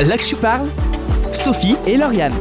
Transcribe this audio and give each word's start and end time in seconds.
Là 0.00 0.18
que 0.18 0.24
tu 0.24 0.36
parles, 0.36 0.68
Sophie 1.32 1.76
et 1.86 1.96
Lauriane. 1.96 2.34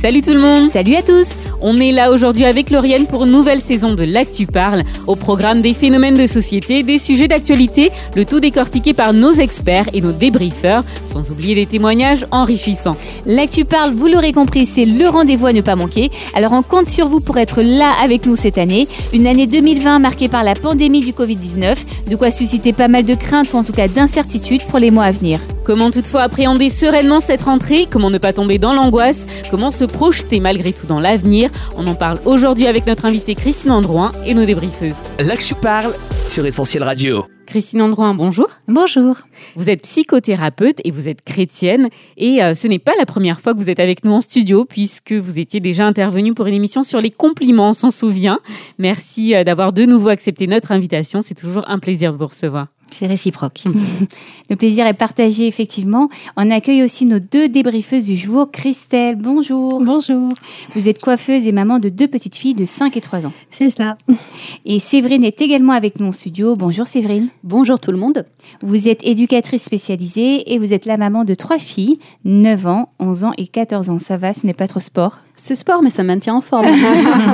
Salut 0.00 0.22
tout 0.22 0.32
le 0.32 0.40
monde 0.40 0.66
Salut 0.66 0.94
à 0.94 1.02
tous 1.02 1.40
On 1.60 1.76
est 1.76 1.92
là 1.92 2.10
aujourd'hui 2.10 2.46
avec 2.46 2.70
Lauriane 2.70 3.06
pour 3.06 3.24
une 3.26 3.32
nouvelle 3.32 3.60
saison 3.60 3.92
de 3.92 4.02
L'Actu 4.02 4.46
Parle, 4.46 4.82
au 5.06 5.14
programme 5.14 5.60
des 5.60 5.74
phénomènes 5.74 6.14
de 6.14 6.26
société, 6.26 6.82
des 6.82 6.96
sujets 6.96 7.28
d'actualité, 7.28 7.92
le 8.16 8.24
tout 8.24 8.40
décortiqué 8.40 8.94
par 8.94 9.12
nos 9.12 9.32
experts 9.32 9.90
et 9.92 10.00
nos 10.00 10.12
débriefeurs, 10.12 10.84
sans 11.04 11.30
oublier 11.30 11.54
des 11.54 11.66
témoignages 11.66 12.24
enrichissants. 12.30 12.96
L'Actu 13.26 13.66
Parle, 13.66 13.90
vous 13.90 14.06
l'aurez 14.06 14.32
compris, 14.32 14.64
c'est 14.64 14.86
le 14.86 15.06
rendez-vous 15.06 15.48
à 15.48 15.52
ne 15.52 15.60
pas 15.60 15.76
manquer. 15.76 16.08
Alors 16.34 16.54
on 16.54 16.62
compte 16.62 16.88
sur 16.88 17.06
vous 17.06 17.20
pour 17.20 17.36
être 17.36 17.60
là 17.60 17.92
avec 18.02 18.24
nous 18.24 18.36
cette 18.36 18.56
année. 18.56 18.88
Une 19.12 19.26
année 19.26 19.46
2020 19.46 19.98
marquée 19.98 20.28
par 20.28 20.44
la 20.44 20.54
pandémie 20.54 21.00
du 21.00 21.12
Covid-19, 21.12 21.76
de 22.08 22.16
quoi 22.16 22.30
susciter 22.30 22.72
pas 22.72 22.88
mal 22.88 23.04
de 23.04 23.14
craintes 23.14 23.52
ou 23.52 23.58
en 23.58 23.64
tout 23.64 23.74
cas 23.74 23.86
d'incertitudes 23.86 24.64
pour 24.64 24.78
les 24.78 24.90
mois 24.90 25.04
à 25.04 25.10
venir. 25.10 25.40
Comment 25.62 25.90
toutefois 25.90 26.22
appréhender 26.22 26.70
sereinement 26.70 27.20
cette 27.20 27.42
rentrée? 27.42 27.86
Comment 27.88 28.10
ne 28.10 28.18
pas 28.18 28.32
tomber 28.32 28.58
dans 28.58 28.72
l'angoisse? 28.72 29.26
Comment 29.50 29.70
se 29.70 29.84
projeter 29.90 30.40
malgré 30.40 30.72
tout 30.72 30.86
dans 30.86 31.00
l'avenir 31.00 31.50
On 31.76 31.86
en 31.86 31.94
parle 31.94 32.18
aujourd'hui 32.24 32.66
avec 32.66 32.86
notre 32.86 33.04
invitée 33.04 33.34
Christine 33.34 33.70
Androuin 33.70 34.12
et 34.26 34.34
nos 34.34 34.44
débriefeuses. 34.44 34.98
Là 35.18 35.36
que 35.36 35.42
tu 35.42 35.54
parles 35.54 35.94
sur 36.28 36.46
Essentiel 36.46 36.82
Radio. 36.82 37.24
Christine 37.50 37.82
Androuin, 37.82 38.14
bonjour. 38.14 38.48
Bonjour. 38.68 39.16
Vous 39.56 39.70
êtes 39.70 39.82
psychothérapeute 39.82 40.80
et 40.84 40.92
vous 40.92 41.08
êtes 41.08 41.22
chrétienne. 41.22 41.88
Et 42.16 42.44
euh, 42.44 42.54
ce 42.54 42.68
n'est 42.68 42.78
pas 42.78 42.92
la 42.96 43.06
première 43.06 43.40
fois 43.40 43.54
que 43.54 43.58
vous 43.58 43.68
êtes 43.68 43.80
avec 43.80 44.04
nous 44.04 44.12
en 44.12 44.20
studio, 44.20 44.64
puisque 44.64 45.12
vous 45.12 45.40
étiez 45.40 45.58
déjà 45.58 45.84
intervenue 45.84 46.32
pour 46.32 46.46
une 46.46 46.54
émission 46.54 46.82
sur 46.82 47.00
les 47.00 47.10
compliments, 47.10 47.70
on 47.70 47.72
s'en 47.72 47.90
souvient. 47.90 48.38
Merci 48.78 49.34
euh, 49.34 49.42
d'avoir 49.42 49.72
de 49.72 49.84
nouveau 49.84 50.10
accepté 50.10 50.46
notre 50.46 50.70
invitation. 50.70 51.22
C'est 51.22 51.34
toujours 51.34 51.68
un 51.68 51.80
plaisir 51.80 52.12
de 52.12 52.18
vous 52.18 52.28
recevoir. 52.28 52.68
C'est 52.90 53.06
réciproque. 53.06 53.64
le 54.50 54.56
plaisir 54.56 54.86
est 54.86 54.94
partagé, 54.94 55.46
effectivement. 55.46 56.08
On 56.36 56.50
accueille 56.50 56.82
aussi 56.82 57.06
nos 57.06 57.18
deux 57.18 57.48
débriefeuses 57.48 58.04
du 58.04 58.16
jour. 58.16 58.50
Christelle, 58.50 59.16
bonjour. 59.16 59.82
Bonjour. 59.82 60.30
Vous 60.74 60.88
êtes 60.88 61.00
coiffeuse 61.00 61.46
et 61.46 61.52
maman 61.52 61.78
de 61.78 61.88
deux 61.88 62.08
petites 62.08 62.36
filles 62.36 62.54
de 62.54 62.64
5 62.64 62.96
et 62.96 63.00
3 63.00 63.26
ans. 63.26 63.32
C'est 63.50 63.70
ça. 63.70 63.96
Et 64.64 64.78
Séverine 64.78 65.24
est 65.24 65.40
également 65.40 65.72
avec 65.72 66.00
nous 66.00 66.06
en 66.06 66.12
studio. 66.12 66.56
Bonjour 66.56 66.86
Séverine. 66.86 67.28
Bonjour 67.44 67.78
tout 67.78 67.92
le 67.92 67.98
monde. 67.98 68.26
Vous 68.62 68.88
êtes 68.88 69.06
éducatrice 69.06 69.62
spécialisée 69.62 70.52
et 70.52 70.58
vous 70.58 70.72
êtes 70.72 70.86
la 70.86 70.96
maman 70.96 71.24
de 71.24 71.34
trois 71.34 71.58
filles, 71.58 71.98
9 72.24 72.66
ans, 72.66 72.92
11 72.98 73.24
ans 73.24 73.32
et 73.38 73.46
14 73.46 73.90
ans. 73.90 73.98
Ça 73.98 74.16
va, 74.16 74.32
ce 74.32 74.46
n'est 74.46 74.54
pas 74.54 74.66
trop 74.66 74.80
sport? 74.80 75.18
C'est 75.42 75.54
sport, 75.54 75.82
mais 75.82 75.88
ça 75.88 76.02
maintient 76.02 76.34
en 76.34 76.42
forme. 76.42 76.68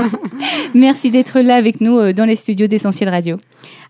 Merci 0.74 1.10
d'être 1.10 1.40
là 1.40 1.56
avec 1.56 1.80
nous 1.80 1.98
euh, 1.98 2.12
dans 2.12 2.24
les 2.24 2.36
studios 2.36 2.68
d'Essentiel 2.68 3.08
Radio. 3.08 3.36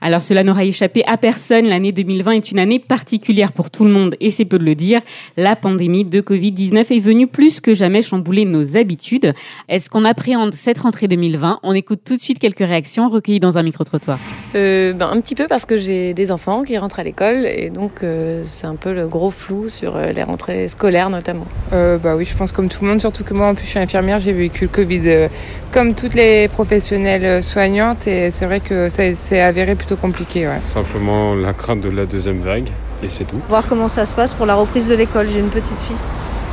Alors 0.01 0.23
cela 0.23 0.43
n'aura 0.45 0.65
échappé 0.65 1.03
à 1.07 1.17
personne, 1.17 1.67
l'année 1.67 1.93
2020 1.93 2.33
est 2.33 2.51
une 2.51 2.59
année 2.59 2.79
particulière 2.79 3.53
pour 3.53 3.71
tout 3.71 3.85
le 3.85 3.91
monde 3.91 4.15
et 4.21 4.31
c'est 4.31 4.45
peu 4.45 4.59
de 4.59 4.65
le 4.65 4.75
dire. 4.75 5.01
La 5.37 5.57
pandémie 5.57 6.05
de 6.05 6.21
Covid-19 6.21 6.95
est 6.95 6.99
venue 6.99 7.27
plus 7.27 7.61
que 7.61 7.75
jamais 7.75 8.03
chambouler 8.03 8.45
nos 8.45 8.77
habitudes. 8.77 9.35
Est-ce 9.69 9.91
qu'on 9.91 10.05
appréhende 10.05 10.55
cette 10.55 10.79
rentrée 10.79 11.09
2020 11.09 11.61
On 11.63 11.73
écoute 11.73 12.01
tout 12.05 12.17
de 12.17 12.23
suite 12.23 12.39
quelques 12.39 12.59
réactions 12.59 13.09
recueillies 13.09 13.41
dans 13.41 13.59
un 13.59 13.63
micro-trottoir. 13.63 14.19
Euh, 14.55 14.93
ben, 14.93 15.11
un 15.11 15.21
petit 15.21 15.35
peu 15.35 15.47
parce 15.47 15.67
que 15.67 15.77
j'ai 15.77 16.15
des 16.15 16.31
enfants 16.31 16.63
qui 16.63 16.79
rentrent 16.79 17.01
à 17.01 17.05
l'école 17.05 17.47
et 17.47 17.71
donc 17.71 18.03
euh, 18.03 18.43
c'est 18.45 18.67
un 18.67 18.77
peu 18.77 18.95
le 18.95 19.09
gros 19.09 19.31
flou 19.31 19.69
sur 19.69 19.99
les 19.99 20.23
rentrées 20.23 20.69
scolaires 20.69 21.11
notamment. 21.11 21.47
Euh, 21.73 21.99
bah 21.99 22.17
oui, 22.17 22.25
je 22.25 22.37
pense 22.37 22.53
comme 22.53 22.69
tout 22.69 22.85
le 22.85 22.91
monde, 22.91 23.01
surtout 23.01 23.25
que 23.25 23.35
moi 23.35 23.49
en 23.49 23.55
plus 23.55 23.65
je 23.65 23.71
suis 23.71 23.79
infirmière, 23.79 24.06
j'ai 24.19 24.33
vécu 24.33 24.65
le 24.65 24.71
Covid 24.71 25.03
euh, 25.07 25.29
comme 25.73 25.95
toutes 25.95 26.15
les 26.15 26.49
professionnelles 26.49 27.25
euh, 27.25 27.41
soignantes 27.41 28.07
et 28.07 28.31
c'est 28.31 28.47
vrai 28.47 28.61
que 28.61 28.89
ça 28.89 29.03
c'est 29.15 29.41
avéré 29.41 29.75
plutôt 29.75 29.97
compliqué. 29.97 30.47
Ouais. 30.47 30.61
Simplement 30.63 31.35
la 31.35 31.53
crainte 31.53 31.81
de 31.81 31.91
la 31.91 32.07
deuxième 32.07 32.41
vague, 32.41 32.69
et 33.03 33.11
c'est 33.11 33.25
tout. 33.25 33.41
Voir 33.49 33.67
comment 33.69 33.89
ça 33.89 34.07
se 34.07 34.15
passe 34.15 34.35
pour 34.35 34.47
la 34.47 34.55
reprise 34.55 34.89
de 34.89 34.95
l'école. 34.95 35.29
J'ai 35.31 35.41
une 35.41 35.51
petite 35.51 35.79
fille 35.79 35.97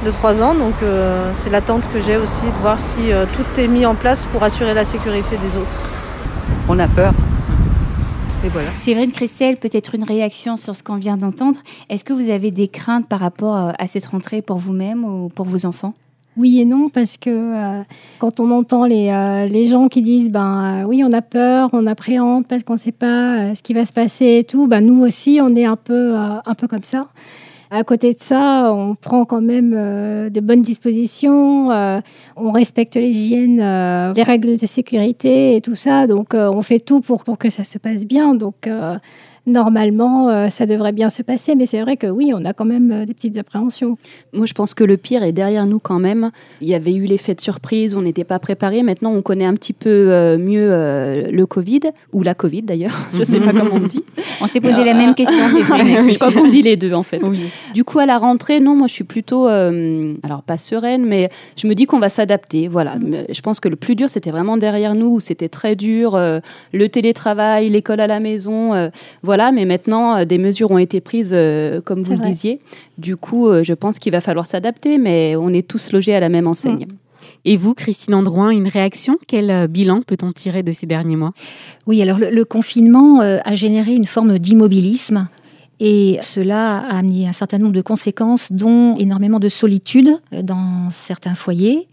de 0.05 0.11
3 0.11 0.41
ans, 0.41 0.53
donc 0.53 0.73
euh, 0.83 1.31
c'est 1.33 1.49
l'attente 1.49 1.83
que 1.93 2.01
j'ai 2.01 2.17
aussi 2.17 2.45
de 2.45 2.61
voir 2.61 2.79
si 2.79 3.11
euh, 3.11 3.25
tout 3.33 3.59
est 3.59 3.67
mis 3.67 3.85
en 3.85 3.95
place 3.95 4.25
pour 4.25 4.44
assurer 4.44 4.73
la 4.73 4.85
sécurité 4.85 5.38
des 5.38 5.57
autres. 5.57 5.89
On 6.67 6.78
a 6.79 6.88
peur. 6.88 7.13
Et 8.45 8.49
voilà. 8.49 8.67
Séverine 8.81 9.13
Christelle, 9.13 9.55
peut-être 9.55 9.95
une 9.95 10.03
réaction 10.03 10.57
sur 10.57 10.75
ce 10.75 10.83
qu'on 10.83 10.97
vient 10.97 11.16
d'entendre. 11.16 11.59
Est-ce 11.89 12.03
que 12.03 12.11
vous 12.11 12.29
avez 12.29 12.51
des 12.51 12.67
craintes 12.67 13.07
par 13.07 13.22
rapport 13.22 13.72
à 13.78 13.88
cette 13.88 14.05
rentrée 14.05 14.41
pour 14.41 14.57
vous-même 14.57 15.05
ou 15.05 15.29
pour 15.29 15.45
vos 15.45 15.66
enfants? 15.66 15.94
Oui 16.35 16.59
et 16.59 16.66
non, 16.66 16.89
parce 16.89 17.17
que 17.17 17.29
euh, 17.29 17.83
quand 18.17 18.39
on 18.39 18.49
entend 18.51 18.85
les, 18.85 19.09
euh, 19.09 19.45
les 19.47 19.67
gens 19.67 19.88
qui 19.88 20.01
disent 20.01 20.31
ben 20.31 20.81
euh, 20.81 20.88
oui, 20.88 21.03
on 21.05 21.11
a 21.11 21.21
peur, 21.21 21.69
on 21.73 21.85
appréhende 21.85 22.47
parce 22.47 22.63
qu'on 22.63 22.73
ne 22.73 22.79
sait 22.79 22.91
pas 22.91 23.53
ce 23.53 23.61
qui 23.61 23.73
va 23.73 23.85
se 23.85 23.94
passer 23.94 24.39
et 24.39 24.43
tout, 24.43 24.67
ben 24.67 24.81
nous 24.81 25.03
aussi, 25.05 25.39
on 25.41 25.49
est 25.49 25.66
un 25.66 25.75
peu, 25.75 26.16
un 26.16 26.55
peu 26.55 26.67
comme 26.67 26.83
ça. 26.83 27.07
À 27.69 27.83
côté 27.83 28.13
de 28.13 28.19
ça, 28.19 28.72
on 28.72 28.93
prend 28.93 29.25
quand 29.25 29.41
même 29.41 29.72
de 29.72 30.39
bonnes 30.39 30.61
dispositions, 30.61 31.69
on 32.35 32.51
respecte 32.51 32.95
l'hygiène, 32.95 33.57
les 34.16 34.23
règles 34.23 34.57
de 34.57 34.66
sécurité 34.67 35.55
et 35.55 35.61
tout 35.61 35.73
ça, 35.73 36.05
donc 36.05 36.33
on 36.35 36.61
fait 36.61 36.79
tout 36.79 37.01
pour, 37.01 37.23
pour 37.23 37.39
que 37.39 37.49
ça 37.49 37.63
se 37.63 37.79
passe 37.79 38.05
bien. 38.05 38.35
Donc 38.35 38.69
normalement, 39.45 40.29
euh, 40.29 40.49
ça 40.49 40.65
devrait 40.65 40.91
bien 40.91 41.09
se 41.09 41.21
passer, 41.21 41.55
mais 41.55 41.65
c'est 41.65 41.81
vrai 41.81 41.97
que 41.97 42.07
oui, 42.07 42.31
on 42.33 42.45
a 42.45 42.53
quand 42.53 42.65
même 42.65 42.91
euh, 42.91 43.05
des 43.05 43.13
petites 43.13 43.37
appréhensions. 43.37 43.97
Moi, 44.33 44.45
je 44.45 44.53
pense 44.53 44.73
que 44.73 44.83
le 44.83 44.97
pire 44.97 45.23
est 45.23 45.31
derrière 45.31 45.67
nous 45.67 45.79
quand 45.79 45.99
même. 45.99 46.31
Il 46.61 46.67
y 46.67 46.75
avait 46.75 46.93
eu 46.93 47.05
l'effet 47.05 47.35
de 47.35 47.41
surprise, 47.41 47.95
on 47.95 48.01
n'était 48.01 48.23
pas 48.23 48.39
préparé. 48.39 48.83
Maintenant, 48.83 49.11
on 49.11 49.21
connaît 49.21 49.45
un 49.45 49.55
petit 49.55 49.73
peu 49.73 49.89
euh, 49.89 50.37
mieux 50.37 50.69
euh, 50.71 51.31
le 51.31 51.45
Covid, 51.45 51.81
ou 52.13 52.23
la 52.23 52.33
Covid 52.33 52.63
d'ailleurs, 52.63 52.97
je 53.13 53.19
ne 53.19 53.25
sais 53.25 53.39
pas 53.39 53.51
comment 53.51 53.75
on 53.75 53.87
dit. 53.87 54.03
On 54.41 54.47
s'est 54.47 54.61
posé 54.61 54.83
la 54.83 54.93
même 54.93 55.15
question, 55.15 55.47
Séverine. 55.49 56.09
je 56.11 56.17
crois 56.17 56.31
qu'on 56.31 56.47
dit 56.47 56.61
les 56.61 56.75
deux 56.75 56.93
en 56.93 57.03
fait. 57.03 57.21
Du 57.73 57.83
coup, 57.83 57.99
à 57.99 58.05
la 58.05 58.17
rentrée, 58.17 58.59
non, 58.59 58.75
moi 58.75 58.87
je 58.87 58.93
suis 58.93 59.03
plutôt, 59.03 59.47
euh, 59.47 60.13
alors 60.23 60.43
pas 60.43 60.57
sereine, 60.57 61.05
mais 61.05 61.29
je 61.55 61.67
me 61.67 61.75
dis 61.75 61.85
qu'on 61.85 61.99
va 61.99 62.09
s'adapter. 62.09 62.67
Voilà. 62.67 62.95
Mais 62.99 63.25
Je 63.29 63.41
pense 63.41 63.59
que 63.59 63.69
le 63.69 63.75
plus 63.75 63.95
dur, 63.95 64.09
c'était 64.09 64.31
vraiment 64.31 64.57
derrière 64.57 64.95
nous, 64.95 65.15
où 65.15 65.19
c'était 65.19 65.49
très 65.49 65.75
dur, 65.75 66.15
euh, 66.15 66.39
le 66.73 66.89
télétravail, 66.89 67.69
l'école 67.69 67.99
à 67.99 68.07
la 68.07 68.19
maison, 68.19 68.73
euh, 68.73 68.89
voilà. 69.33 69.51
Mais 69.51 69.66
maintenant, 69.66 70.17
euh, 70.17 70.25
des 70.25 70.38
mesures 70.38 70.69
ont 70.69 70.77
été 70.77 71.01
prises, 71.01 71.31
euh, 71.33 71.81
comme 71.81 72.03
vous 72.03 72.11
le 72.11 72.19
vrai. 72.19 72.29
disiez. 72.29 72.59
Du 72.99 73.17
coup, 73.17 73.47
euh, 73.47 73.63
je 73.63 73.73
pense 73.73 73.97
qu'il 73.97 74.11
va 74.11 74.21
falloir 74.21 74.45
s'adapter, 74.45 74.99
mais 74.99 75.35
on 75.35 75.49
est 75.49 75.67
tous 75.67 75.91
logés 75.91 76.13
à 76.13 76.19
la 76.19 76.29
même 76.29 76.45
enseigne. 76.45 76.85
Et 77.43 77.57
vous, 77.57 77.73
Christine 77.73 78.13
Androuin, 78.13 78.51
une 78.51 78.67
réaction? 78.67 79.17
Quel 79.27 79.67
bilan 79.67 80.01
peut-on 80.05 80.31
tirer 80.31 80.61
de 80.61 80.72
ces 80.72 80.85
derniers 80.85 81.16
mois? 81.16 81.31
Oui, 81.88 81.99
alors 82.03 82.19
le, 82.19 82.29
le 82.29 82.45
confinement 82.45 83.22
euh, 83.22 83.39
a 83.43 83.55
généré 83.55 83.95
une 83.95 84.05
forme 84.05 84.38
d'immobilisme 84.38 85.27
et 85.79 86.19
cela 86.22 86.77
a 86.77 86.97
amené 86.99 87.27
un 87.27 87.31
certain 87.31 87.57
nombre 87.57 87.73
de 87.73 87.81
conséquences, 87.81 88.51
dont 88.51 88.95
énormément 88.97 89.39
de 89.39 89.49
solitude 89.49 90.11
dans 90.43 90.89
certains 90.91 91.33
foyers. 91.33 91.88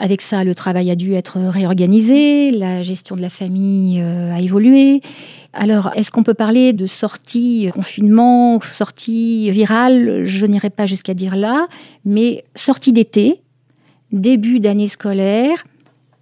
Avec 0.00 0.22
ça, 0.22 0.44
le 0.44 0.54
travail 0.54 0.90
a 0.90 0.96
dû 0.96 1.12
être 1.12 1.38
réorganisé, 1.38 2.52
la 2.52 2.82
gestion 2.82 3.16
de 3.16 3.20
la 3.20 3.28
famille 3.28 4.00
euh, 4.00 4.34
a 4.34 4.40
évolué. 4.40 5.02
Alors, 5.52 5.90
est-ce 5.96 6.10
qu'on 6.10 6.22
peut 6.22 6.34
parler 6.34 6.72
de 6.72 6.86
sortie 6.86 7.68
euh, 7.68 7.70
confinement, 7.70 8.60
sortie 8.60 9.50
virale? 9.50 10.24
Je 10.24 10.46
n'irai 10.46 10.70
pas 10.70 10.86
jusqu'à 10.86 11.14
dire 11.14 11.36
là, 11.36 11.66
mais 12.04 12.44
sortie 12.54 12.92
d'été, 12.92 13.42
début 14.12 14.60
d'année 14.60 14.86
scolaire, 14.86 15.64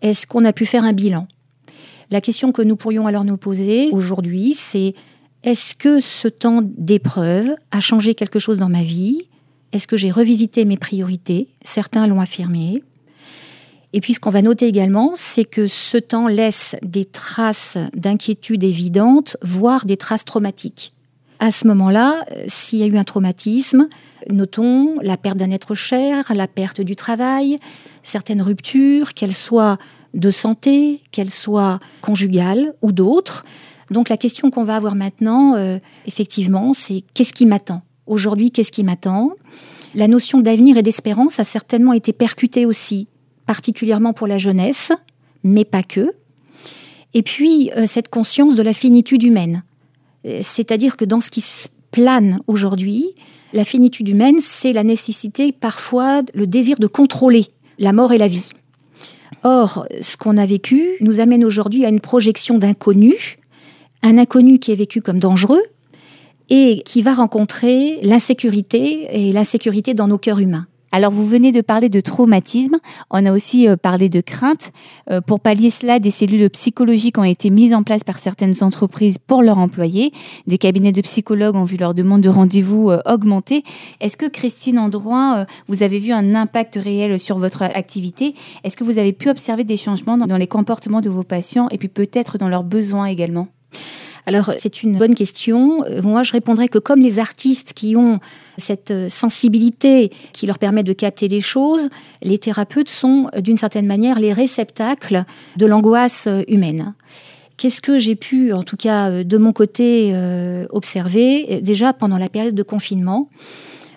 est-ce 0.00 0.26
qu'on 0.26 0.44
a 0.44 0.52
pu 0.52 0.64
faire 0.64 0.84
un 0.84 0.92
bilan? 0.92 1.26
La 2.10 2.22
question 2.22 2.52
que 2.52 2.62
nous 2.62 2.76
pourrions 2.76 3.06
alors 3.06 3.24
nous 3.24 3.36
poser 3.36 3.90
aujourd'hui, 3.92 4.54
c'est 4.54 4.94
est-ce 5.42 5.74
que 5.74 6.00
ce 6.00 6.28
temps 6.28 6.62
d'épreuve 6.62 7.54
a 7.70 7.80
changé 7.80 8.14
quelque 8.14 8.38
chose 8.38 8.58
dans 8.58 8.70
ma 8.70 8.82
vie? 8.82 9.28
Est-ce 9.72 9.86
que 9.86 9.98
j'ai 9.98 10.10
revisité 10.10 10.64
mes 10.64 10.78
priorités? 10.78 11.48
Certains 11.62 12.06
l'ont 12.06 12.20
affirmé. 12.20 12.82
Et 13.92 14.00
puis 14.00 14.14
ce 14.14 14.20
qu'on 14.20 14.30
va 14.30 14.42
noter 14.42 14.66
également, 14.66 15.12
c'est 15.14 15.44
que 15.44 15.66
ce 15.66 15.96
temps 15.96 16.28
laisse 16.28 16.76
des 16.82 17.04
traces 17.04 17.78
d'inquiétude 17.94 18.64
évidentes, 18.64 19.36
voire 19.42 19.86
des 19.86 19.96
traces 19.96 20.24
traumatiques. 20.24 20.92
À 21.38 21.50
ce 21.50 21.66
moment-là, 21.68 22.24
s'il 22.46 22.80
y 22.80 22.82
a 22.82 22.86
eu 22.86 22.96
un 22.98 23.04
traumatisme, 23.04 23.88
notons 24.28 24.96
la 25.02 25.16
perte 25.16 25.38
d'un 25.38 25.50
être 25.50 25.74
cher, 25.74 26.30
la 26.34 26.48
perte 26.48 26.80
du 26.80 26.96
travail, 26.96 27.58
certaines 28.02 28.42
ruptures, 28.42 29.14
qu'elles 29.14 29.34
soient 29.34 29.78
de 30.14 30.30
santé, 30.30 31.00
qu'elles 31.12 31.30
soient 31.30 31.78
conjugales 32.00 32.74
ou 32.82 32.92
d'autres. 32.92 33.44
Donc 33.90 34.08
la 34.08 34.16
question 34.16 34.50
qu'on 34.50 34.64
va 34.64 34.76
avoir 34.76 34.94
maintenant, 34.94 35.54
euh, 35.54 35.78
effectivement, 36.06 36.72
c'est 36.72 37.02
qu'est-ce 37.14 37.32
qui 37.32 37.46
m'attend? 37.46 37.82
Aujourd'hui, 38.06 38.50
qu'est-ce 38.50 38.72
qui 38.72 38.84
m'attend? 38.84 39.32
La 39.94 40.08
notion 40.08 40.40
d'avenir 40.40 40.76
et 40.76 40.82
d'espérance 40.82 41.40
a 41.40 41.44
certainement 41.44 41.92
été 41.92 42.12
percutée 42.12 42.66
aussi, 42.66 43.08
particulièrement 43.48 44.12
pour 44.12 44.26
la 44.26 44.36
jeunesse, 44.36 44.92
mais 45.42 45.64
pas 45.64 45.82
que. 45.82 46.12
Et 47.14 47.22
puis, 47.22 47.70
euh, 47.78 47.86
cette 47.86 48.10
conscience 48.10 48.54
de 48.54 48.62
la 48.62 48.74
finitude 48.74 49.22
humaine. 49.22 49.64
Euh, 50.26 50.40
C'est-à-dire 50.42 50.98
que 50.98 51.06
dans 51.06 51.20
ce 51.20 51.30
qui 51.30 51.42
plane 51.90 52.40
aujourd'hui, 52.46 53.06
la 53.54 53.64
finitude 53.64 54.10
humaine, 54.10 54.36
c'est 54.38 54.74
la 54.74 54.84
nécessité, 54.84 55.50
parfois, 55.50 56.20
le 56.34 56.46
désir 56.46 56.78
de 56.78 56.86
contrôler 56.86 57.46
la 57.78 57.94
mort 57.94 58.12
et 58.12 58.18
la 58.18 58.28
vie. 58.28 58.50
Or, 59.44 59.86
ce 60.02 60.18
qu'on 60.18 60.36
a 60.36 60.44
vécu 60.44 60.86
nous 61.00 61.20
amène 61.20 61.42
aujourd'hui 61.42 61.86
à 61.86 61.88
une 61.88 62.00
projection 62.00 62.58
d'inconnu, 62.58 63.14
un 64.02 64.18
inconnu 64.18 64.58
qui 64.58 64.72
est 64.72 64.74
vécu 64.84 65.00
comme 65.00 65.20
dangereux, 65.20 65.62
et 66.50 66.82
qui 66.84 67.00
va 67.00 67.14
rencontrer 67.14 67.98
l'insécurité 68.02 69.08
et 69.10 69.32
l'insécurité 69.32 69.94
dans 69.94 70.08
nos 70.08 70.18
cœurs 70.18 70.40
humains. 70.40 70.66
Alors 70.90 71.10
vous 71.10 71.24
venez 71.24 71.52
de 71.52 71.60
parler 71.60 71.90
de 71.90 72.00
traumatisme, 72.00 72.78
on 73.10 73.26
a 73.26 73.32
aussi 73.32 73.68
euh, 73.68 73.76
parlé 73.76 74.08
de 74.08 74.20
crainte. 74.22 74.72
Euh, 75.10 75.20
pour 75.20 75.40
pallier 75.40 75.68
cela, 75.68 75.98
des 75.98 76.10
cellules 76.10 76.48
psychologiques 76.50 77.18
ont 77.18 77.24
été 77.24 77.50
mises 77.50 77.74
en 77.74 77.82
place 77.82 78.04
par 78.04 78.18
certaines 78.18 78.54
entreprises 78.62 79.18
pour 79.18 79.42
leurs 79.42 79.58
employés. 79.58 80.12
Des 80.46 80.56
cabinets 80.56 80.92
de 80.92 81.02
psychologues 81.02 81.56
ont 81.56 81.64
vu 81.64 81.76
leur 81.76 81.92
demande 81.92 82.22
de 82.22 82.30
rendez-vous 82.30 82.90
euh, 82.90 83.00
augmenter. 83.04 83.64
Est-ce 84.00 84.16
que 84.16 84.26
Christine 84.26 84.78
Androin, 84.78 85.44
vous 85.66 85.82
avez 85.82 85.98
vu 85.98 86.12
un 86.12 86.34
impact 86.34 86.78
réel 86.82 87.20
sur 87.20 87.38
votre 87.38 87.62
activité? 87.62 88.34
Est-ce 88.64 88.76
que 88.76 88.84
vous 88.84 88.98
avez 88.98 89.12
pu 89.12 89.28
observer 89.28 89.64
des 89.64 89.76
changements 89.76 90.16
dans 90.16 90.36
les 90.36 90.46
comportements 90.46 91.00
de 91.00 91.10
vos 91.10 91.22
patients 91.22 91.68
et 91.70 91.78
puis 91.78 91.88
peut-être 91.88 92.38
dans 92.38 92.48
leurs 92.48 92.64
besoins 92.64 93.06
également? 93.06 93.48
Alors 94.28 94.52
c'est 94.58 94.82
une 94.82 94.98
bonne 94.98 95.14
question. 95.14 95.82
Euh, 95.86 96.02
moi 96.02 96.22
je 96.22 96.32
répondrais 96.32 96.68
que 96.68 96.78
comme 96.78 97.00
les 97.00 97.18
artistes 97.18 97.72
qui 97.72 97.96
ont 97.96 98.20
cette 98.58 98.90
euh, 98.90 99.08
sensibilité 99.08 100.10
qui 100.34 100.46
leur 100.46 100.58
permet 100.58 100.82
de 100.82 100.92
capter 100.92 101.28
les 101.28 101.40
choses, 101.40 101.88
les 102.22 102.36
thérapeutes 102.36 102.90
sont 102.90 103.30
euh, 103.34 103.40
d'une 103.40 103.56
certaine 103.56 103.86
manière 103.86 104.20
les 104.20 104.34
réceptacles 104.34 105.24
de 105.56 105.64
l'angoisse 105.64 106.28
humaine. 106.46 106.92
Qu'est-ce 107.56 107.80
que 107.80 107.96
j'ai 107.96 108.16
pu, 108.16 108.52
en 108.52 108.62
tout 108.62 108.76
cas 108.76 109.24
de 109.24 109.38
mon 109.38 109.52
côté, 109.52 110.14
observer? 110.70 111.60
Déjà 111.60 111.92
pendant 111.92 112.16
la 112.16 112.28
période 112.28 112.54
de 112.54 112.62
confinement 112.62 113.28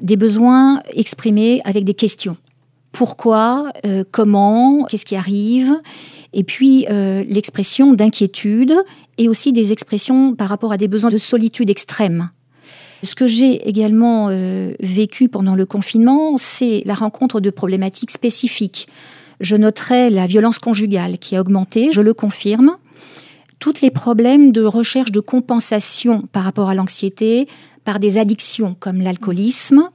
Des 0.01 0.17
besoins 0.17 0.81
exprimés 0.95 1.61
avec 1.63 1.83
des 1.83 1.93
questions. 1.93 2.37
Pourquoi? 2.91 3.71
Comment? 4.09 4.85
Qu'est-ce 4.85 5.05
qui 5.05 5.15
arrive? 5.15 5.79
Et 6.33 6.43
puis 6.43 6.87
l'expression 6.89 7.93
d'inquiétude 7.93 8.73
et 9.21 9.29
aussi 9.29 9.53
des 9.53 9.71
expressions 9.71 10.35
par 10.35 10.49
rapport 10.49 10.71
à 10.71 10.77
des 10.77 10.87
besoins 10.87 11.11
de 11.11 11.19
solitude 11.19 11.69
extrême. 11.69 12.31
Ce 13.03 13.13
que 13.13 13.27
j'ai 13.27 13.69
également 13.69 14.29
euh, 14.29 14.73
vécu 14.79 15.29
pendant 15.29 15.53
le 15.53 15.67
confinement, 15.67 16.37
c'est 16.37 16.81
la 16.87 16.95
rencontre 16.95 17.39
de 17.39 17.51
problématiques 17.51 18.09
spécifiques. 18.09 18.87
Je 19.39 19.55
noterai 19.55 20.09
la 20.09 20.25
violence 20.25 20.57
conjugale 20.57 21.19
qui 21.19 21.35
a 21.35 21.41
augmenté, 21.41 21.91
je 21.91 22.01
le 22.01 22.15
confirme. 22.15 22.77
Tous 23.59 23.81
les 23.83 23.91
problèmes 23.91 24.51
de 24.51 24.63
recherche 24.63 25.11
de 25.11 25.19
compensation 25.19 26.19
par 26.31 26.43
rapport 26.43 26.69
à 26.69 26.73
l'anxiété, 26.73 27.47
par 27.83 27.99
des 27.99 28.17
addictions 28.17 28.75
comme 28.79 29.01
l'alcoolisme, 29.01 29.89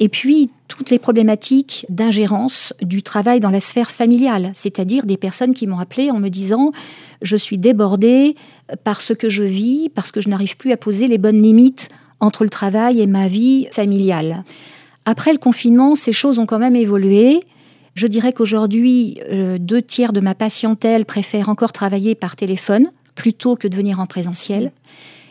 et 0.00 0.08
puis 0.08 0.50
toutes 0.70 0.90
les 0.90 1.00
problématiques 1.00 1.84
d'ingérence 1.88 2.72
du 2.80 3.02
travail 3.02 3.40
dans 3.40 3.50
la 3.50 3.58
sphère 3.58 3.90
familiale, 3.90 4.52
c'est-à-dire 4.54 5.04
des 5.04 5.16
personnes 5.16 5.52
qui 5.52 5.66
m'ont 5.66 5.80
appelé 5.80 6.12
en 6.12 6.20
me 6.20 6.28
disant 6.28 6.70
je 7.22 7.36
suis 7.36 7.58
débordée 7.58 8.36
par 8.84 9.00
ce 9.00 9.12
que 9.12 9.28
je 9.28 9.42
vis, 9.42 9.90
parce 9.94 10.12
que 10.12 10.20
je 10.20 10.28
n'arrive 10.28 10.56
plus 10.56 10.70
à 10.70 10.76
poser 10.76 11.08
les 11.08 11.18
bonnes 11.18 11.42
limites 11.42 11.88
entre 12.20 12.44
le 12.44 12.50
travail 12.50 13.00
et 13.00 13.08
ma 13.08 13.26
vie 13.26 13.66
familiale. 13.72 14.44
Après 15.04 15.32
le 15.32 15.38
confinement, 15.38 15.96
ces 15.96 16.12
choses 16.12 16.38
ont 16.38 16.46
quand 16.46 16.60
même 16.60 16.76
évolué. 16.76 17.40
Je 17.94 18.06
dirais 18.06 18.32
qu'aujourd'hui, 18.32 19.18
euh, 19.28 19.58
deux 19.58 19.82
tiers 19.82 20.12
de 20.12 20.20
ma 20.20 20.36
patientèle 20.36 21.04
préfèrent 21.04 21.48
encore 21.48 21.72
travailler 21.72 22.14
par 22.14 22.36
téléphone 22.36 22.90
plutôt 23.16 23.56
que 23.56 23.66
de 23.66 23.74
venir 23.74 23.98
en 23.98 24.06
présentiel. 24.06 24.70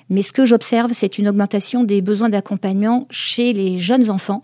Mais 0.09 0.21
ce 0.21 0.33
que 0.33 0.43
j'observe, 0.43 0.91
c'est 0.91 1.17
une 1.17 1.29
augmentation 1.29 1.85
des 1.85 2.01
besoins 2.01 2.29
d'accompagnement 2.29 3.07
chez 3.09 3.53
les 3.53 3.79
jeunes 3.79 4.09
enfants 4.09 4.41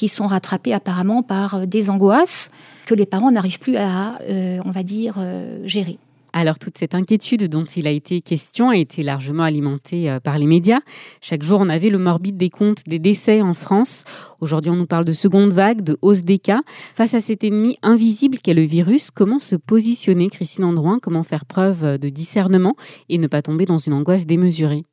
qui 0.00 0.08
sont 0.08 0.26
rattrapés 0.26 0.72
apparemment 0.72 1.22
par 1.22 1.56
euh, 1.56 1.66
des 1.66 1.90
angoisses 1.90 2.48
que 2.86 2.94
les 2.94 3.04
parents 3.04 3.30
n'arrivent 3.30 3.58
plus 3.58 3.76
à, 3.76 4.18
euh, 4.22 4.58
on 4.64 4.70
va 4.70 4.82
dire, 4.82 5.16
euh, 5.18 5.60
gérer. 5.66 5.98
Alors 6.32 6.58
toute 6.58 6.78
cette 6.78 6.94
inquiétude 6.94 7.48
dont 7.48 7.64
il 7.64 7.86
a 7.86 7.90
été 7.90 8.22
question 8.22 8.70
a 8.70 8.78
été 8.78 9.02
largement 9.02 9.42
alimentée 9.42 10.16
par 10.22 10.38
les 10.38 10.46
médias. 10.46 10.78
Chaque 11.20 11.42
jour, 11.42 11.60
on 11.60 11.68
avait 11.68 11.90
le 11.90 11.98
morbide 11.98 12.36
des 12.38 12.48
comptes 12.48 12.84
des 12.86 13.00
décès 13.00 13.42
en 13.42 13.52
France. 13.52 14.04
Aujourd'hui, 14.40 14.70
on 14.70 14.76
nous 14.76 14.86
parle 14.86 15.04
de 15.04 15.12
seconde 15.12 15.52
vague, 15.52 15.82
de 15.82 15.98
hausse 16.02 16.22
des 16.22 16.38
cas. 16.38 16.62
Face 16.94 17.14
à 17.14 17.20
cet 17.20 17.42
ennemi 17.42 17.76
invisible 17.82 18.38
qu'est 18.38 18.54
le 18.54 18.62
virus, 18.62 19.10
comment 19.10 19.40
se 19.40 19.56
positionner, 19.56 20.30
Christine 20.30 20.64
Androuin? 20.64 21.00
Comment 21.02 21.24
faire 21.24 21.44
preuve 21.44 21.98
de 21.98 22.08
discernement 22.08 22.76
et 23.08 23.18
ne 23.18 23.26
pas 23.26 23.42
tomber 23.42 23.66
dans 23.66 23.78
une 23.78 23.92
angoisse 23.92 24.24
démesurée? 24.24 24.84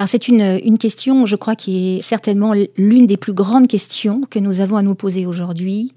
Alors 0.00 0.08
c'est 0.08 0.28
une, 0.28 0.78
question, 0.78 1.26
je 1.26 1.36
crois, 1.36 1.54
qui 1.54 1.98
est 1.98 2.00
certainement 2.00 2.54
l'une 2.78 3.06
des 3.06 3.18
plus 3.18 3.34
grandes 3.34 3.68
questions 3.68 4.22
que 4.30 4.38
nous 4.38 4.60
avons 4.60 4.78
à 4.78 4.82
nous 4.82 4.94
poser 4.94 5.26
aujourd'hui. 5.26 5.92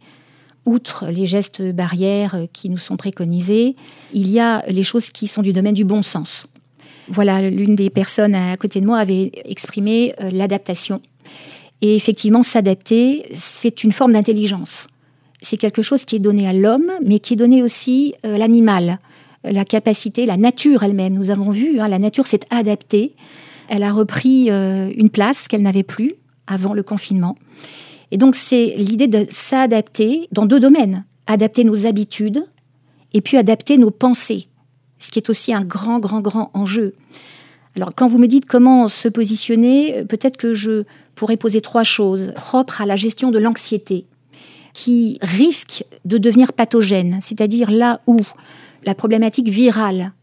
Outre 0.65 1.05
les 1.07 1.25
gestes 1.25 1.61
barrières 1.73 2.35
qui 2.51 2.67
nous 2.67 2.77
sont 2.77 2.97
préconisés, 2.97 3.77
il 4.11 4.29
y 4.29 4.41
a 4.41 4.61
les 4.67 4.83
choses 4.83 5.09
qui 5.09 5.27
sont 5.27 5.41
du 5.41 5.53
domaine 5.53 5.73
du 5.73 5.85
bon 5.85 6.01
sens. 6.01 6.47
Voilà, 7.07 7.49
l'une 7.49 7.75
des 7.75 7.89
personnes 7.89 8.35
à 8.35 8.57
côté 8.57 8.81
de 8.81 8.85
moi 8.85 8.97
avait 8.97 9.31
exprimé 9.45 10.13
euh, 10.19 10.31
l'adaptation. 10.31 11.01
Et 11.81 11.95
effectivement, 11.95 12.43
s'adapter, 12.43 13.25
c'est 13.33 13.85
une 13.85 13.93
forme 13.93 14.11
d'intelligence. 14.11 14.89
C'est 15.41 15.55
quelque 15.55 15.81
chose 15.81 16.03
qui 16.03 16.17
est 16.17 16.19
donné 16.19 16.45
à 16.45 16.51
l'homme, 16.51 16.91
mais 17.05 17.19
qui 17.19 17.35
est 17.35 17.37
donné 17.37 17.63
aussi 17.63 18.15
à 18.23 18.37
l'animal. 18.37 18.99
La 19.45 19.63
capacité, 19.63 20.25
la 20.25 20.35
nature 20.35 20.83
elle-même. 20.83 21.13
Nous 21.13 21.29
avons 21.29 21.51
vu, 21.51 21.79
hein, 21.79 21.87
la 21.87 21.99
nature 21.99 22.27
s'est 22.27 22.41
adaptée 22.49 23.15
elle 23.73 23.81
a 23.81 23.91
repris 23.91 24.51
euh, 24.51 24.91
une 24.95 25.09
place 25.09 25.47
qu'elle 25.47 25.63
n'avait 25.63 25.81
plus 25.81 26.13
avant 26.45 26.75
le 26.75 26.83
confinement. 26.83 27.35
Et 28.11 28.17
donc 28.17 28.35
c'est 28.35 28.75
l'idée 28.77 29.07
de 29.07 29.25
s'adapter 29.31 30.27
dans 30.31 30.45
deux 30.45 30.59
domaines. 30.59 31.05
Adapter 31.25 31.63
nos 31.63 31.87
habitudes 31.87 32.45
et 33.13 33.21
puis 33.21 33.35
adapter 33.35 33.79
nos 33.79 33.89
pensées, 33.89 34.45
ce 34.99 35.09
qui 35.09 35.17
est 35.17 35.27
aussi 35.27 35.55
un 35.55 35.63
grand, 35.63 35.97
grand, 35.97 36.21
grand 36.21 36.51
enjeu. 36.53 36.93
Alors 37.75 37.95
quand 37.95 38.05
vous 38.07 38.19
me 38.19 38.27
dites 38.27 38.45
comment 38.45 38.87
se 38.89 39.07
positionner, 39.07 40.05
peut-être 40.05 40.37
que 40.37 40.53
je 40.53 40.83
pourrais 41.15 41.37
poser 41.37 41.59
trois 41.59 41.83
choses 41.83 42.31
propres 42.35 42.79
à 42.81 42.85
la 42.85 42.95
gestion 42.95 43.31
de 43.31 43.39
l'anxiété 43.39 44.05
qui 44.75 45.17
risquent 45.23 45.83
de 46.05 46.19
devenir 46.19 46.53
pathogène, 46.53 47.17
c'est-à-dire 47.21 47.71
là 47.71 48.01
où 48.05 48.19
la 48.85 48.93
problématique 48.93 49.49
virale 49.49 50.13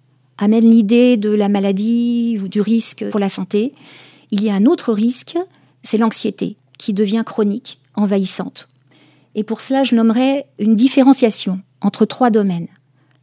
amène 0.40 0.68
l'idée 0.68 1.16
de 1.16 1.30
la 1.30 1.48
maladie 1.48 2.38
ou 2.42 2.48
du 2.48 2.60
risque 2.60 3.08
pour 3.10 3.20
la 3.20 3.28
santé. 3.28 3.72
Il 4.30 4.42
y 4.42 4.50
a 4.50 4.54
un 4.54 4.64
autre 4.64 4.92
risque, 4.92 5.38
c'est 5.82 5.98
l'anxiété, 5.98 6.56
qui 6.78 6.94
devient 6.94 7.22
chronique, 7.24 7.78
envahissante. 7.94 8.68
Et 9.34 9.44
pour 9.44 9.60
cela, 9.60 9.84
je 9.84 9.94
nommerais 9.94 10.46
une 10.58 10.74
différenciation 10.74 11.60
entre 11.82 12.06
trois 12.06 12.30
domaines. 12.30 12.68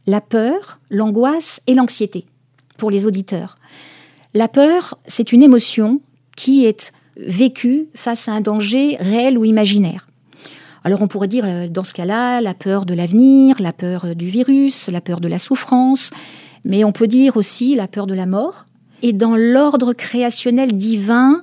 La 0.06 0.20
peur, 0.20 0.80
l'angoisse 0.90 1.60
et 1.66 1.74
l'anxiété, 1.74 2.24
pour 2.78 2.90
les 2.90 3.04
auditeurs. 3.04 3.58
La 4.32 4.48
peur, 4.48 4.96
c'est 5.06 5.32
une 5.32 5.42
émotion 5.42 6.00
qui 6.36 6.64
est 6.64 6.92
vécue 7.16 7.88
face 7.94 8.28
à 8.28 8.32
un 8.32 8.40
danger 8.40 8.96
réel 9.00 9.36
ou 9.36 9.44
imaginaire. 9.44 10.06
Alors 10.84 11.02
on 11.02 11.08
pourrait 11.08 11.28
dire 11.28 11.44
euh, 11.44 11.68
dans 11.68 11.82
ce 11.82 11.92
cas-là 11.92 12.40
la 12.40 12.54
peur 12.54 12.86
de 12.86 12.94
l'avenir, 12.94 13.56
la 13.60 13.72
peur 13.72 14.14
du 14.14 14.28
virus, 14.28 14.88
la 14.88 15.00
peur 15.00 15.20
de 15.20 15.26
la 15.26 15.38
souffrance, 15.38 16.10
mais 16.64 16.84
on 16.84 16.92
peut 16.92 17.06
dire 17.06 17.36
aussi 17.36 17.74
la 17.74 17.88
peur 17.88 18.06
de 18.06 18.14
la 18.14 18.26
mort. 18.26 18.66
Et 19.02 19.12
dans 19.12 19.36
l'ordre 19.36 19.92
créationnel 19.92 20.72
divin, 20.72 21.42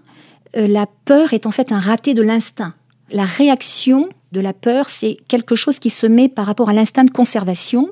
euh, 0.57 0.67
la 0.67 0.87
peur 1.05 1.33
est 1.33 1.45
en 1.45 1.51
fait 1.51 1.71
un 1.71 1.79
raté 1.79 2.13
de 2.13 2.21
l'instinct. 2.21 2.73
La 3.11 3.23
réaction 3.23 4.09
de 4.31 4.41
la 4.41 4.53
peur, 4.53 4.89
c'est 4.89 5.17
quelque 5.27 5.55
chose 5.55 5.79
qui 5.79 5.89
se 5.89 6.05
met 6.07 6.27
par 6.27 6.45
rapport 6.45 6.69
à 6.69 6.73
l'instinct 6.73 7.05
de 7.05 7.11
conservation 7.11 7.89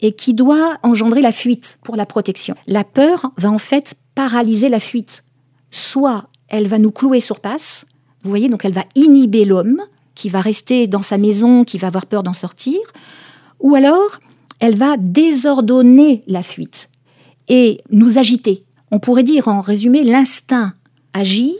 et 0.00 0.12
qui 0.12 0.34
doit 0.34 0.76
engendrer 0.82 1.22
la 1.22 1.32
fuite 1.32 1.78
pour 1.84 1.96
la 1.96 2.06
protection. 2.06 2.56
La 2.66 2.84
peur 2.84 3.30
va 3.38 3.50
en 3.50 3.58
fait 3.58 3.94
paralyser 4.14 4.68
la 4.68 4.80
fuite. 4.80 5.24
Soit 5.70 6.26
elle 6.48 6.68
va 6.68 6.78
nous 6.78 6.90
clouer 6.90 7.20
sur 7.20 7.40
passe, 7.40 7.86
vous 8.22 8.30
voyez, 8.30 8.48
donc 8.48 8.64
elle 8.64 8.74
va 8.74 8.84
inhiber 8.94 9.44
l'homme 9.44 9.80
qui 10.14 10.28
va 10.28 10.40
rester 10.40 10.86
dans 10.86 11.02
sa 11.02 11.18
maison, 11.18 11.64
qui 11.64 11.78
va 11.78 11.88
avoir 11.88 12.06
peur 12.06 12.22
d'en 12.22 12.32
sortir, 12.32 12.78
ou 13.60 13.74
alors 13.74 14.18
elle 14.62 14.76
va 14.76 14.96
désordonner 14.96 16.22
la 16.28 16.44
fuite 16.44 16.88
et 17.48 17.80
nous 17.90 18.16
agiter. 18.16 18.64
On 18.92 19.00
pourrait 19.00 19.24
dire 19.24 19.48
en 19.48 19.60
résumé, 19.60 20.04
l'instinct 20.04 20.74
agit, 21.12 21.56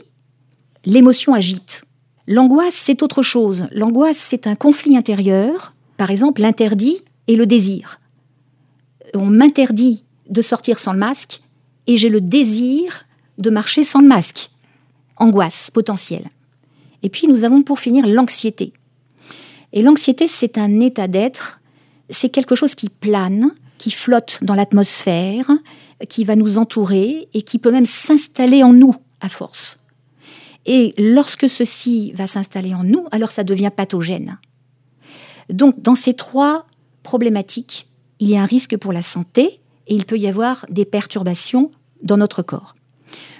l'émotion 0.85 1.33
agite. 1.33 1.83
L'angoisse, 2.27 2.75
c'est 2.75 3.03
autre 3.03 3.21
chose. 3.21 3.67
L'angoisse, 3.73 4.17
c'est 4.17 4.47
un 4.47 4.55
conflit 4.55 4.95
intérieur, 4.95 5.73
par 5.97 6.11
exemple 6.11 6.39
l'interdit 6.41 6.95
et 7.27 7.35
le 7.35 7.45
désir. 7.45 7.99
On 9.13 9.25
m'interdit 9.25 10.05
de 10.29 10.41
sortir 10.41 10.79
sans 10.79 10.93
le 10.93 10.99
masque 10.99 11.41
et 11.87 11.97
j'ai 11.97 12.09
le 12.09 12.21
désir 12.21 13.05
de 13.37 13.49
marcher 13.49 13.83
sans 13.83 13.99
le 13.99 14.07
masque. 14.07 14.49
Angoisse 15.17 15.71
potentielle. 15.71 16.29
Et 17.01 17.09
puis 17.09 17.27
nous 17.27 17.43
avons 17.43 17.63
pour 17.63 17.81
finir 17.81 18.07
l'anxiété. 18.07 18.71
Et 19.73 19.81
l'anxiété, 19.81 20.29
c'est 20.29 20.57
un 20.57 20.79
état 20.79 21.09
d'être 21.09 21.59
c'est 22.13 22.29
quelque 22.29 22.55
chose 22.55 22.75
qui 22.75 22.89
plane, 22.89 23.51
qui 23.77 23.91
flotte 23.91 24.39
dans 24.41 24.55
l'atmosphère, 24.55 25.49
qui 26.09 26.23
va 26.23 26.35
nous 26.35 26.57
entourer 26.57 27.27
et 27.33 27.41
qui 27.41 27.59
peut 27.59 27.71
même 27.71 27.85
s'installer 27.85 28.63
en 28.63 28.73
nous 28.73 28.95
à 29.21 29.29
force. 29.29 29.77
Et 30.65 30.93
lorsque 30.97 31.49
ceci 31.49 32.13
va 32.13 32.27
s'installer 32.27 32.73
en 32.73 32.83
nous, 32.83 33.05
alors 33.11 33.29
ça 33.29 33.43
devient 33.43 33.71
pathogène. 33.75 34.37
Donc 35.49 35.81
dans 35.81 35.95
ces 35.95 36.13
trois 36.13 36.65
problématiques, 37.03 37.87
il 38.19 38.29
y 38.29 38.37
a 38.37 38.41
un 38.41 38.45
risque 38.45 38.77
pour 38.77 38.93
la 38.93 39.01
santé 39.01 39.59
et 39.87 39.95
il 39.95 40.05
peut 40.05 40.17
y 40.17 40.27
avoir 40.27 40.65
des 40.69 40.85
perturbations 40.85 41.69
dans 42.01 42.17
notre 42.17 42.41
corps. 42.41 42.75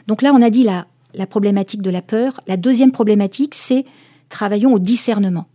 Donc 0.08 0.22
là, 0.22 0.34
on 0.34 0.42
a 0.42 0.50
dit 0.50 0.64
la 0.64 0.86
la 1.14 1.28
problématique 1.28 1.82
de 1.82 1.90
la 1.90 2.02
peur. 2.02 2.42
La 2.48 2.58
deuxième 2.58 2.92
problématique, 2.92 3.56
c'est 3.56 3.84
travaillons 4.30 4.74
au 4.74 4.80
discernement. 4.80 5.48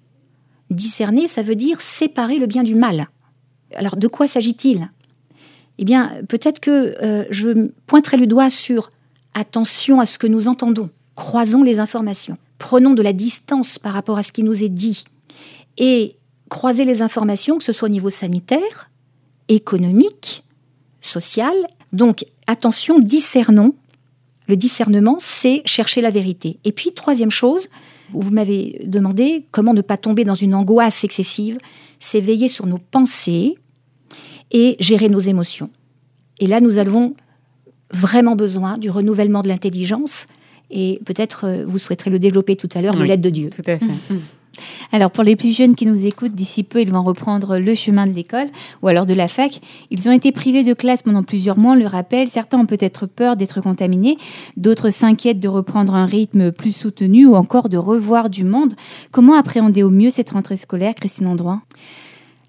Discerner, 0.70 1.26
ça 1.26 1.42
veut 1.42 1.54
dire 1.54 1.80
séparer 1.80 2.38
le 2.38 2.46
bien 2.46 2.62
du 2.62 2.74
mal. 2.74 3.08
Alors 3.74 3.96
de 3.96 4.08
quoi 4.08 4.26
s'agit-il? 4.28 4.90
Eh 5.78 5.84
bien, 5.84 6.20
peut-être 6.28 6.60
que 6.60 6.96
euh, 7.02 7.24
je 7.30 7.68
pointerai 7.86 8.16
le 8.16 8.26
doigt 8.26 8.50
sur 8.50 8.90
attention 9.34 10.00
à 10.00 10.06
ce 10.06 10.18
que 10.18 10.26
nous 10.26 10.48
entendons, 10.48 10.90
croisons 11.14 11.62
les 11.62 11.78
informations, 11.78 12.36
prenons 12.58 12.94
de 12.94 13.02
la 13.02 13.12
distance 13.12 13.78
par 13.78 13.92
rapport 13.92 14.18
à 14.18 14.22
ce 14.22 14.32
qui 14.32 14.42
nous 14.42 14.64
est 14.64 14.68
dit 14.68 15.04
et 15.76 16.16
croiser 16.48 16.84
les 16.84 17.02
informations, 17.02 17.58
que 17.58 17.64
ce 17.64 17.72
soit 17.72 17.88
au 17.88 17.92
niveau 17.92 18.10
sanitaire, 18.10 18.90
économique, 19.48 20.44
social. 21.00 21.54
Donc 21.92 22.24
attention, 22.46 22.98
discernons. 22.98 23.74
Le 24.48 24.56
discernement, 24.56 25.16
c'est 25.18 25.62
chercher 25.66 26.00
la 26.00 26.10
vérité. 26.10 26.58
Et 26.64 26.72
puis, 26.72 26.92
troisième 26.92 27.30
chose, 27.30 27.68
vous 28.12 28.30
m'avez 28.30 28.80
demandé 28.86 29.44
comment 29.50 29.74
ne 29.74 29.82
pas 29.82 29.96
tomber 29.96 30.24
dans 30.24 30.34
une 30.34 30.54
angoisse 30.54 31.04
excessive, 31.04 31.58
c'est 31.98 32.20
veiller 32.20 32.48
sur 32.48 32.66
nos 32.66 32.78
pensées 32.78 33.56
et 34.50 34.76
gérer 34.80 35.08
nos 35.08 35.18
émotions. 35.18 35.70
Et 36.40 36.46
là, 36.46 36.60
nous 36.60 36.78
avons 36.78 37.14
vraiment 37.90 38.36
besoin 38.36 38.78
du 38.78 38.90
renouvellement 38.90 39.42
de 39.42 39.48
l'intelligence. 39.48 40.26
Et 40.70 41.00
peut-être 41.04 41.44
euh, 41.44 41.64
vous 41.66 41.78
souhaiterez 41.78 42.10
le 42.10 42.18
développer 42.18 42.56
tout 42.56 42.68
à 42.74 42.82
l'heure 42.82 42.94
de 42.94 43.02
l'aide 43.02 43.20
de 43.20 43.30
Dieu. 43.30 43.50
Tout 43.50 43.62
à 43.66 43.78
fait. 43.78 43.86
Alors 44.90 45.10
pour 45.10 45.22
les 45.22 45.36
plus 45.36 45.54
jeunes 45.54 45.74
qui 45.74 45.84
nous 45.84 46.06
écoutent, 46.06 46.34
d'ici 46.34 46.62
peu, 46.62 46.80
ils 46.80 46.90
vont 46.90 47.02
reprendre 47.02 47.58
le 47.58 47.74
chemin 47.74 48.06
de 48.06 48.12
l'école 48.12 48.46
ou 48.82 48.88
alors 48.88 49.04
de 49.04 49.12
la 49.12 49.28
fac. 49.28 49.60
Ils 49.90 50.08
ont 50.08 50.12
été 50.12 50.32
privés 50.32 50.64
de 50.64 50.72
classe 50.72 51.02
pendant 51.02 51.22
plusieurs 51.22 51.58
mois, 51.58 51.76
le 51.76 51.86
rappelle. 51.86 52.28
Certains 52.28 52.58
ont 52.58 52.66
peut-être 52.66 53.06
peur 53.06 53.36
d'être 53.36 53.60
contaminés, 53.60 54.16
d'autres 54.56 54.90
s'inquiètent 54.90 55.40
de 55.40 55.48
reprendre 55.48 55.94
un 55.94 56.06
rythme 56.06 56.52
plus 56.52 56.74
soutenu 56.74 57.26
ou 57.26 57.34
encore 57.34 57.68
de 57.68 57.76
revoir 57.76 58.30
du 58.30 58.44
monde. 58.44 58.74
Comment 59.10 59.34
appréhender 59.34 59.82
au 59.82 59.90
mieux 59.90 60.10
cette 60.10 60.30
rentrée 60.30 60.56
scolaire, 60.56 60.94
Christine 60.94 61.26
Androit 61.26 61.60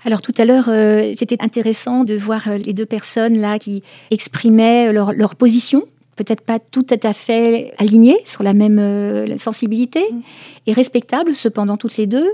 alors 0.05 0.21
tout 0.21 0.31
à 0.37 0.45
l'heure, 0.45 0.69
euh, 0.69 1.11
c'était 1.17 1.43
intéressant 1.43 2.05
de 2.05 2.15
voir 2.15 2.47
euh, 2.47 2.57
les 2.57 2.71
deux 2.71 2.85
personnes 2.85 3.37
là 3.37 3.59
qui 3.59 3.83
exprimaient 4.11 4.93
leur 4.93 5.35
position 5.35 5.83
peut-être 6.19 6.41
pas 6.41 6.59
tout 6.59 6.85
à 7.01 7.13
fait 7.13 7.73
alignées 7.77 8.17
sur 8.25 8.43
la 8.43 8.53
même 8.53 8.77
euh, 8.77 9.37
sensibilité 9.37 10.01
mm. 10.11 10.19
et 10.67 10.73
respectables 10.73 11.33
cependant 11.33 11.77
toutes 11.77 11.95
les 11.95 12.07
deux. 12.07 12.27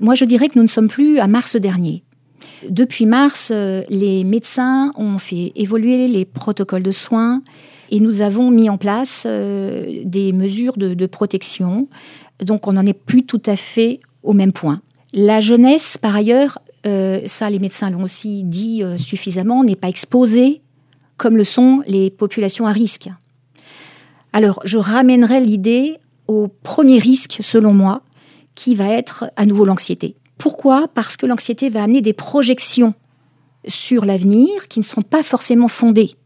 Moi, 0.00 0.14
je 0.14 0.24
dirais 0.24 0.48
que 0.48 0.56
nous 0.56 0.62
ne 0.62 0.68
sommes 0.68 0.88
plus 0.88 1.18
à 1.18 1.26
mars 1.26 1.56
dernier. 1.56 2.04
Depuis 2.68 3.06
mars, 3.06 3.50
euh, 3.52 3.82
les 3.88 4.22
médecins 4.22 4.92
ont 4.96 5.18
fait 5.18 5.52
évoluer 5.56 6.06
les 6.06 6.24
protocoles 6.24 6.84
de 6.84 6.92
soins 6.92 7.42
et 7.90 7.98
nous 7.98 8.20
avons 8.20 8.50
mis 8.50 8.70
en 8.70 8.78
place 8.78 9.24
euh, 9.26 10.02
des 10.04 10.32
mesures 10.32 10.76
de, 10.76 11.06
protection. 11.06 11.88
Donc, 12.40 12.68
on 12.68 12.74
n'en 12.74 12.86
est 12.86 12.98
plus 12.98 13.24
tout 13.24 13.42
à 13.46 13.56
fait 13.56 13.98
au 14.22 14.32
même 14.32 14.52
point. 14.52 14.80
La 15.12 15.40
jeunesse, 15.40 15.98
par 15.98 16.14
ailleurs, 16.14 16.58
ça, 16.84 17.48
les 17.48 17.58
médecins 17.58 17.88
l'ont 17.90 18.02
aussi 18.02 18.44
dit 18.44 18.82
suffisamment, 18.98 19.64
n'est 19.64 19.76
pas 19.76 19.88
exposée 19.88 20.60
comme 21.16 21.36
le 21.36 21.44
sont 21.44 21.82
les 21.86 22.10
populations 22.10 22.66
à 22.66 22.72
risque. 22.72 23.08
Alors, 24.34 24.58
je 24.64 24.78
ramènerai 24.78 25.40
l'idée 25.40 25.98
au 26.26 26.48
premier 26.48 26.98
risque, 26.98 27.38
selon 27.40 27.72
moi, 27.72 28.02
qui 28.56 28.74
va 28.74 28.88
être 28.88 29.26
à 29.36 29.46
nouveau 29.46 29.64
l'anxiété. 29.64 30.16
Pourquoi? 30.38 30.88
Parce 30.92 31.16
que 31.16 31.24
l'anxiété 31.24 31.70
va 31.70 31.84
amener 31.84 32.00
des 32.00 32.14
projections 32.14 32.94
sur 33.68 34.04
l'avenir 34.04 34.66
qui 34.66 34.80
ne 34.80 34.84
seront 34.84 35.02
pas 35.02 35.22
forcément 35.22 35.68
fondées. 35.68 36.16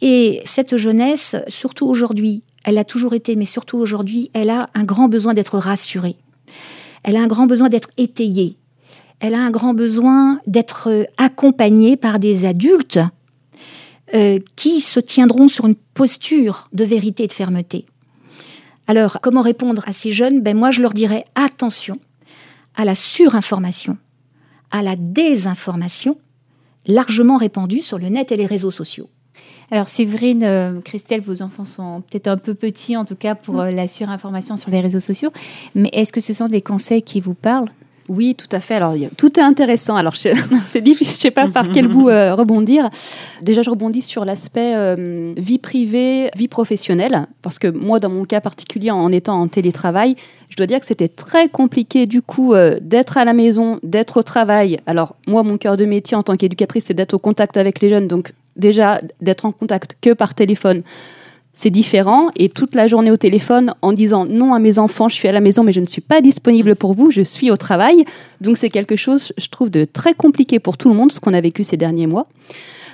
Et 0.00 0.42
cette 0.44 0.76
jeunesse, 0.76 1.34
surtout 1.48 1.86
aujourd'hui, 1.86 2.44
elle 2.64 2.78
a 2.78 2.84
toujours 2.84 3.14
été, 3.14 3.34
mais 3.34 3.46
surtout 3.46 3.78
aujourd'hui, 3.78 4.30
elle 4.32 4.50
a 4.50 4.70
un 4.74 4.84
grand 4.84 5.08
besoin 5.08 5.34
d'être 5.34 5.58
rassurée. 5.58 6.14
Elle 7.02 7.16
a 7.16 7.20
un 7.20 7.26
grand 7.26 7.46
besoin 7.46 7.68
d'être 7.68 7.90
étayée. 7.96 8.56
Elle 9.18 9.34
a 9.34 9.40
un 9.40 9.50
grand 9.50 9.74
besoin 9.74 10.38
d'être 10.46 11.08
accompagnée 11.16 11.96
par 11.96 12.20
des 12.20 12.44
adultes 12.44 13.00
euh, 14.14 14.38
qui 14.54 14.80
se 14.80 15.00
tiendront 15.00 15.48
sur 15.48 15.66
une 15.66 15.74
posture 15.94 16.68
de 16.72 16.84
vérité 16.84 17.24
et 17.24 17.26
de 17.26 17.32
fermeté. 17.32 17.86
Alors, 18.86 19.20
comment 19.20 19.42
répondre 19.42 19.82
à 19.86 19.92
ces 19.92 20.12
jeunes? 20.12 20.40
Ben 20.40 20.56
Moi, 20.56 20.70
je 20.70 20.82
leur 20.82 20.92
dirais 20.92 21.24
attention 21.34 21.98
à 22.74 22.84
la 22.84 22.94
surinformation, 22.94 23.96
à 24.70 24.82
la 24.82 24.96
désinformation, 24.96 26.18
largement 26.86 27.36
répandue 27.36 27.82
sur 27.82 27.98
le 27.98 28.08
net 28.08 28.32
et 28.32 28.36
les 28.36 28.46
réseaux 28.46 28.70
sociaux. 28.70 29.08
Alors 29.70 29.88
Séverine, 29.88 30.42
euh, 30.42 30.80
Christelle, 30.82 31.22
vos 31.22 31.40
enfants 31.40 31.64
sont 31.64 32.02
peut-être 32.02 32.28
un 32.28 32.36
peu 32.36 32.54
petits 32.54 32.96
en 32.96 33.06
tout 33.06 33.16
cas 33.16 33.34
pour 33.34 33.54
mm. 33.54 33.60
euh, 33.60 33.70
la 33.70 33.88
surinformation 33.88 34.58
sur 34.58 34.70
les 34.70 34.80
réseaux 34.80 35.00
sociaux, 35.00 35.32
mais 35.74 35.88
est-ce 35.92 36.12
que 36.12 36.20
ce 36.20 36.34
sont 36.34 36.48
des 36.48 36.60
conseils 36.60 37.02
qui 37.02 37.20
vous 37.20 37.34
parlent? 37.34 37.70
Oui, 38.08 38.34
tout 38.34 38.48
à 38.50 38.60
fait. 38.60 38.74
Alors, 38.74 38.94
tout 39.16 39.38
est 39.38 39.42
intéressant. 39.42 39.96
Alors, 39.96 40.14
c'est 40.16 40.80
difficile, 40.80 41.16
je 41.16 41.20
sais 41.20 41.30
pas 41.30 41.46
par 41.48 41.70
quel 41.70 41.88
bout 41.88 42.08
euh, 42.08 42.34
rebondir. 42.34 42.90
Déjà, 43.40 43.62
je 43.62 43.70
rebondis 43.70 44.02
sur 44.02 44.24
l'aspect 44.24 44.74
euh, 44.76 45.32
vie 45.36 45.58
privée, 45.58 46.30
vie 46.36 46.48
professionnelle, 46.48 47.26
parce 47.42 47.58
que 47.58 47.68
moi, 47.68 48.00
dans 48.00 48.10
mon 48.10 48.24
cas 48.24 48.40
particulier, 48.40 48.90
en 48.90 49.10
étant 49.12 49.40
en 49.40 49.48
télétravail, 49.48 50.16
je 50.48 50.56
dois 50.56 50.66
dire 50.66 50.80
que 50.80 50.86
c'était 50.86 51.08
très 51.08 51.48
compliqué 51.48 52.06
du 52.06 52.20
coup 52.22 52.54
euh, 52.54 52.78
d'être 52.80 53.16
à 53.16 53.24
la 53.24 53.32
maison, 53.32 53.78
d'être 53.82 54.18
au 54.18 54.22
travail. 54.22 54.78
Alors, 54.86 55.16
moi, 55.26 55.42
mon 55.42 55.56
cœur 55.56 55.76
de 55.76 55.84
métier 55.84 56.16
en 56.16 56.22
tant 56.22 56.36
qu'éducatrice, 56.36 56.84
c'est 56.86 56.94
d'être 56.94 57.14
au 57.14 57.18
contact 57.18 57.56
avec 57.56 57.80
les 57.80 57.88
jeunes, 57.88 58.08
donc 58.08 58.32
déjà 58.56 59.00
d'être 59.20 59.46
en 59.46 59.52
contact 59.52 59.96
que 60.00 60.12
par 60.12 60.34
téléphone 60.34 60.82
c'est 61.52 61.70
différent 61.70 62.30
et 62.36 62.48
toute 62.48 62.74
la 62.74 62.86
journée 62.86 63.10
au 63.10 63.16
téléphone 63.16 63.74
en 63.82 63.92
disant 63.92 64.24
non 64.26 64.54
à 64.54 64.58
mes 64.58 64.78
enfants, 64.78 65.08
je 65.08 65.14
suis 65.14 65.28
à 65.28 65.32
la 65.32 65.40
maison 65.40 65.62
mais 65.62 65.72
je 65.72 65.80
ne 65.80 65.86
suis 65.86 66.00
pas 66.00 66.20
disponible 66.20 66.76
pour 66.76 66.94
vous, 66.94 67.10
je 67.10 67.22
suis 67.22 67.50
au 67.50 67.56
travail. 67.56 68.04
Donc 68.40 68.56
c'est 68.56 68.70
quelque 68.70 68.96
chose, 68.96 69.32
je 69.36 69.48
trouve, 69.48 69.70
de 69.70 69.84
très 69.84 70.14
compliqué 70.14 70.58
pour 70.58 70.76
tout 70.76 70.88
le 70.88 70.94
monde, 70.94 71.12
ce 71.12 71.20
qu'on 71.20 71.34
a 71.34 71.40
vécu 71.40 71.64
ces 71.64 71.76
derniers 71.76 72.06
mois. 72.06 72.26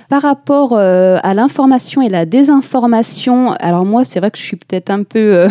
Par 0.09 0.23
rapport 0.23 0.73
euh, 0.73 1.19
à 1.21 1.33
l'information 1.33 2.01
et 2.01 2.09
la 2.09 2.25
désinformation, 2.25 3.53
alors 3.53 3.85
moi 3.85 4.03
c'est 4.03 4.19
vrai 4.19 4.31
que 4.31 4.37
je 4.37 4.43
suis 4.43 4.57
peut-être 4.57 4.89
un 4.89 5.03
peu 5.03 5.19
euh, 5.19 5.49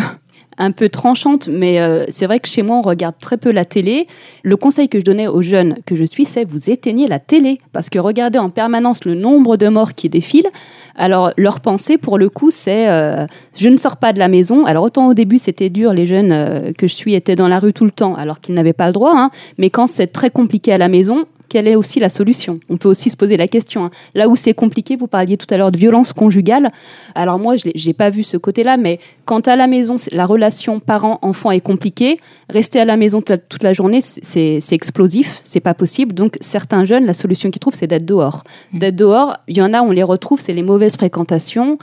un 0.59 0.71
peu 0.71 0.89
tranchante, 0.89 1.47
mais 1.47 1.79
euh, 1.79 2.05
c'est 2.09 2.25
vrai 2.25 2.39
que 2.39 2.47
chez 2.47 2.61
moi, 2.61 2.77
on 2.77 2.81
regarde 2.81 3.15
très 3.19 3.37
peu 3.37 3.51
la 3.51 3.63
télé. 3.63 4.07
Le 4.43 4.57
conseil 4.57 4.89
que 4.89 4.99
je 4.99 5.05
donnais 5.05 5.27
aux 5.27 5.41
jeunes 5.41 5.77
que 5.85 5.95
je 5.95 6.03
suis, 6.03 6.25
c'est 6.25 6.43
vous 6.43 6.69
éteignez 6.69 7.07
la 7.07 7.17
télé, 7.17 7.59
parce 7.71 7.89
que 7.89 7.97
regardez 7.97 8.37
en 8.37 8.49
permanence 8.49 9.05
le 9.05 9.15
nombre 9.15 9.55
de 9.55 9.69
morts 9.69 9.95
qui 9.95 10.09
défilent. 10.09 10.49
Alors, 10.95 11.31
leur 11.37 11.61
pensée, 11.61 11.97
pour 11.97 12.17
le 12.17 12.29
coup, 12.29 12.51
c'est 12.51 12.89
euh, 12.89 13.25
je 13.57 13.69
ne 13.69 13.77
sors 13.77 13.97
pas 13.97 14.11
de 14.11 14.19
la 14.19 14.27
maison. 14.27 14.65
Alors, 14.65 14.83
autant 14.83 15.07
au 15.07 15.13
début, 15.13 15.39
c'était 15.39 15.69
dur, 15.69 15.93
les 15.93 16.05
jeunes 16.05 16.31
euh, 16.33 16.73
que 16.77 16.87
je 16.87 16.93
suis 16.93 17.15
étaient 17.15 17.37
dans 17.37 17.47
la 17.47 17.59
rue 17.59 17.71
tout 17.71 17.85
le 17.85 17.91
temps, 17.91 18.15
alors 18.15 18.41
qu'ils 18.41 18.53
n'avaient 18.53 18.73
pas 18.73 18.87
le 18.87 18.93
droit. 18.93 19.13
Hein. 19.15 19.31
Mais 19.57 19.69
quand 19.69 19.87
c'est 19.87 20.07
très 20.07 20.29
compliqué 20.29 20.73
à 20.73 20.77
la 20.77 20.89
maison, 20.89 21.25
quelle 21.49 21.67
est 21.67 21.75
aussi 21.75 21.99
la 21.99 22.09
solution? 22.09 22.59
On 22.69 22.77
peut 22.77 22.87
aussi 22.87 23.09
se 23.09 23.17
poser 23.17 23.35
la 23.35 23.47
question. 23.47 23.85
Hein. 23.85 23.91
Là 24.15 24.29
où 24.29 24.35
c'est 24.35 24.53
compliqué, 24.53 24.95
vous 24.95 25.07
parliez 25.07 25.37
tout 25.37 25.47
à 25.49 25.57
l'heure 25.57 25.71
de 25.71 25.77
violence 25.77 26.13
conjugale. 26.13 26.71
Alors 27.15 27.39
moi, 27.39 27.55
je 27.55 27.69
n'ai 27.87 27.93
pas 27.93 28.09
vu 28.09 28.23
ce 28.23 28.37
côté-là, 28.37 28.77
mais 28.77 28.99
quand 29.25 29.47
à 29.47 29.55
la 29.55 29.67
maison, 29.67 29.95
la 30.11 30.25
relation 30.25 30.79
parent-enfant 30.79 31.51
est 31.51 31.59
compliquée, 31.59 32.19
rester 32.49 32.79
à 32.79 32.85
la 32.85 32.97
maison 32.97 33.21
toute 33.21 33.63
la, 33.63 33.73
journée, 33.73 33.99
c'est 34.01 34.61
explosif, 34.71 35.41
c'est 35.43 35.59
pas 35.59 35.73
possible. 35.73 36.13
Donc 36.13 36.37
certains 36.39 36.85
jeunes, 36.85 37.05
la 37.05 37.13
solution 37.13 37.49
qu'ils 37.49 37.59
trouvent, 37.59 37.75
c'est 37.75 37.87
d'être 37.87 38.05
dehors. 38.05 38.43
Mmh. 38.73 38.79
D'être 38.79 38.95
dehors, 38.95 39.37
il 39.47 39.57
y 39.57 39.61
en 39.61 39.73
a, 39.73 39.81
on 39.81 39.91
les 39.91 40.03
retrouve, 40.03 40.39
c'est 40.39 40.53
les 40.53 40.63
mauvaises 40.63 40.95
fréquentations, 40.95 41.77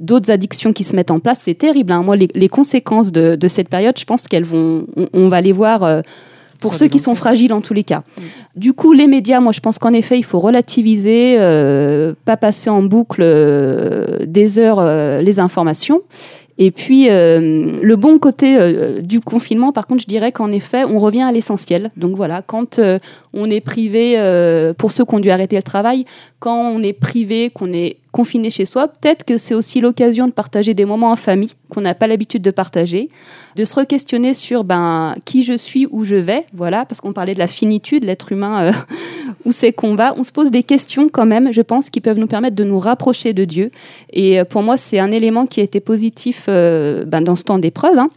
d'autres 0.00 0.30
addictions 0.30 0.72
qui 0.72 0.82
se 0.82 0.96
mettent 0.96 1.10
en 1.10 1.20
place, 1.20 1.40
c'est 1.42 1.54
terrible. 1.54 1.92
Hein. 1.92 2.02
Moi, 2.02 2.16
les, 2.16 2.48
conséquences 2.48 3.12
de, 3.12 3.48
cette 3.48 3.68
période, 3.68 3.96
je 3.98 4.04
pense 4.04 4.26
qu'elles 4.26 4.44
vont, 4.44 4.86
on, 5.12 5.28
va 5.28 5.40
les 5.40 5.52
voir 5.52 5.84
euh, 5.84 6.00
pour 6.60 6.74
ceux 6.74 6.88
qui 6.88 6.98
sont 6.98 7.14
fragiles 7.14 7.52
en 7.52 7.60
tous 7.60 7.74
les 7.74 7.84
cas. 7.84 8.02
Du 8.56 8.72
coup, 8.72 8.92
les 8.92 9.06
médias, 9.06 9.40
moi 9.40 9.52
je 9.52 9.60
pense 9.60 9.78
qu'en 9.78 9.92
effet, 9.92 10.18
il 10.18 10.24
faut 10.24 10.38
relativiser, 10.38 11.36
euh, 11.38 12.14
pas 12.24 12.36
passer 12.36 12.70
en 12.70 12.82
boucle 12.82 13.22
euh, 13.22 14.18
des 14.26 14.58
heures 14.58 14.78
euh, 14.78 15.22
les 15.22 15.40
informations. 15.40 16.02
Et 16.58 16.70
puis, 16.72 17.08
le 17.08 17.94
bon 17.94 18.18
côté 18.18 18.58
du 19.00 19.20
confinement, 19.20 19.72
par 19.72 19.86
contre, 19.86 20.02
je 20.02 20.06
dirais 20.06 20.30
qu'en 20.30 20.52
effet, 20.52 20.84
on 20.84 20.98
revient 20.98 21.22
à 21.22 21.32
l'essentiel. 21.32 21.90
Donc 21.96 22.16
voilà, 22.16 22.42
quand 22.42 22.78
on 23.32 23.48
est 23.48 23.62
privé, 23.62 24.18
pour 24.76 24.92
ceux 24.92 25.06
qui 25.06 25.14
ont 25.14 25.20
dû 25.20 25.30
arrêter 25.30 25.56
le 25.56 25.62
travail, 25.62 26.04
quand 26.38 26.70
on 26.70 26.82
est 26.82 26.92
privé, 26.92 27.48
qu'on 27.48 27.72
est 27.72 27.96
confiné 28.12 28.50
chez 28.50 28.64
soi, 28.64 28.88
peut-être 28.88 29.24
que 29.24 29.38
c'est 29.38 29.54
aussi 29.54 29.80
l'occasion 29.80 30.26
de 30.26 30.32
partager 30.32 30.74
des 30.74 30.84
moments 30.84 31.12
en 31.12 31.16
famille 31.16 31.50
qu'on 31.68 31.80
n'a 31.80 31.94
pas 31.94 32.06
l'habitude 32.06 32.42
de 32.42 32.50
partager, 32.50 33.08
de 33.56 33.64
se 33.64 33.78
re-questionner 33.78 34.34
sur 34.34 34.64
ben, 34.64 35.14
qui 35.24 35.42
je 35.42 35.56
suis, 35.56 35.86
où 35.90 36.04
je 36.04 36.16
vais, 36.16 36.46
voilà, 36.52 36.84
parce 36.84 37.00
qu'on 37.00 37.12
parlait 37.12 37.34
de 37.34 37.38
la 37.38 37.46
finitude, 37.46 38.04
l'être 38.04 38.32
humain, 38.32 38.64
euh, 38.64 38.72
où 39.44 39.52
c'est 39.52 39.72
qu'on 39.72 39.94
va. 39.94 40.14
On 40.16 40.24
se 40.24 40.32
pose 40.32 40.50
des 40.50 40.62
questions 40.62 41.08
quand 41.08 41.26
même, 41.26 41.52
je 41.52 41.62
pense, 41.62 41.90
qui 41.90 42.00
peuvent 42.00 42.18
nous 42.18 42.26
permettre 42.26 42.56
de 42.56 42.64
nous 42.64 42.78
rapprocher 42.78 43.32
de 43.32 43.44
Dieu. 43.44 43.70
Et 44.12 44.40
euh, 44.40 44.44
pour 44.44 44.62
moi, 44.62 44.76
c'est 44.76 44.98
un 44.98 45.12
élément 45.12 45.46
qui 45.46 45.60
a 45.60 45.62
été 45.62 45.80
positif 45.80 46.46
euh, 46.48 47.04
ben, 47.04 47.20
dans 47.20 47.36
ce 47.36 47.44
temps 47.44 47.58
d'épreuve. 47.58 47.98
Hein 47.98 48.10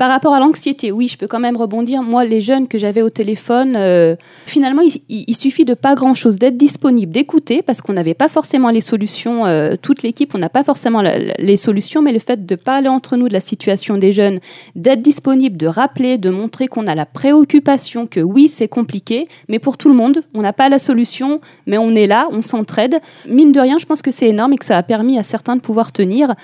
Par 0.00 0.08
rapport 0.08 0.32
à 0.32 0.40
l'anxiété, 0.40 0.92
oui, 0.92 1.08
je 1.08 1.18
peux 1.18 1.26
quand 1.26 1.40
même 1.40 1.58
rebondir. 1.58 2.02
Moi, 2.02 2.24
les 2.24 2.40
jeunes 2.40 2.68
que 2.68 2.78
j'avais 2.78 3.02
au 3.02 3.10
téléphone, 3.10 3.74
euh, 3.76 4.16
finalement, 4.46 4.80
il, 5.10 5.36
suffit 5.36 5.66
de 5.66 5.74
pas 5.74 5.94
grand-chose, 5.94 6.38
d'être 6.38 6.56
disponible, 6.56 7.12
d'écouter, 7.12 7.60
parce 7.60 7.82
qu'on 7.82 7.92
n'avait 7.92 8.14
pas 8.14 8.28
forcément 8.28 8.70
les 8.70 8.80
solutions, 8.80 9.44
euh, 9.44 9.74
toute 9.76 10.02
l'équipe, 10.02 10.34
on 10.34 10.38
n'a 10.38 10.48
pas 10.48 10.64
forcément 10.64 11.02
les 11.02 11.56
solutions, 11.56 12.00
mais 12.00 12.12
le 12.12 12.18
fait 12.18 12.46
de 12.46 12.54
parler 12.54 12.88
entre 12.88 13.18
nous 13.18 13.28
de 13.28 13.34
la 13.34 13.40
situation 13.40 13.98
des 13.98 14.12
jeunes, 14.12 14.40
d'être 14.74 15.02
disponible, 15.02 15.58
de 15.58 15.66
rappeler, 15.66 16.16
de 16.16 16.30
montrer 16.30 16.66
qu'on 16.66 16.86
a 16.86 16.94
la 16.94 17.04
préoccupation 17.04 18.06
que 18.06 18.20
oui, 18.20 18.48
c'est 18.48 18.68
compliqué, 18.68 19.28
mais 19.50 19.58
pour 19.58 19.76
tout 19.76 19.90
le 19.90 19.94
monde, 19.94 20.22
on 20.32 20.40
n'a 20.40 20.54
pas 20.54 20.70
la 20.70 20.78
solution, 20.78 21.42
mais 21.66 21.76
on 21.76 21.94
est 21.94 22.06
là, 22.06 22.26
on 22.32 22.40
s'entraide. 22.40 23.00
Mine 23.28 23.52
de 23.52 23.60
rien, 23.60 23.76
je 23.76 23.84
pense 23.84 24.00
que 24.00 24.10
c'est 24.10 24.28
énorme 24.28 24.54
et 24.54 24.56
que 24.56 24.64
ça 24.64 24.78
a 24.78 24.82
permis 24.82 25.18
à 25.18 25.22
certains 25.22 25.56
de 25.56 25.60
pouvoir 25.60 25.92
tenir. 25.92 26.34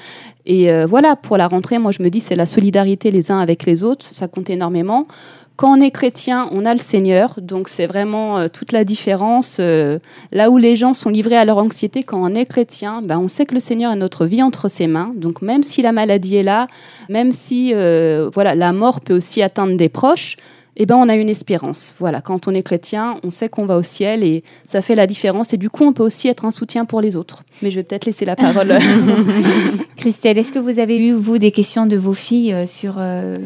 Et 0.46 0.70
euh, 0.70 0.86
voilà, 0.86 1.16
pour 1.16 1.36
la 1.36 1.48
rentrée, 1.48 1.78
moi 1.78 1.90
je 1.90 2.02
me 2.02 2.08
dis 2.08 2.20
c'est 2.20 2.36
la 2.36 2.46
solidarité 2.46 3.10
les 3.10 3.32
uns 3.32 3.40
avec 3.46 3.64
les 3.64 3.84
autres, 3.84 4.04
ça 4.04 4.28
compte 4.28 4.50
énormément. 4.50 5.06
Quand 5.54 5.78
on 5.78 5.80
est 5.80 5.90
chrétien, 5.90 6.48
on 6.52 6.66
a 6.66 6.74
le 6.74 6.80
Seigneur, 6.80 7.40
donc 7.40 7.68
c'est 7.68 7.86
vraiment 7.86 8.38
euh, 8.38 8.48
toute 8.48 8.72
la 8.72 8.84
différence. 8.84 9.56
Euh, 9.58 9.98
là 10.30 10.50
où 10.50 10.58
les 10.58 10.76
gens 10.76 10.92
sont 10.92 11.08
livrés 11.08 11.36
à 11.36 11.46
leur 11.46 11.56
anxiété, 11.56 12.02
quand 12.02 12.22
on 12.22 12.34
est 12.34 12.44
chrétien, 12.44 13.00
ben, 13.00 13.18
on 13.18 13.28
sait 13.28 13.46
que 13.46 13.54
le 13.54 13.60
Seigneur 13.60 13.92
a 13.92 13.96
notre 13.96 14.26
vie 14.26 14.42
entre 14.42 14.68
ses 14.68 14.86
mains. 14.86 15.12
Donc 15.16 15.40
même 15.40 15.62
si 15.62 15.80
la 15.80 15.92
maladie 15.92 16.36
est 16.36 16.42
là, 16.42 16.66
même 17.08 17.32
si 17.32 17.72
voilà 17.72 18.54
la 18.54 18.72
mort 18.72 19.00
peut 19.00 19.14
aussi 19.14 19.42
atteindre 19.42 19.76
des 19.76 19.88
proches, 19.88 20.36
eh 20.78 20.84
ben, 20.84 20.96
on 20.96 21.08
a 21.08 21.14
une 21.14 21.30
espérance. 21.30 21.94
Voilà, 21.98 22.20
quand 22.20 22.48
on 22.48 22.54
est 22.54 22.62
chrétien, 22.62 23.16
on 23.24 23.30
sait 23.30 23.48
qu'on 23.48 23.64
va 23.64 23.76
au 23.76 23.82
ciel 23.82 24.22
et 24.22 24.44
ça 24.68 24.82
fait 24.82 24.94
la 24.94 25.06
différence. 25.06 25.54
Et 25.54 25.56
du 25.56 25.70
coup, 25.70 25.84
on 25.84 25.94
peut 25.94 26.02
aussi 26.02 26.28
être 26.28 26.44
un 26.44 26.50
soutien 26.50 26.84
pour 26.84 27.00
les 27.00 27.16
autres. 27.16 27.44
Mais 27.62 27.70
je 27.70 27.76
vais 27.76 27.82
peut-être 27.82 28.04
laisser 28.04 28.26
la 28.26 28.36
parole. 28.36 28.76
Christelle, 29.96 30.36
est-ce 30.36 30.52
que 30.52 30.58
vous 30.58 30.78
avez 30.78 30.98
eu, 30.98 31.12
vous, 31.12 31.38
des 31.38 31.50
questions 31.50 31.86
de 31.86 31.96
vos 31.96 32.12
filles 32.12 32.52
euh, 32.52 32.66
sur 32.66 32.96
euh, 32.98 33.36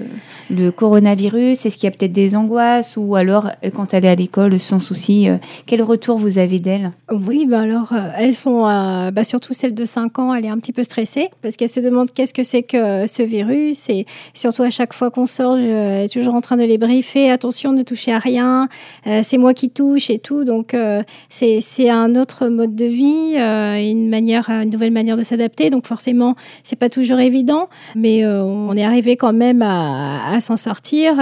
le 0.51 0.71
coronavirus? 0.71 1.65
Est-ce 1.65 1.77
qu'il 1.77 1.85
y 1.85 1.93
a 1.93 1.97
peut-être 1.97 2.13
des 2.13 2.35
angoisses? 2.35 2.97
Ou 2.97 3.15
alors, 3.15 3.51
quand 3.75 3.95
elle 3.95 4.05
est 4.05 4.09
à 4.09 4.15
l'école, 4.17 4.59
sans 4.59 4.81
souci, 4.81 5.29
euh, 5.29 5.37
quel 5.67 5.83
retour 5.83 6.19
vous 6.19 6.39
avez 6.39 6.59
d'elle? 6.59 6.91
Oui, 7.13 7.47
ben 7.47 7.61
alors, 7.61 7.95
elles 8.17 8.35
sont, 8.35 8.63
bah, 8.63 9.25
surtout 9.25 9.53
celle 9.53 9.75
de 9.75 9.85
5 9.85 10.19
ans, 10.19 10.35
elle 10.35 10.45
est 10.45 10.49
un 10.49 10.59
petit 10.59 10.73
peu 10.73 10.83
stressée 10.83 11.29
parce 11.43 11.57
qu'elle 11.57 11.69
se 11.69 11.81
demande 11.81 12.11
qu'est-ce 12.13 12.35
que 12.35 12.43
c'est 12.43 12.63
que 12.63 13.07
ce 13.07 13.23
virus? 13.23 13.89
Et 13.89 14.07
surtout, 14.35 14.63
à 14.63 14.71
chaque 14.71 14.93
fois 14.93 15.11
qu'on 15.11 15.27
sort, 15.27 15.57
je 15.57 16.07
suis 16.09 16.21
toujours 16.21 16.35
en 16.35 16.41
train 16.41 16.57
de 16.57 16.65
les 16.65 16.79
briefer 16.79 17.20
attention, 17.29 17.73
ne 17.73 17.83
touchez 17.83 18.13
à 18.13 18.19
rien, 18.19 18.69
euh, 19.07 19.21
c'est 19.23 19.39
moi 19.39 19.53
qui 19.53 19.71
touche 19.71 20.09
et 20.11 20.19
tout. 20.19 20.45
Donc 20.45 20.75
euh, 20.75 21.03
c'est 21.29 21.91
un 21.91 22.15
autre 22.15 22.49
mode 22.49 22.75
de 22.75 22.87
vie, 22.87 23.35
euh, 23.37 23.77
une 23.77 24.09
manière, 24.09 24.49
une 24.49 24.71
nouvelle 24.71 24.93
manière 24.93 25.17
de 25.17 25.23
s'adapter. 25.23 25.71
Donc 25.71 25.87
forcément, 25.87 26.37
c'est 26.63 26.79
pas 26.79 26.89
toujours 26.89 27.21
évident, 27.21 27.69
mais 27.95 28.27
on 28.27 28.75
est 28.75 28.85
arrivé 28.85 29.17
quand 29.17 29.33
même 29.33 29.63
à, 29.63 30.39
s'en 30.41 30.57
sortir. 30.57 31.17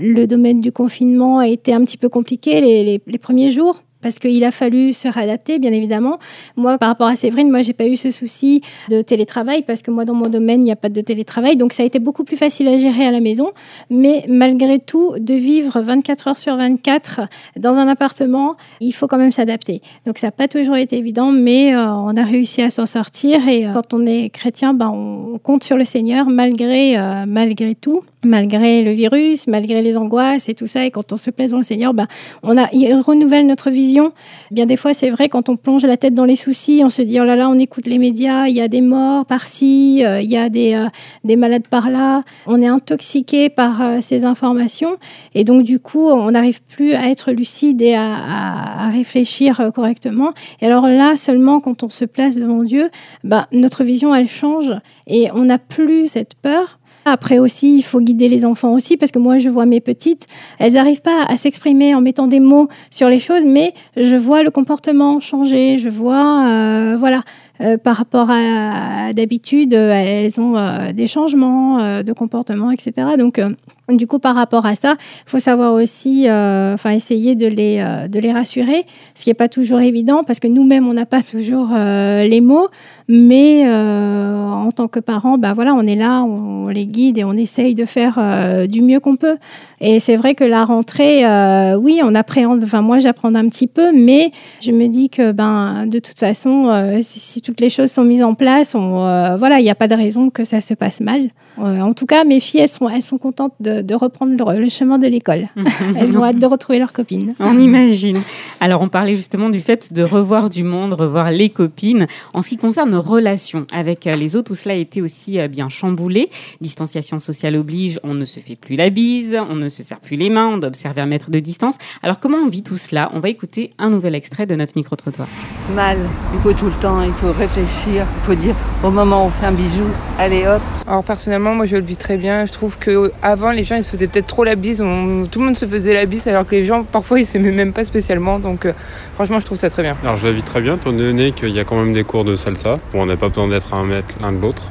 le 0.00 0.26
domaine 0.26 0.60
du 0.60 0.72
confinement 0.72 1.38
a 1.38 1.48
été 1.48 1.72
un 1.72 1.84
petit 1.84 1.98
peu 1.98 2.08
compliqué 2.08 2.60
les 2.60 3.18
premiers 3.18 3.50
jours 3.50 3.82
parce 4.06 4.20
qu'il 4.20 4.44
a 4.44 4.52
fallu 4.52 4.92
se 4.92 5.08
réadapter, 5.08 5.58
bien 5.58 5.72
évidemment. 5.72 6.20
Moi, 6.54 6.78
par 6.78 6.90
rapport 6.90 7.08
à 7.08 7.16
Séverine, 7.16 7.50
moi, 7.50 7.62
j'ai 7.62 7.72
pas 7.72 7.88
eu 7.88 7.96
ce 7.96 8.12
souci 8.12 8.60
de 8.88 9.02
télétravail 9.02 9.64
parce 9.66 9.82
que 9.82 9.90
moi, 9.90 10.04
dans 10.04 10.14
mon 10.14 10.28
domaine, 10.28 10.60
il 10.60 10.66
n'y 10.66 10.70
a 10.70 10.76
pas 10.76 10.88
de 10.88 11.00
télétravail. 11.00 11.56
Donc, 11.56 11.72
ça 11.72 11.82
a 11.82 11.86
été 11.86 11.98
beaucoup 11.98 12.22
plus 12.22 12.36
facile 12.36 12.68
à 12.68 12.78
gérer 12.78 13.04
à 13.04 13.10
la 13.10 13.18
maison. 13.18 13.50
Mais 13.90 14.24
malgré 14.28 14.78
tout, 14.78 15.14
de 15.18 15.34
vivre 15.34 15.80
24 15.80 16.28
heures 16.28 16.38
sur 16.38 16.56
24 16.56 17.22
dans 17.56 17.78
un 17.80 17.88
appartement, 17.88 18.54
il 18.78 18.92
faut 18.92 19.08
quand 19.08 19.18
même 19.18 19.32
s'adapter. 19.32 19.80
Donc, 20.06 20.18
ça 20.18 20.28
n'a 20.28 20.30
pas 20.30 20.46
toujours 20.46 20.76
été 20.76 20.96
évident, 20.96 21.32
mais 21.32 21.74
euh, 21.74 21.92
on 21.92 22.16
a 22.16 22.22
réussi 22.22 22.62
à 22.62 22.70
s'en 22.70 22.86
sortir. 22.86 23.48
Et 23.48 23.66
euh, 23.66 23.72
quand 23.72 23.92
on 23.92 24.06
est 24.06 24.28
chrétien, 24.28 24.72
ben, 24.72 24.88
on 24.88 25.38
compte 25.38 25.64
sur 25.64 25.76
le 25.76 25.84
Seigneur 25.84 26.26
malgré, 26.26 26.96
euh, 26.96 27.24
malgré 27.26 27.74
tout 27.74 28.04
malgré 28.26 28.82
le 28.82 28.92
virus, 28.92 29.46
malgré 29.46 29.82
les 29.82 29.96
angoisses 29.96 30.48
et 30.48 30.54
tout 30.54 30.66
ça. 30.66 30.84
Et 30.84 30.90
quand 30.90 31.12
on 31.12 31.16
se 31.16 31.30
plaise 31.30 31.52
dans 31.52 31.56
le 31.56 31.62
Seigneur, 31.62 31.94
ben, 31.94 32.06
on 32.42 32.56
a, 32.56 32.68
il 32.72 32.92
renouvelle 32.94 33.46
notre 33.46 33.70
vision. 33.70 34.12
Bien 34.50 34.66
des 34.66 34.76
fois, 34.76 34.94
c'est 34.94 35.10
vrai, 35.10 35.28
quand 35.28 35.48
on 35.48 35.56
plonge 35.56 35.84
la 35.84 35.96
tête 35.96 36.14
dans 36.14 36.24
les 36.24 36.36
soucis, 36.36 36.82
on 36.84 36.88
se 36.88 37.02
dit, 37.02 37.20
oh 37.20 37.24
là 37.24 37.36
là, 37.36 37.48
on 37.48 37.58
écoute 37.58 37.86
les 37.86 37.98
médias, 37.98 38.46
il 38.46 38.56
y 38.56 38.60
a 38.60 38.68
des 38.68 38.80
morts 38.80 39.26
par-ci, 39.26 40.02
euh, 40.04 40.20
il 40.20 40.30
y 40.30 40.36
a 40.36 40.48
des, 40.48 40.74
euh, 40.74 40.88
des 41.24 41.36
malades 41.36 41.68
par-là. 41.68 42.22
On 42.46 42.60
est 42.60 42.66
intoxiqué 42.66 43.48
par 43.48 43.82
euh, 43.82 43.98
ces 44.00 44.24
informations. 44.24 44.96
Et 45.34 45.44
donc, 45.44 45.62
du 45.62 45.78
coup, 45.78 46.08
on 46.08 46.30
n'arrive 46.32 46.62
plus 46.62 46.94
à 46.94 47.08
être 47.08 47.32
lucide 47.32 47.82
et 47.82 47.94
à, 47.94 48.86
à, 48.86 48.88
réfléchir 48.88 49.70
correctement. 49.74 50.32
Et 50.60 50.66
alors 50.66 50.86
là, 50.86 51.16
seulement 51.16 51.60
quand 51.60 51.82
on 51.82 51.88
se 51.88 52.04
place 52.04 52.36
devant 52.36 52.62
Dieu, 52.62 52.90
ben, 53.24 53.46
notre 53.52 53.84
vision, 53.84 54.14
elle 54.14 54.28
change 54.28 54.72
et 55.06 55.30
on 55.32 55.44
n'a 55.44 55.58
plus 55.58 56.08
cette 56.08 56.34
peur 56.34 56.78
après 57.08 57.38
aussi, 57.38 57.76
il 57.76 57.82
faut 57.82 58.00
guider 58.00 58.28
les 58.28 58.44
enfants 58.44 58.72
aussi, 58.72 58.96
parce 58.96 59.12
que 59.12 59.20
moi, 59.20 59.38
je 59.38 59.48
vois 59.48 59.64
mes 59.64 59.80
petites, 59.80 60.26
elles 60.58 60.72
n'arrivent 60.72 61.02
pas 61.02 61.22
à 61.28 61.36
s'exprimer 61.36 61.94
en 61.94 62.00
mettant 62.00 62.26
des 62.26 62.40
mots 62.40 62.66
sur 62.90 63.08
les 63.08 63.20
choses, 63.20 63.44
mais 63.46 63.74
je 63.96 64.16
vois 64.16 64.42
le 64.42 64.50
comportement 64.50 65.20
changer, 65.20 65.78
je 65.78 65.88
vois, 65.88 66.48
euh, 66.48 66.96
voilà, 66.98 67.22
euh, 67.60 67.78
par 67.78 67.94
rapport 67.94 68.28
à, 68.28 69.12
d'habitude, 69.12 69.72
elles 69.72 70.40
ont 70.40 70.56
euh, 70.56 70.92
des 70.92 71.06
changements 71.06 72.02
de 72.02 72.12
comportement, 72.12 72.72
etc. 72.72 72.92
Donc, 73.16 73.40
du 73.88 74.06
coup, 74.06 74.18
par 74.18 74.34
rapport 74.34 74.66
à 74.66 74.74
ça, 74.74 74.96
il 74.98 75.30
faut 75.30 75.38
savoir 75.38 75.72
aussi, 75.74 76.26
enfin, 76.28 76.90
essayer 76.90 77.34
de 77.34 77.46
les, 77.46 77.84
de 78.08 78.18
les 78.18 78.32
rassurer, 78.32 78.84
ce 79.14 79.24
qui 79.24 79.30
n'est 79.30 79.34
pas 79.34 79.48
toujours 79.48 79.80
évident, 79.80 80.22
parce 80.24 80.40
que 80.40 80.48
nous-mêmes, 80.48 80.86
on 80.88 80.94
n'a 80.94 81.06
pas 81.06 81.22
toujours 81.36 81.68
les 81.72 82.40
mots, 82.40 82.68
mais 83.08 83.64
en 83.66 84.70
tant 84.70 84.88
que 84.88 85.00
parents, 85.00 85.38
bah 85.38 85.52
voilà, 85.52 85.74
on 85.74 85.82
est 85.82 85.94
là, 85.94 86.22
on 86.22 86.68
les 86.68 86.86
guide 86.86 87.18
et 87.18 87.24
on 87.24 87.32
essaye 87.32 87.74
de 87.74 87.84
faire 87.84 88.16
euh, 88.18 88.66
du 88.66 88.82
mieux 88.82 89.00
qu'on 89.00 89.16
peut. 89.16 89.36
Et 89.80 90.00
c'est 90.00 90.16
vrai 90.16 90.34
que 90.34 90.44
la 90.44 90.64
rentrée, 90.64 91.24
euh, 91.24 91.76
oui, 91.76 92.00
on 92.02 92.14
appréhende, 92.14 92.62
enfin 92.62 92.82
moi 92.82 92.98
j'apprends 92.98 93.34
un 93.34 93.48
petit 93.48 93.66
peu, 93.66 93.92
mais 93.92 94.30
je 94.60 94.72
me 94.72 94.86
dis 94.86 95.08
que 95.08 95.32
ben 95.32 95.86
de 95.86 95.98
toute 95.98 96.18
façon, 96.18 96.68
euh, 96.68 96.98
si, 97.02 97.42
toutes 97.42 97.60
les 97.60 97.70
choses 97.70 97.90
sont 97.90 98.04
mises 98.04 98.22
en 98.22 98.34
place, 98.34 98.74
on, 98.74 99.36
voilà, 99.36 99.60
il 99.60 99.62
n'y 99.62 99.70
a 99.70 99.74
pas 99.74 99.88
de 99.88 99.94
raison 99.94 100.30
que 100.30 100.44
ça 100.44 100.60
se 100.60 100.74
passe 100.74 101.00
mal. 101.00 101.30
en 101.58 101.92
tout 101.92 102.06
cas, 102.06 102.24
mes 102.24 102.40
filles, 102.40 102.60
elles 102.60 102.68
sont, 102.68 102.88
elles 102.88 103.02
sont 103.02 103.18
contentes 103.18 103.54
de, 103.60 103.75
reprendre 103.94 104.32
le, 104.52 104.68
chemin 104.68 104.98
de 104.98 105.06
l'école. 105.06 105.48
elles 105.96 106.18
ont 106.18 106.24
hâte 106.24 106.38
de 106.38 106.46
retrouver 106.46 106.78
leurs 106.78 106.92
copines. 106.92 107.34
On 107.40 107.58
imagine. 107.58 108.20
Alors 108.60 108.82
on 108.82 108.88
parlait 108.88 109.16
justement 109.16 109.48
du 109.48 109.60
fait 109.60 109.92
de 109.92 110.02
revoir 110.02 110.50
du 110.50 110.62
monde, 110.62 110.92
revoir 110.92 111.30
les 111.30 111.50
copines. 111.50 112.06
En 112.34 112.42
ce 112.42 112.50
qui 112.50 112.56
concerne 112.56 112.90
nos 112.90 113.02
relations 113.02 113.66
avec 113.72 114.04
les 114.04 114.36
autres, 114.36 114.48
tout 114.48 114.54
cela 114.54 114.74
a 114.74 114.78
été 114.78 115.02
aussi 115.02 115.38
bien 115.48 115.68
chamboulé. 115.68 116.30
Distanciation 116.60 117.20
sociale 117.20 117.56
oblige, 117.56 117.98
on 118.02 118.14
ne 118.14 118.24
se 118.24 118.40
fait 118.40 118.56
plus 118.56 118.76
la 118.76 118.90
bise, 118.90 119.36
on 119.48 119.56
ne 119.56 119.68
se 119.68 119.82
serre 119.82 120.00
plus 120.00 120.16
les 120.16 120.30
mains, 120.30 120.48
on 120.48 120.58
doit 120.58 120.68
observer 120.68 121.00
un 121.00 121.06
mètre 121.06 121.30
de 121.30 121.38
distance. 121.38 121.76
Alors 122.02 122.20
comment 122.20 122.38
on 122.38 122.48
vit 122.48 122.62
tout 122.62 122.76
cela? 122.76 123.10
On 123.14 123.20
va 123.20 123.28
écouter 123.28 123.70
un 123.78 123.90
nouvel 123.90 124.14
extrait 124.14 124.46
de 124.46 124.54
notre 124.54 124.72
micro-trottoir. 124.76 125.28
Mal, 125.74 125.98
il 126.34 126.40
faut 126.40 126.52
tout 126.52 126.66
le 126.66 126.82
temps, 126.82 127.02
il 127.02 127.12
faut 127.12 127.32
réfléchir, 127.32 128.06
il 128.22 128.24
faut 128.24 128.34
dire 128.34 128.54
au 128.84 128.90
moment 128.90 129.24
où 129.24 129.26
on 129.26 129.30
fait 129.30 129.46
un 129.46 129.52
bisou, 129.52 129.84
allez 130.18 130.46
hop. 130.46 130.62
Alors 130.86 131.02
personnellement, 131.02 131.54
moi 131.54 131.66
je 131.66 131.76
le 131.76 131.82
vis 131.82 131.96
très 131.96 132.16
bien. 132.16 132.46
Je 132.46 132.52
trouve 132.52 132.78
que 132.78 133.10
avant 133.22 133.50
les 133.50 133.64
ils 133.74 133.82
se 133.82 133.90
faisaient 133.90 134.06
peut-être 134.06 134.26
trop 134.26 134.44
la 134.44 134.54
bise, 134.54 134.78
tout 134.78 135.40
le 135.40 135.44
monde 135.44 135.56
se 135.56 135.66
faisait 135.66 135.94
la 135.94 136.06
bise 136.06 136.28
alors 136.28 136.46
que 136.46 136.54
les 136.54 136.64
gens 136.64 136.84
parfois 136.84 137.18
ils 137.18 137.26
s'aimaient 137.26 137.50
même 137.50 137.72
pas 137.72 137.84
spécialement. 137.84 138.38
Donc 138.38 138.66
euh, 138.66 138.72
franchement, 139.14 139.40
je 139.40 139.44
trouve 139.46 139.58
ça 139.58 139.70
très 139.70 139.82
bien. 139.82 139.96
Alors 140.02 140.16
je 140.16 140.28
la 140.28 140.32
vis 140.32 140.42
très 140.42 140.60
bien, 140.60 140.76
étant 140.76 140.92
donné 140.92 141.32
qu'il 141.32 141.50
y 141.50 141.58
a 141.58 141.64
quand 141.64 141.76
même 141.76 141.92
des 141.92 142.04
cours 142.04 142.24
de 142.24 142.36
salsa 142.36 142.74
où 142.94 142.98
on 142.98 143.06
n'a 143.06 143.16
pas 143.16 143.28
besoin 143.28 143.48
d'être 143.48 143.74
à 143.74 143.78
un 143.78 143.84
mètre 143.84 144.14
l'un 144.20 144.30
de 144.30 144.38
l'autre. 144.38 144.62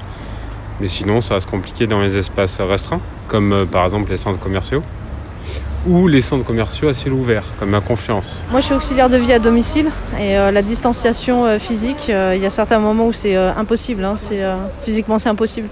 Mais 0.80 0.88
sinon, 0.88 1.22
ça 1.22 1.36
reste 1.36 1.50
compliqué 1.50 1.88
dans 1.88 2.02
les 2.02 2.18
espaces 2.18 2.60
restreints, 2.62 3.02
comme 3.28 3.52
euh, 3.52 3.66
par 3.66 3.84
exemple 3.84 4.10
les 4.10 4.18
centres 4.18 4.40
commerciaux 4.40 4.84
ou 5.86 6.08
les 6.08 6.22
centres 6.22 6.46
commerciaux 6.46 6.88
à 6.88 6.94
ciel 6.94 7.14
ouvert, 7.14 7.44
comme 7.60 7.70
ma 7.70 7.82
confiance. 7.82 8.44
Moi, 8.52 8.60
je 8.60 8.66
suis 8.66 8.76
auxiliaire 8.76 9.10
de 9.10 9.18
vie 9.18 9.34
à 9.34 9.40
domicile 9.40 9.88
et 10.20 10.38
euh, 10.38 10.52
la 10.52 10.62
distanciation 10.62 11.46
euh, 11.46 11.60
physique, 11.60 12.08
il 12.10 12.42
y 12.42 12.46
a 12.46 12.50
certains 12.50 12.80
moments 12.80 13.08
où 13.08 13.14
c'est 13.14 13.36
impossible. 13.36 14.04
Hein, 14.04 14.16
physiquement, 14.84 15.18
c'est 15.18 15.30
impossible. 15.30 15.70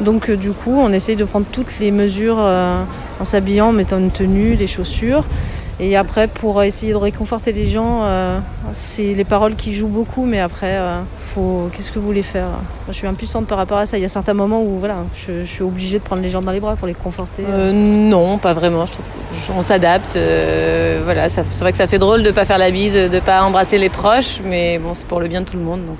Donc, 0.00 0.30
du 0.30 0.52
coup, 0.52 0.76
on 0.78 0.92
essaye 0.92 1.16
de 1.16 1.24
prendre 1.24 1.46
toutes 1.50 1.78
les 1.78 1.90
mesures 1.90 2.38
en 2.38 3.24
s'habillant, 3.24 3.68
en 3.68 3.72
mettant 3.72 3.98
une 3.98 4.10
tenue, 4.10 4.54
les 4.54 4.66
chaussures. 4.66 5.24
Et 5.82 5.96
après, 5.96 6.26
pour 6.26 6.62
essayer 6.62 6.92
de 6.92 6.98
réconforter 6.98 7.52
les 7.52 7.68
gens, 7.68 8.00
euh, 8.02 8.38
c'est 8.74 9.14
les 9.14 9.24
paroles 9.24 9.56
qui 9.56 9.74
jouent 9.74 9.88
beaucoup, 9.88 10.26
mais 10.26 10.38
après, 10.38 10.76
euh, 10.76 11.00
faut... 11.34 11.70
qu'est-ce 11.72 11.90
que 11.90 11.98
vous 11.98 12.04
voulez 12.04 12.22
faire? 12.22 12.48
Je 12.88 12.92
suis 12.92 13.06
impuissante 13.06 13.46
par 13.46 13.56
rapport 13.56 13.78
à 13.78 13.86
ça. 13.86 13.96
Il 13.96 14.02
y 14.02 14.04
a 14.04 14.10
certains 14.10 14.34
moments 14.34 14.62
où 14.62 14.78
voilà, 14.78 14.96
je, 15.26 15.44
suis 15.44 15.62
obligée 15.62 15.98
de 15.98 16.04
prendre 16.04 16.20
les 16.20 16.28
gens 16.28 16.42
dans 16.42 16.52
les 16.52 16.60
bras 16.60 16.76
pour 16.76 16.86
les 16.86 16.92
conforter. 16.92 17.44
Euh, 17.48 17.72
non, 17.72 18.36
pas 18.36 18.52
vraiment. 18.52 18.84
Je 18.84 18.92
trouve 18.92 19.64
s'adapte. 19.64 20.18
voilà, 21.04 21.30
c'est 21.30 21.42
vrai 21.60 21.72
que 21.72 21.78
ça 21.78 21.86
fait 21.86 21.98
drôle 21.98 22.22
de 22.22 22.28
ne 22.28 22.34
pas 22.34 22.44
faire 22.44 22.58
la 22.58 22.70
bise, 22.70 22.94
de 22.94 23.14
ne 23.14 23.20
pas 23.20 23.42
embrasser 23.42 23.78
les 23.78 23.88
proches, 23.88 24.40
mais 24.44 24.78
bon, 24.78 24.92
c'est 24.92 25.06
pour 25.06 25.18
le 25.18 25.28
bien 25.28 25.40
de 25.40 25.46
tout 25.46 25.56
le 25.56 25.62
monde. 25.62 25.86
Donc, 25.86 25.98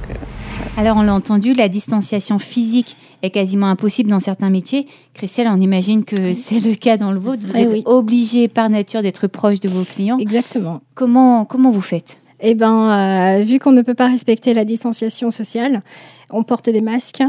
alors 0.81 0.97
on 0.97 1.03
l'a 1.03 1.13
entendu, 1.13 1.53
la 1.53 1.69
distanciation 1.69 2.39
physique 2.39 2.97
est 3.23 3.29
quasiment 3.29 3.67
impossible 3.67 4.09
dans 4.09 4.19
certains 4.19 4.49
métiers. 4.49 4.87
Christelle, 5.13 5.47
on 5.49 5.61
imagine 5.61 6.05
que 6.05 6.33
c'est 6.33 6.59
le 6.59 6.75
cas 6.75 6.97
dans 6.97 7.13
le 7.13 7.19
vôtre. 7.19 7.43
Vous 7.47 7.55
êtes 7.55 7.87
obligé 7.87 8.49
par 8.49 8.71
nature 8.71 9.03
d'être 9.03 9.27
proche 9.27 9.61
de 9.61 9.69
vos 9.69 9.85
clients. 9.85 10.19
Exactement. 10.19 10.81
Comment, 10.95 11.45
comment 11.45 11.71
vous 11.71 11.83
faites? 11.83 12.17
Eh 12.41 12.55
bien, 12.55 13.39
euh, 13.39 13.43
vu 13.43 13.59
qu'on 13.59 13.73
ne 13.73 13.83
peut 13.83 13.93
pas 13.93 14.09
respecter 14.09 14.55
la 14.55 14.65
distanciation 14.65 15.29
sociale, 15.29 15.83
on 16.31 16.45
porte 16.45 16.71
des 16.71 16.81
masques. 16.81 17.23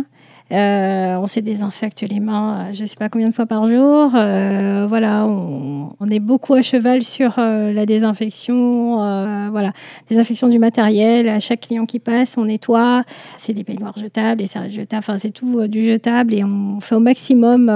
Euh, 0.51 1.15
on 1.15 1.27
se 1.27 1.39
désinfecte 1.39 2.01
les 2.01 2.19
mains, 2.19 2.67
euh, 2.67 2.73
je 2.73 2.81
ne 2.81 2.87
sais 2.87 2.97
pas 2.97 3.07
combien 3.07 3.29
de 3.29 3.33
fois 3.33 3.45
par 3.45 3.67
jour. 3.67 4.11
Euh, 4.15 4.85
voilà, 4.87 5.25
on, 5.25 6.07
est 6.09 6.19
beaucoup 6.19 6.53
à 6.55 6.61
cheval 6.61 7.03
sur 7.03 7.37
la 7.37 7.85
désinfection, 7.85 8.97
voilà, 9.49 9.71
désinfection 10.09 10.49
du 10.49 10.59
matériel. 10.59 11.29
À 11.29 11.39
chaque 11.39 11.61
client 11.61 11.85
qui 11.85 11.99
passe, 11.99 12.37
on 12.37 12.45
nettoie. 12.45 13.03
C'est 13.37 13.53
des 13.53 13.63
baignoires 13.63 13.97
jetables, 13.97 14.41
des 14.41 14.47
serviettes 14.47 14.73
jetables, 14.73 14.99
enfin 14.99 15.17
c'est 15.17 15.29
tout 15.29 15.67
du 15.67 15.83
jetable 15.83 16.33
et 16.33 16.43
on 16.43 16.81
fait 16.81 16.95
au 16.95 16.99
maximum, 16.99 17.71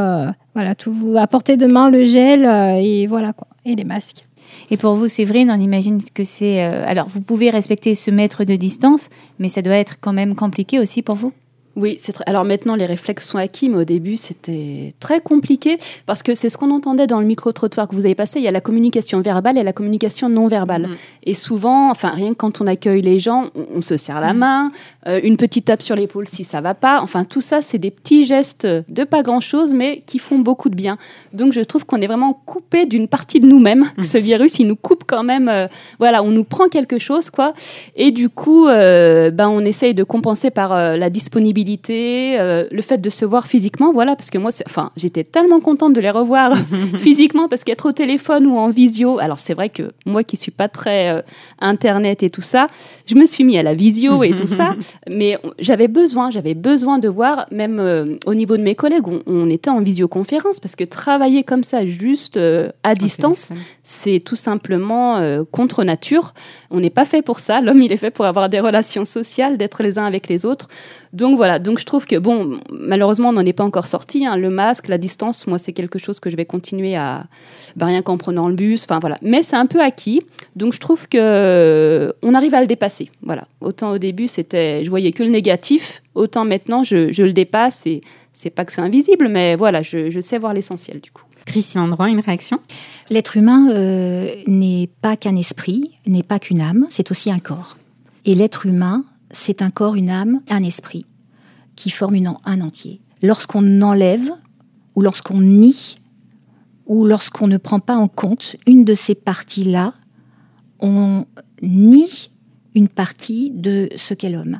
voilà, 0.53 0.75
tout 0.75 1.15
à 1.17 1.27
portée 1.27 1.55
de 1.55 1.67
main 1.67 1.89
le 1.89 2.03
gel 2.03 2.43
et 2.81 3.07
voilà 3.07 3.31
quoi, 3.31 3.47
et 3.63 3.75
les 3.75 3.85
masques. 3.85 4.25
Et 4.69 4.75
pour 4.75 4.95
vous, 4.95 5.07
Séverine, 5.07 5.49
on 5.49 5.59
imagine 5.59 5.99
que 6.13 6.25
c'est... 6.25 6.61
alors, 6.61 7.07
vous 7.07 7.21
pouvez 7.21 7.49
respecter 7.49 7.95
ce 7.95 8.11
mètre 8.11 8.43
de 8.43 8.57
distance, 8.57 9.09
mais 9.39 9.47
ça 9.47 9.61
doit 9.61 9.75
être 9.75 9.95
quand 10.01 10.13
même 10.13 10.35
compliqué 10.35 10.79
aussi 10.79 11.01
pour 11.01 11.15
vous? 11.15 11.31
Oui, 11.75 11.97
c'est 11.99 12.13
très... 12.13 12.23
alors 12.25 12.45
maintenant 12.45 12.75
les 12.75 12.85
réflexes 12.85 13.27
sont 13.27 13.37
acquis, 13.37 13.67
mais 13.67 13.77
au 13.77 13.83
début 13.83 14.15
c'était 14.15 14.93
très 15.01 15.19
compliqué 15.19 15.77
parce 16.05 16.23
que 16.23 16.33
c'est 16.33 16.49
ce 16.49 16.57
qu'on 16.57 16.71
entendait 16.71 17.07
dans 17.07 17.19
le 17.19 17.25
micro-trottoir 17.25 17.89
que 17.89 17.95
vous 17.95 18.05
avez 18.05 18.15
passé. 18.15 18.39
Il 18.39 18.43
y 18.43 18.47
a 18.47 18.51
la 18.51 18.61
communication 18.61 19.19
verbale 19.19 19.57
et 19.57 19.63
la 19.63 19.73
communication 19.73 20.29
non 20.29 20.47
verbale. 20.47 20.87
Mm. 20.87 20.95
Et 21.23 21.33
souvent, 21.33 21.89
enfin 21.89 22.09
rien 22.09 22.29
que 22.29 22.35
quand 22.35 22.61
on 22.61 22.67
accueille 22.67 23.01
les 23.01 23.19
gens, 23.19 23.49
on, 23.75 23.81
se 23.81 23.97
serre 23.97 24.21
la 24.21 24.33
mm. 24.33 24.37
main, 24.37 24.71
euh, 25.07 25.19
une 25.23 25.35
petite 25.35 25.65
tape 25.65 25.81
sur 25.81 25.97
l'épaule 25.97 26.27
si 26.27 26.45
ça 26.45 26.61
va 26.61 26.75
pas. 26.75 27.01
Enfin 27.01 27.25
tout 27.25 27.41
ça, 27.41 27.61
c'est 27.61 27.77
des 27.77 27.91
petits 27.91 28.25
gestes 28.25 28.65
de 28.65 29.03
pas 29.03 29.21
grand-chose, 29.21 29.73
mais 29.73 30.01
qui 30.05 30.17
font 30.17 30.39
beaucoup 30.39 30.69
de 30.69 30.75
bien. 30.75 30.97
Donc 31.33 31.51
je 31.51 31.61
trouve 31.61 31.85
qu'on 31.85 31.99
est 31.99 32.07
vraiment 32.07 32.33
coupé 32.45 32.85
d'une 32.85 33.09
partie 33.09 33.41
de 33.41 33.47
nous-mêmes. 33.47 33.83
Mm. 33.97 34.03
Ce 34.03 34.17
virus, 34.17 34.59
il 34.59 34.67
nous 34.67 34.77
coupe 34.77 35.03
quand 35.05 35.23
même. 35.23 35.49
Euh, 35.49 35.67
voilà, 35.99 36.23
on 36.23 36.31
nous 36.31 36.45
prend 36.45 36.69
quelque 36.69 36.99
chose, 36.99 37.29
quoi. 37.29 37.53
Et 37.97 38.11
du 38.11 38.29
coup, 38.29 38.67
euh, 38.67 39.29
ben 39.29 39.49
on 39.49 39.65
essaye 39.65 39.93
de 39.93 40.03
compenser 40.03 40.51
par 40.51 40.69
la 40.75 41.09
disponibilité 41.09 41.64
euh, 41.89 42.65
le 42.71 42.81
fait 42.81 42.99
de 42.99 43.09
se 43.09 43.25
voir 43.25 43.47
physiquement, 43.47 43.91
voilà, 43.91 44.15
parce 44.15 44.29
que 44.29 44.37
moi, 44.37 44.51
enfin, 44.65 44.91
j'étais 44.95 45.23
tellement 45.23 45.59
contente 45.59 45.93
de 45.93 46.01
les 46.01 46.09
revoir 46.09 46.55
physiquement, 46.97 47.47
parce 47.47 47.63
qu'être 47.63 47.87
au 47.87 47.91
téléphone 47.91 48.45
ou 48.45 48.57
en 48.57 48.69
visio, 48.69 49.19
alors 49.19 49.39
c'est 49.39 49.53
vrai 49.53 49.69
que 49.69 49.83
moi 50.05 50.23
qui 50.23 50.37
suis 50.37 50.51
pas 50.51 50.67
très 50.67 51.09
euh, 51.09 51.21
internet 51.59 52.23
et 52.23 52.29
tout 52.29 52.41
ça, 52.41 52.67
je 53.05 53.15
me 53.15 53.25
suis 53.25 53.43
mis 53.43 53.57
à 53.57 53.63
la 53.63 53.73
visio 53.73 54.23
et 54.23 54.35
tout 54.35 54.47
ça, 54.47 54.75
mais 55.09 55.37
j'avais 55.59 55.87
besoin, 55.87 56.29
j'avais 56.29 56.53
besoin 56.53 56.99
de 56.99 57.09
voir, 57.09 57.47
même 57.51 57.79
euh, 57.79 58.17
au 58.25 58.35
niveau 58.35 58.57
de 58.57 58.63
mes 58.63 58.75
collègues, 58.75 59.05
on, 59.25 59.49
était 59.49 59.69
en 59.69 59.81
visioconférence, 59.81 60.59
parce 60.59 60.75
que 60.75 60.83
travailler 60.83 61.43
comme 61.43 61.63
ça, 61.63 61.85
juste 61.85 62.39
à 62.83 62.95
distance, 62.95 63.51
c'est 63.83 64.19
tout 64.19 64.35
simplement 64.35 65.21
contre 65.51 65.83
nature. 65.83 66.33
On 66.71 66.79
n'est 66.79 66.89
pas 66.89 67.05
fait 67.05 67.21
pour 67.21 67.39
ça. 67.39 67.61
L'homme, 67.61 67.81
il 67.81 67.93
est 67.93 67.97
fait 67.97 68.11
pour 68.11 68.25
avoir 68.25 68.49
des 68.49 68.59
relations 68.59 69.05
sociales, 69.05 69.57
d'être 69.57 69.83
les 69.83 69.99
uns 69.99 70.05
avec 70.05 70.27
les 70.27 70.45
autres. 70.45 70.67
Donc 71.13 71.37
voilà, 71.37 71.54
donc 71.59 71.79
je 71.79 71.85
trouve 71.85 72.05
que, 72.05 72.17
bon, 72.17 72.59
malheureusement, 72.71 73.29
on 73.29 73.33
n'en 73.33 73.45
est 73.45 73.53
pas 73.53 73.63
encore 73.63 73.87
sorti. 73.87 74.25
Hein. 74.25 74.37
Le 74.37 74.49
masque, 74.49 74.87
la 74.87 74.97
distance, 74.97 75.47
moi, 75.47 75.57
c'est 75.57 75.73
quelque 75.73 75.99
chose 75.99 76.19
que 76.19 76.29
je 76.29 76.35
vais 76.35 76.45
continuer 76.45 76.95
à. 76.95 77.25
Bah, 77.75 77.87
rien 77.87 78.01
qu'en 78.01 78.17
prenant 78.17 78.47
le 78.47 78.55
bus, 78.55 78.83
enfin 78.83 78.99
voilà. 78.99 79.17
Mais 79.21 79.43
c'est 79.43 79.55
un 79.55 79.65
peu 79.65 79.81
acquis. 79.81 80.21
Donc 80.55 80.73
je 80.73 80.79
trouve 80.79 81.07
que 81.07 82.13
on 82.21 82.33
arrive 82.33 82.53
à 82.53 82.61
le 82.61 82.67
dépasser. 82.67 83.09
Voilà. 83.21 83.47
Autant 83.61 83.91
au 83.91 83.97
début, 83.97 84.27
c'était, 84.27 84.83
je 84.83 84.89
voyais 84.89 85.11
que 85.11 85.23
le 85.23 85.29
négatif. 85.29 86.01
Autant 86.13 86.45
maintenant, 86.45 86.83
je, 86.83 87.21
le 87.21 87.33
dépasse 87.33 87.85
et 87.87 88.01
c'est 88.33 88.49
pas 88.49 88.65
que 88.65 88.71
c'est 88.71 88.81
invisible, 88.81 89.27
mais 89.27 89.55
voilà, 89.55 89.81
je, 89.81 90.19
sais 90.21 90.37
voir 90.37 90.53
l'essentiel 90.53 91.01
du 91.01 91.11
coup. 91.11 91.23
Christian 91.45 91.87
Droit, 91.87 92.09
une 92.09 92.21
réaction? 92.21 92.59
L'être 93.09 93.37
humain 93.37 93.69
euh, 93.69 94.33
n'est 94.47 94.89
pas 95.01 95.15
qu'un 95.15 95.35
esprit, 95.35 95.91
n'est 96.07 96.23
pas 96.23 96.39
qu'une 96.39 96.59
âme, 96.59 96.87
c'est 96.89 97.11
aussi 97.11 97.31
un 97.31 97.39
corps. 97.39 97.77
Et 98.25 98.33
l'être 98.33 98.65
humain 98.65 99.03
c'est 99.35 99.61
un 99.61 99.69
corps, 99.69 99.95
une 99.95 100.09
âme, 100.09 100.41
un 100.49 100.63
esprit 100.63 101.05
qui 101.75 101.89
forment 101.89 102.37
un 102.45 102.61
entier. 102.61 103.01
Lorsqu'on 103.21 103.81
enlève 103.81 104.31
ou 104.95 105.01
lorsqu'on 105.01 105.41
nie 105.41 105.97
ou 106.85 107.05
lorsqu'on 107.05 107.47
ne 107.47 107.57
prend 107.57 107.79
pas 107.79 107.95
en 107.95 108.07
compte 108.07 108.55
une 108.67 108.85
de 108.85 108.93
ces 108.93 109.15
parties-là, 109.15 109.93
on 110.79 111.25
nie 111.61 112.29
une 112.75 112.87
partie 112.89 113.51
de 113.51 113.89
ce 113.95 114.13
qu'est 114.13 114.29
l'homme. 114.29 114.59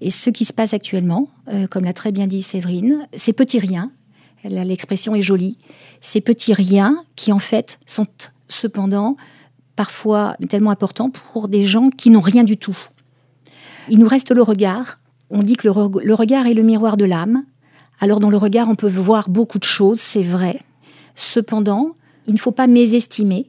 Et 0.00 0.10
ce 0.10 0.30
qui 0.30 0.44
se 0.44 0.52
passe 0.52 0.74
actuellement, 0.74 1.28
euh, 1.48 1.66
comme 1.66 1.84
l'a 1.84 1.92
très 1.92 2.12
bien 2.12 2.26
dit 2.26 2.42
Séverine, 2.42 3.08
ces 3.14 3.32
petits 3.32 3.58
riens, 3.58 3.90
l'expression 4.44 5.14
est 5.14 5.22
jolie, 5.22 5.56
ces 6.00 6.20
petits 6.20 6.52
riens 6.52 7.02
qui 7.16 7.32
en 7.32 7.38
fait 7.38 7.78
sont 7.86 8.06
cependant 8.48 9.16
parfois 9.76 10.36
tellement 10.48 10.70
importants 10.70 11.10
pour 11.10 11.48
des 11.48 11.64
gens 11.64 11.90
qui 11.90 12.10
n'ont 12.10 12.20
rien 12.20 12.44
du 12.44 12.56
tout. 12.56 12.76
Il 13.88 13.98
nous 13.98 14.08
reste 14.08 14.30
le 14.30 14.42
regard. 14.42 14.98
On 15.30 15.38
dit 15.38 15.56
que 15.56 15.66
le, 15.66 16.14
regard 16.14 16.46
est 16.46 16.54
le 16.54 16.62
miroir 16.62 16.96
de 16.96 17.04
l'âme. 17.04 17.44
Alors 18.00 18.20
dans 18.20 18.30
le 18.30 18.36
regard, 18.36 18.68
on 18.68 18.74
peut 18.74 18.88
voir 18.88 19.28
beaucoup 19.28 19.58
de 19.58 19.64
choses, 19.64 20.00
c'est 20.00 20.22
vrai. 20.22 20.60
Cependant, 21.14 21.90
il 22.26 22.34
ne 22.34 22.38
faut 22.38 22.52
pas 22.52 22.66
mésestimer 22.66 23.48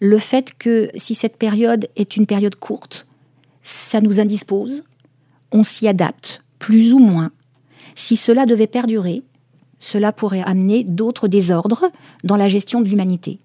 le 0.00 0.18
fait 0.18 0.52
que 0.58 0.90
si 0.94 1.14
cette 1.14 1.38
période 1.38 1.88
est 1.96 2.16
une 2.16 2.26
période 2.26 2.56
courte, 2.56 3.08
ça 3.62 4.00
nous 4.00 4.20
indispose, 4.20 4.84
on 5.52 5.62
s'y 5.62 5.88
adapte, 5.88 6.42
plus 6.58 6.92
ou 6.92 6.98
moins. 6.98 7.30
Si 7.94 8.16
cela 8.16 8.46
devait 8.46 8.66
perdurer, 8.66 9.22
cela 9.78 10.12
pourrait 10.12 10.42
amener 10.42 10.84
d'autres 10.84 11.28
désordres 11.28 11.86
dans 12.24 12.36
la 12.36 12.48
gestion 12.48 12.80
de 12.80 12.88
l'humanité. 12.88 13.40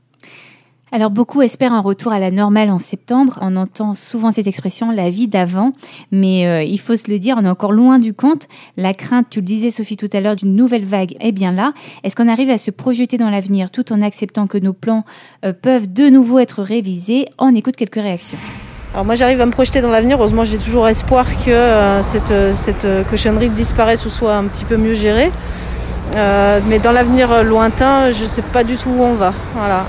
Alors 0.94 1.10
beaucoup 1.10 1.42
espèrent 1.42 1.72
un 1.72 1.80
retour 1.80 2.12
à 2.12 2.20
la 2.20 2.32
normale 2.32 2.70
en 2.70 2.78
septembre. 2.78 3.40
On 3.42 3.56
entend 3.56 3.94
souvent 3.94 4.30
cette 4.32 4.48
expression 4.48 4.92
la 4.92 5.10
vie 5.10 5.30
d'avant, 5.30 5.72
mais 6.12 6.46
euh, 6.46 6.64
il 6.64 6.82
faut 6.82 6.98
se 6.98 7.10
le 7.10 7.18
dire, 7.18 7.38
on 7.40 7.46
est 7.46 7.50
encore 7.50 7.72
loin 7.72 7.98
du 7.98 8.14
compte. 8.14 8.50
La 8.76 8.94
crainte, 8.94 9.28
tu 9.30 9.40
le 9.40 9.46
disais 9.46 9.72
Sophie 9.72 9.96
tout 9.96 10.10
à 10.12 10.20
l'heure, 10.20 10.36
d'une 10.36 10.54
nouvelle 10.54 10.84
vague 10.84 11.16
est 11.22 11.32
bien 11.32 11.54
là. 11.54 11.72
Est-ce 12.04 12.18
qu'on 12.18 12.28
arrive 12.28 12.50
à 12.50 12.58
se 12.58 12.72
projeter 12.72 13.18
dans 13.18 13.30
l'avenir 13.30 13.72
tout 13.72 13.94
en 13.94 14.02
acceptant 14.02 14.48
que 14.48 14.58
nos 14.58 14.74
plans 14.74 15.06
euh, 15.46 15.54
peuvent 15.54 15.92
de 15.92 16.10
nouveau 16.10 16.40
être 16.40 16.62
révisés? 16.62 17.26
On 17.40 17.56
écoute 17.56 17.78
quelques 17.78 17.96
réactions. 17.96 18.38
Alors 18.94 19.06
moi 19.06 19.16
j'arrive 19.16 19.40
à 19.40 19.46
me 19.46 19.52
projeter 19.52 19.80
dans 19.80 19.92
l'avenir, 19.92 20.18
heureusement 20.18 20.44
j'ai 20.44 20.58
toujours 20.58 20.90
espoir 20.90 21.26
que 21.46 21.52
euh, 21.52 22.04
cette, 22.04 22.34
cette 22.54 22.86
cochonnerie 23.10 23.50
disparaisse 23.50 24.06
ou 24.06 24.10
soit 24.10 24.36
un 24.36 24.44
petit 24.44 24.66
peu 24.66 24.76
mieux 24.76 24.96
gérée. 24.96 25.32
mais 26.14 26.80
dans 26.80 26.92
l'avenir 26.92 27.46
lointain, 27.46 28.12
je 28.12 28.24
ne 28.24 28.28
sais 28.28 28.42
pas 28.42 28.66
du 28.66 28.76
tout 28.76 28.90
où 28.90 29.04
on 29.04 29.14
va. 29.14 29.34
Voilà 29.56 29.86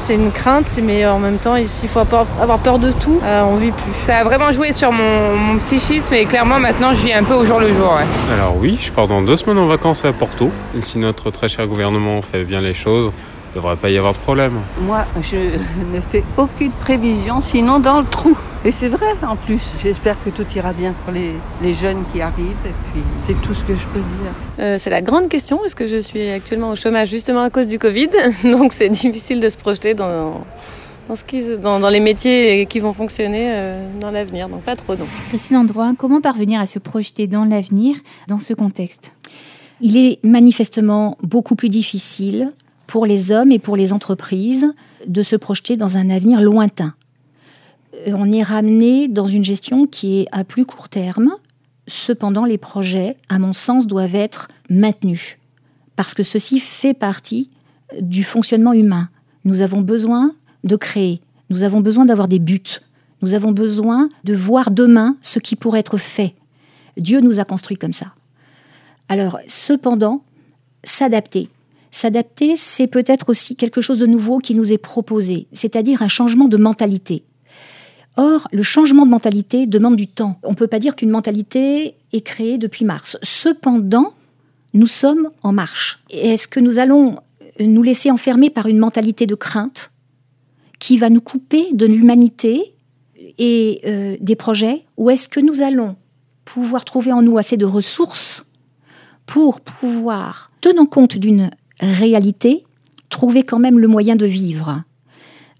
c'est 0.00 0.14
une 0.14 0.32
crainte, 0.32 0.78
mais 0.82 1.06
en 1.06 1.18
même 1.18 1.38
temps, 1.38 1.56
ici, 1.56 1.82
il 1.84 1.88
faut 1.88 2.00
avoir 2.00 2.58
peur 2.58 2.78
de 2.78 2.90
tout, 2.90 3.20
euh, 3.22 3.42
on 3.42 3.56
vit 3.56 3.70
plus. 3.70 3.92
Ça 4.06 4.18
a 4.18 4.24
vraiment 4.24 4.50
joué 4.50 4.72
sur 4.72 4.90
mon, 4.92 5.58
psychisme 5.58 6.14
et 6.14 6.24
clairement 6.24 6.58
maintenant 6.58 6.92
je 6.94 7.04
vis 7.04 7.12
un 7.12 7.22
peu 7.22 7.34
au 7.34 7.44
jour 7.44 7.60
le 7.60 7.72
jour. 7.72 7.98
Alors 8.32 8.56
oui, 8.58 8.78
je 8.80 8.90
pars 8.90 9.06
dans 9.06 9.20
deux 9.20 9.36
semaines 9.36 9.58
en 9.58 9.66
vacances 9.66 10.04
à 10.04 10.12
Porto. 10.12 10.50
Et 10.76 10.80
si 10.80 10.98
notre 10.98 11.30
très 11.30 11.48
cher 11.48 11.66
gouvernement 11.66 12.22
fait 12.22 12.44
bien 12.44 12.60
les 12.60 12.72
choses, 12.72 13.12
il 13.52 13.58
ne 13.58 13.62
devrait 13.62 13.76
pas 13.76 13.90
y 13.90 13.98
avoir 13.98 14.12
de 14.12 14.18
problème. 14.18 14.60
Moi, 14.82 15.04
je 15.22 15.36
ne 15.36 16.00
fais 16.00 16.22
aucune 16.36 16.70
prévision, 16.70 17.40
sinon 17.40 17.80
dans 17.80 18.00
le 18.00 18.06
trou. 18.06 18.36
Et 18.64 18.70
c'est 18.70 18.88
vrai 18.88 19.06
en 19.26 19.34
plus. 19.34 19.60
J'espère 19.82 20.22
que 20.22 20.30
tout 20.30 20.46
ira 20.54 20.72
bien 20.72 20.92
pour 20.92 21.12
les, 21.12 21.34
jeunes 21.74 22.04
qui 22.12 22.20
arrivent. 22.20 22.64
Et 22.64 22.74
puis 22.92 23.02
c'est 23.26 23.40
tout 23.40 23.54
ce 23.54 23.64
que 23.64 23.74
je 23.74 23.84
peux 23.86 23.98
dire. 23.98 24.32
Euh, 24.60 24.76
c'est 24.78 24.90
la 24.90 25.02
grande 25.02 25.28
question. 25.28 25.64
Est-ce 25.64 25.74
que 25.74 25.86
je 25.86 25.96
suis 25.96 26.28
actuellement 26.28 26.70
au 26.70 26.76
chômage 26.76 27.08
justement 27.08 27.40
à 27.40 27.50
cause 27.50 27.66
du 27.66 27.78
Covid? 27.78 28.10
Donc 28.44 28.72
c'est 28.72 28.88
difficile 28.88 29.40
de 29.40 29.48
se 29.48 29.56
projeter 29.56 29.94
dans, 29.94 30.44
dans, 31.08 31.16
ce 31.16 31.24
qui, 31.24 31.42
dans, 31.56 31.88
les 31.88 32.00
métiers 32.00 32.66
qui 32.66 32.78
vont 32.78 32.92
fonctionner 32.92 33.48
euh, 33.50 33.84
dans 33.98 34.12
l'avenir. 34.12 34.48
Donc 34.48 34.62
pas 34.62 34.76
trop 34.76 34.94
non. 34.94 35.06
Christine 35.30 35.56
Androit, 35.56 35.92
comment 35.98 36.20
parvenir 36.20 36.60
à 36.60 36.66
se 36.66 36.78
projeter 36.78 37.26
dans 37.26 37.44
l'avenir 37.44 37.96
dans 38.28 38.38
ce 38.38 38.54
contexte? 38.54 39.10
Il 39.80 39.96
est 39.96 40.22
manifestement 40.22 41.16
beaucoup 41.22 41.56
plus 41.56 41.70
difficile 41.70 42.52
pour 42.90 43.06
les 43.06 43.30
hommes 43.30 43.52
et 43.52 43.60
pour 43.60 43.76
les 43.76 43.92
entreprises 43.92 44.66
de 45.06 45.22
se 45.22 45.36
projeter 45.36 45.76
dans 45.76 45.96
un 45.96 46.10
avenir 46.10 46.42
lointain 46.42 46.92
euh, 48.06 48.12
on 48.16 48.32
est 48.32 48.42
ramené 48.42 49.06
dans 49.06 49.26
une 49.26 49.44
gestion 49.44 49.86
qui 49.86 50.20
est 50.20 50.26
à 50.32 50.44
plus 50.44 50.64
court 50.64 50.88
terme. 50.88 51.30
Cependant, 51.86 52.44
les 52.44 52.58
projets, 52.58 53.16
à 53.28 53.38
mon 53.38 53.52
sens, 53.52 53.86
doivent 53.86 54.14
être 54.14 54.48
maintenus. 54.68 55.38
Parce 55.96 56.14
que 56.14 56.22
ceci 56.22 56.60
fait 56.60 56.94
partie 56.94 57.50
du 58.00 58.22
fonctionnement 58.24 58.72
humain. 58.72 59.08
Nous 59.44 59.62
avons 59.62 59.80
besoin 59.80 60.32
de 60.64 60.76
créer. 60.76 61.20
Nous 61.48 61.62
avons 61.62 61.80
besoin 61.80 62.06
d'avoir 62.06 62.28
des 62.28 62.38
buts. 62.38 62.80
Nous 63.22 63.34
avons 63.34 63.52
besoin 63.52 64.08
de 64.24 64.34
voir 64.34 64.70
demain 64.70 65.16
ce 65.20 65.38
qui 65.38 65.56
pourrait 65.56 65.80
être 65.80 65.98
fait. 65.98 66.34
Dieu 66.96 67.20
nous 67.20 67.40
a 67.40 67.44
construits 67.44 67.76
comme 67.76 67.92
ça. 67.92 68.14
Alors, 69.08 69.38
cependant, 69.48 70.22
s'adapter. 70.84 71.48
S'adapter, 71.90 72.56
c'est 72.56 72.86
peut-être 72.86 73.30
aussi 73.30 73.56
quelque 73.56 73.80
chose 73.80 73.98
de 73.98 74.06
nouveau 74.06 74.38
qui 74.38 74.54
nous 74.54 74.72
est 74.72 74.78
proposé, 74.78 75.48
c'est-à-dire 75.52 76.02
un 76.02 76.08
changement 76.08 76.48
de 76.48 76.56
mentalité. 76.56 77.24
Or, 78.16 78.48
le 78.52 78.62
changement 78.62 79.06
de 79.06 79.10
mentalité 79.10 79.66
demande 79.66 79.96
du 79.96 80.06
temps. 80.06 80.38
On 80.42 80.50
ne 80.50 80.54
peut 80.54 80.66
pas 80.66 80.78
dire 80.78 80.96
qu'une 80.96 81.10
mentalité 81.10 81.94
est 82.12 82.20
créée 82.20 82.58
depuis 82.58 82.84
mars. 82.84 83.18
Cependant, 83.22 84.14
nous 84.74 84.86
sommes 84.86 85.30
en 85.42 85.52
marche. 85.52 86.02
Est-ce 86.10 86.46
que 86.48 86.60
nous 86.60 86.78
allons 86.78 87.18
nous 87.58 87.82
laisser 87.82 88.10
enfermer 88.10 88.50
par 88.50 88.66
une 88.66 88.78
mentalité 88.78 89.26
de 89.26 89.34
crainte 89.34 89.90
qui 90.78 90.96
va 90.98 91.10
nous 91.10 91.20
couper 91.20 91.72
de 91.72 91.86
l'humanité 91.86 92.74
et 93.38 93.80
euh, 93.86 94.16
des 94.20 94.36
projets? 94.36 94.84
Ou 94.96 95.10
est-ce 95.10 95.28
que 95.28 95.40
nous 95.40 95.62
allons 95.62 95.96
pouvoir 96.44 96.84
trouver 96.84 97.12
en 97.12 97.22
nous 97.22 97.38
assez 97.38 97.56
de 97.56 97.64
ressources 97.64 98.46
pour 99.26 99.60
pouvoir, 99.60 100.50
tenant 100.60 100.86
compte 100.86 101.16
d'une 101.16 101.50
réalité, 101.80 102.64
trouver 103.08 103.42
quand 103.42 103.58
même 103.58 103.78
le 103.78 103.88
moyen 103.88 104.16
de 104.16 104.26
vivre. 104.26 104.82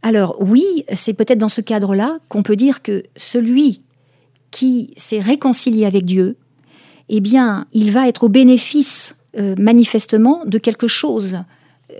Alors 0.02 0.36
oui, 0.40 0.64
c'est 0.94 1.14
peut-être 1.14 1.38
dans 1.38 1.48
ce 1.48 1.60
cadre-là 1.60 2.18
qu'on 2.28 2.42
peut 2.42 2.56
dire 2.56 2.82
que 2.82 3.02
celui 3.16 3.82
qui 4.50 4.92
s'est 4.96 5.20
réconcilié 5.20 5.84
avec 5.84 6.04
Dieu, 6.04 6.36
eh 7.08 7.20
bien, 7.20 7.66
il 7.72 7.90
va 7.90 8.08
être 8.08 8.24
au 8.24 8.28
bénéfice 8.28 9.16
euh, 9.38 9.54
manifestement 9.58 10.42
de 10.46 10.58
quelque 10.58 10.86
chose 10.86 11.38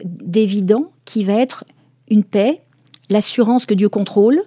d'évident 0.05 0.91
qui 1.05 1.25
va 1.25 1.35
être 1.35 1.65
une 2.09 2.25
paix, 2.25 2.61
l'assurance 3.09 3.67
que 3.67 3.75
Dieu 3.75 3.89
contrôle 3.89 4.41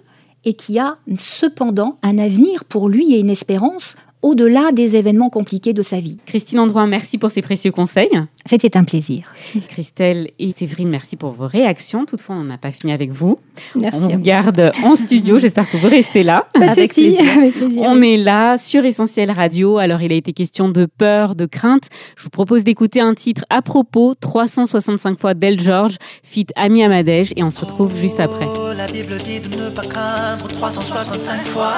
et 0.44 0.54
qui 0.54 0.78
a 0.78 0.98
cependant 1.18 1.96
un 2.02 2.18
avenir 2.18 2.64
pour 2.64 2.88
lui 2.88 3.14
et 3.14 3.20
une 3.20 3.30
espérance 3.30 3.96
au-delà 4.24 4.72
des 4.72 4.96
événements 4.96 5.28
compliqués 5.28 5.74
de 5.74 5.82
sa 5.82 6.00
vie. 6.00 6.16
Christine 6.24 6.58
Androin, 6.58 6.86
merci 6.86 7.18
pour 7.18 7.30
ces 7.30 7.42
précieux 7.42 7.70
conseils. 7.70 8.08
C'était 8.46 8.78
un 8.78 8.84
plaisir. 8.84 9.34
Christelle 9.68 10.28
et 10.38 10.50
Séverine, 10.52 10.88
merci 10.88 11.16
pour 11.16 11.30
vos 11.32 11.46
réactions. 11.46 12.06
Toutefois, 12.06 12.36
on 12.36 12.44
n'a 12.44 12.56
pas 12.56 12.72
fini 12.72 12.92
avec 12.92 13.12
vous. 13.12 13.38
Merci. 13.74 14.00
On 14.02 14.08
vous 14.08 14.18
garde 14.18 14.70
en 14.82 14.96
studio. 14.96 15.38
J'espère 15.38 15.70
que 15.70 15.76
vous 15.76 15.88
restez 15.88 16.22
là. 16.22 16.48
Avec, 16.54 16.94
plaisir. 16.94 17.20
avec 17.36 17.52
plaisir. 17.52 17.82
On 17.84 18.00
est 18.00 18.16
là 18.16 18.56
sur 18.56 18.86
Essentiel 18.86 19.30
Radio. 19.30 19.76
Alors, 19.76 20.00
il 20.00 20.10
a 20.10 20.16
été 20.16 20.32
question 20.32 20.70
de 20.70 20.86
peur, 20.86 21.34
de 21.34 21.44
crainte. 21.44 21.90
Je 22.16 22.22
vous 22.22 22.30
propose 22.30 22.64
d'écouter 22.64 23.02
un 23.02 23.12
titre 23.12 23.44
à 23.50 23.60
propos 23.60 24.14
365 24.14 25.20
fois 25.20 25.34
d'El 25.34 25.60
George, 25.60 25.96
fit 26.22 26.46
Ami 26.56 26.82
Amadej, 26.82 27.34
et 27.36 27.44
on 27.44 27.50
se 27.50 27.60
retrouve 27.60 27.94
juste 27.94 28.20
après. 28.20 28.46
Oh, 28.48 28.72
la 28.74 28.86
Bible 28.86 29.18
dit 29.22 29.40
de 29.40 29.54
ne 29.54 29.68
pas 29.68 29.84
craindre 29.84 30.48
365 30.48 31.40
fois. 31.42 31.74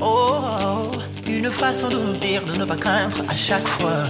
Oh, 0.00 0.06
oh, 0.06 1.03
une 1.44 1.52
façon 1.52 1.88
de 1.88 1.96
nous 1.96 2.16
dire 2.16 2.42
de 2.46 2.54
ne 2.54 2.64
pas 2.64 2.76
craindre 2.76 3.18
à 3.28 3.34
chaque 3.34 3.68
fois. 3.68 4.04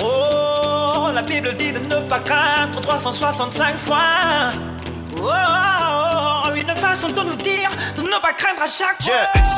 Oh, 0.00 1.10
la 1.12 1.20
Bible 1.20 1.54
dit 1.58 1.72
de 1.72 1.80
ne 1.80 2.08
pas 2.08 2.20
craindre 2.20 2.80
365 2.80 3.78
fois. 3.78 3.98
Oh, 5.20 6.48
une 6.56 6.74
façon 6.76 7.08
de 7.10 7.20
nous 7.20 7.36
dire 7.36 7.70
de 7.96 8.02
ne 8.02 8.20
pas 8.22 8.32
craindre 8.32 8.62
à 8.62 8.66
chaque 8.66 9.02
fois. 9.02 9.12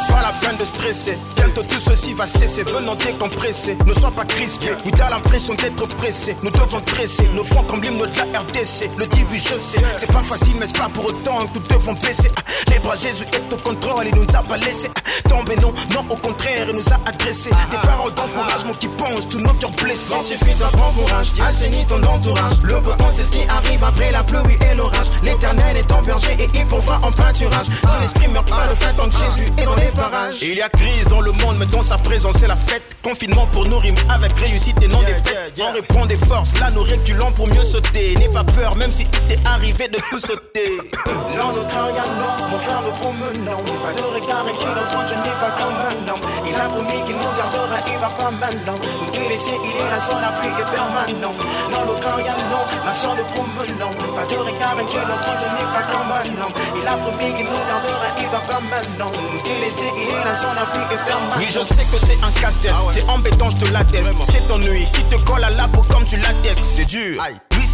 Pas 0.09 0.23
la 0.23 0.33
peine 0.41 0.57
de 0.57 0.65
stresser. 0.65 1.17
Bientôt 1.55 1.71
tout 1.71 1.79
ceci 1.79 2.15
va 2.15 2.27
cesser. 2.27 2.65
Venons 2.65 2.97
décompresser. 2.97 3.77
Ne 3.87 3.93
sois 3.93 4.11
pas 4.11 4.25
crispé. 4.25 4.71
Oui, 4.85 4.91
t'as 4.97 5.09
l'impression 5.11 5.55
d'être 5.55 5.87
pressé. 5.97 6.37
Nous 6.43 6.51
devons 6.51 6.81
dresser 6.81 7.29
nos 7.33 7.45
fronts 7.45 7.63
comme 7.63 7.81
l'hymne 7.81 7.99
de 7.99 8.17
la 8.17 8.41
RDC. 8.41 8.91
Le 8.97 9.07
dit, 9.07 9.25
oui, 9.31 9.39
je 9.39 9.57
sais. 9.57 9.79
C'est 9.97 10.11
pas 10.11 10.23
facile, 10.23 10.55
mais 10.59 10.67
c'est 10.67 10.79
pas 10.79 10.89
pour 10.89 11.07
autant 11.07 11.47
que 11.47 11.59
nous 11.59 11.67
devons 11.69 11.93
baisser. 11.95 12.33
Ah, 12.37 12.41
Les 12.73 12.81
bras, 12.81 12.97
Jésus 12.97 13.25
est 13.33 13.53
au 13.53 13.57
contrôle. 13.59 14.07
Il 14.09 14.17
nous 14.17 14.27
a 14.35 14.43
pas 14.43 14.57
laissé 14.57 14.91
ah, 14.97 15.29
tomber. 15.29 15.55
Non, 15.63 15.73
non, 15.93 16.05
au 16.11 16.17
contraire, 16.17 16.67
il 16.71 16.75
nous 16.75 16.89
a 16.89 16.99
adressé 17.09 17.51
des 17.71 17.77
paroles 17.77 18.15
d'encouragement 18.15 18.75
qui 18.75 18.89
pensent 18.89 19.29
tous 19.29 19.39
nos 19.39 19.55
cœurs 19.55 19.71
blessés. 19.71 20.11
Sanctifie 20.11 20.57
ton 20.59 20.77
bon 20.77 21.03
courage. 21.03 21.33
Assainis 21.41 21.87
ton 21.87 22.03
entourage. 22.03 22.61
Le 22.65 22.81
beau 22.81 22.95
temps, 22.95 23.11
c'est 23.13 23.23
ce 23.23 23.31
qui 23.31 23.47
arrive 23.49 23.85
après 23.85 24.11
la 24.11 24.25
pluie 24.25 24.59
et 24.73 24.75
l'orage. 24.75 25.07
L'éternel 25.23 25.77
est 25.77 25.93
en 25.93 26.03
verger 26.03 26.37
et 26.41 26.51
il 26.53 26.67
pourvoit 26.67 27.01
en 27.05 27.13
pâturage. 27.13 27.67
Ton 27.83 28.03
esprit 28.03 28.27
meurt 28.27 28.49
pas 28.49 28.67
de 28.67 28.75
faim 28.75 28.93
tant 28.97 29.09
que 29.09 29.15
Jésus 29.15 29.53
est 29.57 29.65
dans 29.65 29.77
les 29.77 29.93
parages. 29.93 30.43
Il 30.43 30.57
y 30.57 30.63
a 30.63 30.69
crise 30.69 31.07
dans 31.07 31.21
le 31.21 31.31
monde, 31.31 31.44
mais 31.53 31.67
dans 31.67 31.83
sa 31.83 31.99
présence, 31.99 32.37
c'est 32.39 32.49
la 32.49 32.57
fête. 32.57 32.83
Confinement 33.03 33.47
pour 33.47 33.67
nous 33.67 33.79
rime 33.79 33.97
avec 34.09 34.39
réussite 34.39 34.83
et 34.83 34.89
non 34.89 35.01
défaite. 35.01 35.53
On 35.61 35.77
reprend 35.77 36.07
des 36.07 36.17
forces, 36.17 36.59
là 36.59 36.71
nous 36.71 36.83
reculons 36.83 37.33
pour 37.33 37.49
mieux 37.49 37.65
sauter. 37.65 38.17
N'aie 38.17 38.33
pas 38.33 38.45
peur, 38.45 38.77
même 38.77 38.93
si 38.93 39.03
il 39.03 39.27
t'est 39.29 39.47
arrivé 39.47 39.89
de 39.89 39.99
tout 40.11 40.21
sauter. 40.21 40.71
Non, 41.35 41.51
nous 41.51 41.67
craignons, 41.67 42.11
non, 42.23 42.47
mon 42.49 42.59
frère, 42.59 42.81
nous 42.87 42.95
promenons. 42.95 43.59
Pas 43.83 43.93
de 43.93 44.07
regard 44.07 44.47
et 44.47 44.55
qui 44.55 44.65
notre 44.71 45.03
je 45.09 45.15
n'ai 45.19 45.35
pas 45.43 45.51
comme 45.59 45.75
un 45.83 46.13
homme. 46.13 46.23
Il 46.47 46.55
a 46.55 46.67
promis 46.71 47.03
qu'il 47.05 47.17
nous 47.17 47.35
gardera, 47.35 47.77
il 47.91 47.99
va 47.99 48.09
pas 48.15 48.31
maintenant. 48.31 48.79
Nous 48.79 49.11
délaisser, 49.11 49.51
il 49.51 49.75
est 49.75 49.91
là, 49.91 49.99
son 49.99 50.15
appui 50.15 50.47
est 50.47 50.71
permanent. 50.71 51.35
Non, 51.75 51.83
nous 51.91 51.99
craignons, 51.99 52.39
non, 52.55 52.63
ma 52.87 52.95
soeur, 52.95 53.17
nous 53.19 53.27
promenons. 53.35 53.93
Pas 54.15 54.27
de 54.31 54.37
regard 54.39 54.79
et 54.79 54.87
qui 54.87 54.97
notre 54.97 55.33
je 55.43 55.49
n'ai 55.59 55.67
pas 55.75 55.85
comme 55.91 56.13
un 56.15 56.27
homme. 56.39 56.55
Il 56.79 56.87
a 56.87 56.95
promis 57.03 57.35
qu'il 57.35 57.47
nous 57.51 57.65
gardera, 57.67 58.09
il 58.23 58.29
va 58.31 58.41
pas 58.47 58.61
maintenant. 58.63 59.11
Nous 59.11 59.43
délaisser, 59.43 59.91
il 59.99 60.09
est 60.09 60.25
là, 60.25 60.35
son 60.39 60.55
appui 60.55 60.81
est 60.87 61.05
permanent. 61.05 61.34
Oui, 61.37 61.47
je 61.49 61.65
sais 61.65 61.85
que 61.85 61.99
c'est 61.99 62.19
un 62.23 62.31
casse-tête, 62.41 62.73
c'est 62.91 63.03
embêtant, 63.09 63.51
je 63.51 63.57
te 63.57 63.71
l'atteste. 63.71 64.11
C'est 64.23 64.47
ton 64.47 64.59
nuit 64.59 64.87
qui 64.93 65.03
te 65.05 65.17
colle 65.25 65.45
à 65.45 65.51
la 65.51 65.69
peau 65.69 65.83
comme 65.91 66.05
tu 66.05 66.17
latex. 66.17 66.67
C'est 66.67 66.85
dur. 66.85 67.21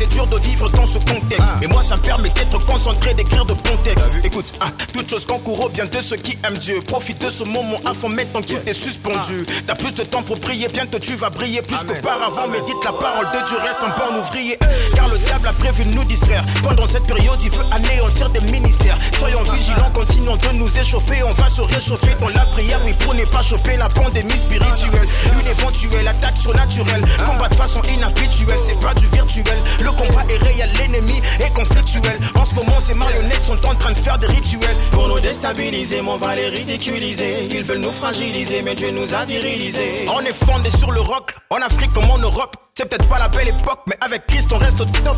C'est 0.00 0.06
dur 0.06 0.26
de 0.28 0.38
vivre 0.38 0.66
dans 0.70 0.86
ce 0.86 0.96
contexte. 0.96 1.52
Mais 1.60 1.66
moi, 1.66 1.82
ça 1.82 1.94
me 1.94 2.00
permet 2.00 2.30
d'être 2.30 2.64
concentré, 2.64 3.12
d'écrire 3.12 3.44
de 3.44 3.52
bons 3.52 3.76
textes. 3.84 4.08
Écoute, 4.24 4.54
hein, 4.62 4.70
toute 4.94 5.10
chose 5.10 5.26
concourt 5.26 5.60
au 5.60 5.68
bien 5.68 5.84
de 5.84 6.00
ceux 6.00 6.16
qui 6.16 6.38
aiment 6.42 6.56
Dieu. 6.56 6.80
Profite 6.86 7.20
de 7.20 7.28
ce 7.28 7.44
moment 7.44 7.78
à 7.84 7.92
fond 7.92 8.08
maintenant 8.08 8.40
qu'il 8.40 8.56
est 8.64 8.72
suspendu. 8.72 9.44
T'as 9.66 9.74
plus 9.74 9.92
de 9.92 10.02
temps 10.04 10.22
pour 10.22 10.40
prier, 10.40 10.68
bientôt 10.68 10.98
tu 10.98 11.16
vas 11.16 11.28
briller 11.28 11.60
plus 11.60 11.84
qu'auparavant. 11.84 12.48
Médite 12.48 12.82
la 12.82 12.92
parole 12.92 13.26
de 13.26 13.46
Dieu, 13.46 13.58
reste 13.58 13.82
un 13.82 13.90
bon 13.90 14.20
ouvrier. 14.20 14.58
Car 14.94 15.06
le 15.08 15.18
diable 15.18 15.48
a 15.48 15.52
prévu 15.52 15.84
de 15.84 15.90
nous 15.90 16.04
distraire. 16.04 16.46
Pendant 16.62 16.86
cette 16.86 17.04
période, 17.04 17.42
il 17.42 17.50
veut 17.50 17.66
anéantir 17.70 18.30
des 18.30 18.40
ministères. 18.40 18.96
Soyons 19.18 19.42
vigilants, 19.52 19.90
continuons 19.92 20.36
de 20.36 20.56
nous 20.56 20.78
échauffer. 20.78 21.22
On 21.24 21.34
va 21.34 21.50
se 21.50 21.60
réchauffer 21.60 22.16
dans 22.22 22.30
la 22.30 22.46
prière, 22.46 22.80
oui, 22.86 22.94
pour 23.00 23.12
ne 23.12 23.26
pas 23.26 23.42
choper 23.42 23.76
la 23.76 23.90
pandémie 23.90 24.38
spirituelle. 24.38 25.06
Une 25.38 25.46
éventuelle 25.46 26.08
attaque 26.08 26.38
surnaturelle. 26.38 27.04
Combat 27.26 27.50
de 27.50 27.56
façon 27.56 27.82
inhabituelle, 27.82 28.60
c'est 28.60 28.80
pas 28.80 28.94
du 28.94 29.06
virtuel. 29.08 29.58
Le 29.80 29.89
combat 29.92 30.24
est 30.28 30.38
réel, 30.38 30.70
l'ennemi 30.78 31.20
est 31.38 31.52
conflictuel. 31.54 32.18
En 32.34 32.44
ce 32.44 32.54
moment, 32.54 32.80
ces 32.80 32.94
marionnettes 32.94 33.42
sont 33.42 33.66
en 33.66 33.74
train 33.74 33.92
de 33.92 33.98
faire 33.98 34.18
des 34.18 34.26
rituels. 34.26 34.76
Pour 34.92 35.08
nous 35.08 35.20
déstabiliser, 35.20 36.02
mais 36.02 36.10
on 36.10 36.16
va 36.16 36.34
les 36.34 36.48
ridiculiser. 36.48 37.46
Ils 37.50 37.64
veulent 37.64 37.78
nous 37.78 37.92
fragiliser, 37.92 38.62
mais 38.62 38.74
Dieu 38.74 38.90
nous 38.90 39.14
a 39.14 39.24
virilisés. 39.24 40.06
On 40.08 40.20
est 40.20 40.32
fondé 40.32 40.70
sur 40.70 40.90
le 40.90 41.00
rock, 41.00 41.34
en 41.50 41.56
Afrique 41.56 41.92
comme 41.92 42.10
en 42.10 42.18
Europe. 42.18 42.56
C'est 42.74 42.88
peut-être 42.88 43.08
pas 43.08 43.18
la 43.18 43.28
belle 43.28 43.48
époque, 43.48 43.80
mais 43.86 43.96
avec 44.00 44.26
Christ 44.26 44.48
on 44.52 44.58
reste 44.58 44.80
au 44.80 44.84
top. 44.86 45.16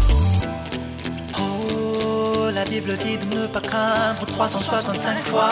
Oh, 1.38 2.50
la 2.52 2.64
Bible 2.64 2.96
dit 2.98 3.18
de 3.18 3.24
ne 3.34 3.46
pas 3.46 3.60
craindre 3.60 4.26
365 4.26 5.18
fois. 5.24 5.50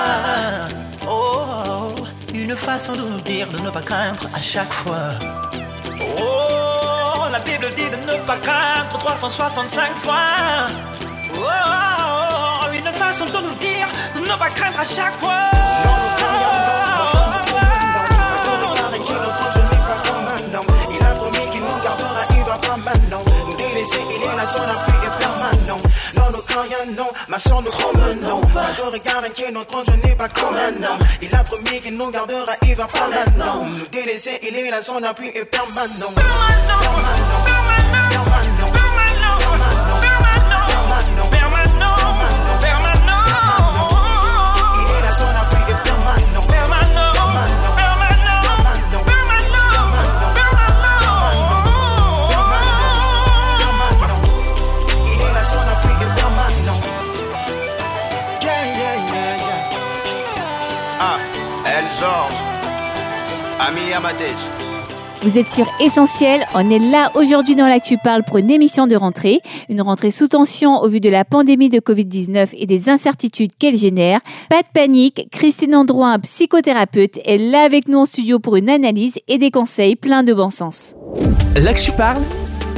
Oh, 1.08 1.38
oh, 1.68 2.04
une 2.34 2.56
façon 2.56 2.94
de 2.94 3.02
nous 3.02 3.20
dire 3.20 3.48
de 3.52 3.58
ne 3.58 3.70
pas 3.70 3.82
craindre 3.82 4.26
à 4.34 4.40
chaque 4.40 4.72
fois. 4.72 5.12
Oh, 6.18 7.28
la 7.30 7.38
Bible 7.40 7.69
craindre 8.50 8.98
365 8.98 9.96
fois. 9.96 10.14
Oh, 11.32 11.38
oh, 11.38 11.46
oh, 12.62 12.72
une 12.72 12.92
façon 12.92 13.26
de 13.26 13.40
nous 13.46 13.54
dire 13.54 13.88
de 14.14 14.20
ne 14.20 14.36
pas 14.36 14.50
craindre 14.50 14.80
à 14.80 14.84
chaque 14.84 15.14
fois. 15.14 15.50
Il 20.92 21.02
a 21.02 21.14
promis 21.14 21.50
qu'il 21.50 21.60
nous 21.60 21.80
il 24.10 24.22
est 24.22 24.36
là, 24.36 24.46
son 24.46 24.60
appui 24.60 24.92
permanent. 25.18 25.80
Non, 26.16 26.24
nous 26.32 26.42
croyons, 26.42 26.86
non, 26.96 27.10
ma 27.28 27.36
nous 27.36 27.70
promenons. 27.70 28.40
De 28.40 28.82
regard 28.92 29.22
notre 29.52 29.82
Dieu 29.84 29.94
n'est 30.04 30.16
pas 30.16 30.28
comme 30.28 30.56
un 30.56 30.84
homme. 30.84 30.98
Il 31.22 31.34
a 31.34 31.42
promis 31.44 31.80
qu'il 31.80 31.96
nous 31.96 32.10
gardera, 32.10 32.52
il 32.62 32.74
va 32.74 32.86
pas 32.86 33.08
maintenant. 33.08 33.66
Il 34.42 34.56
est 34.56 34.70
là, 34.70 34.82
son 34.82 35.02
appui 35.02 35.28
est. 35.28 35.44
Permanent, 35.44 36.12
George, 62.00 62.38
Ami 63.58 63.92
Amadej. 63.92 64.59
Vous 65.22 65.36
êtes 65.36 65.50
sur 65.50 65.66
Essentiel, 65.80 66.46
on 66.54 66.70
est 66.70 66.78
là 66.78 67.12
aujourd'hui 67.14 67.54
dans 67.54 67.66
l'Actu 67.66 67.98
Parle 67.98 68.22
pour 68.22 68.38
une 68.38 68.50
émission 68.50 68.86
de 68.86 68.96
rentrée. 68.96 69.40
Une 69.68 69.82
rentrée 69.82 70.10
sous 70.10 70.28
tension 70.28 70.78
au 70.78 70.88
vu 70.88 70.98
de 70.98 71.10
la 71.10 71.26
pandémie 71.26 71.68
de 71.68 71.78
Covid-19 71.78 72.48
et 72.54 72.64
des 72.64 72.88
incertitudes 72.88 73.50
qu'elle 73.58 73.76
génère. 73.76 74.20
Pas 74.48 74.62
de 74.62 74.68
panique, 74.72 75.28
Christine 75.30 75.74
Androin, 75.74 76.18
psychothérapeute, 76.20 77.18
est 77.26 77.36
là 77.36 77.64
avec 77.64 77.86
nous 77.86 77.98
en 77.98 78.06
studio 78.06 78.38
pour 78.38 78.56
une 78.56 78.70
analyse 78.70 79.16
et 79.28 79.36
des 79.36 79.50
conseils 79.50 79.94
pleins 79.94 80.22
de 80.22 80.32
bon 80.32 80.48
sens. 80.48 80.94
L'Actu 81.54 81.92
parle, 81.92 82.22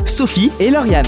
Sophie 0.05 0.51
et 0.59 0.71
Lauriane. 0.71 1.07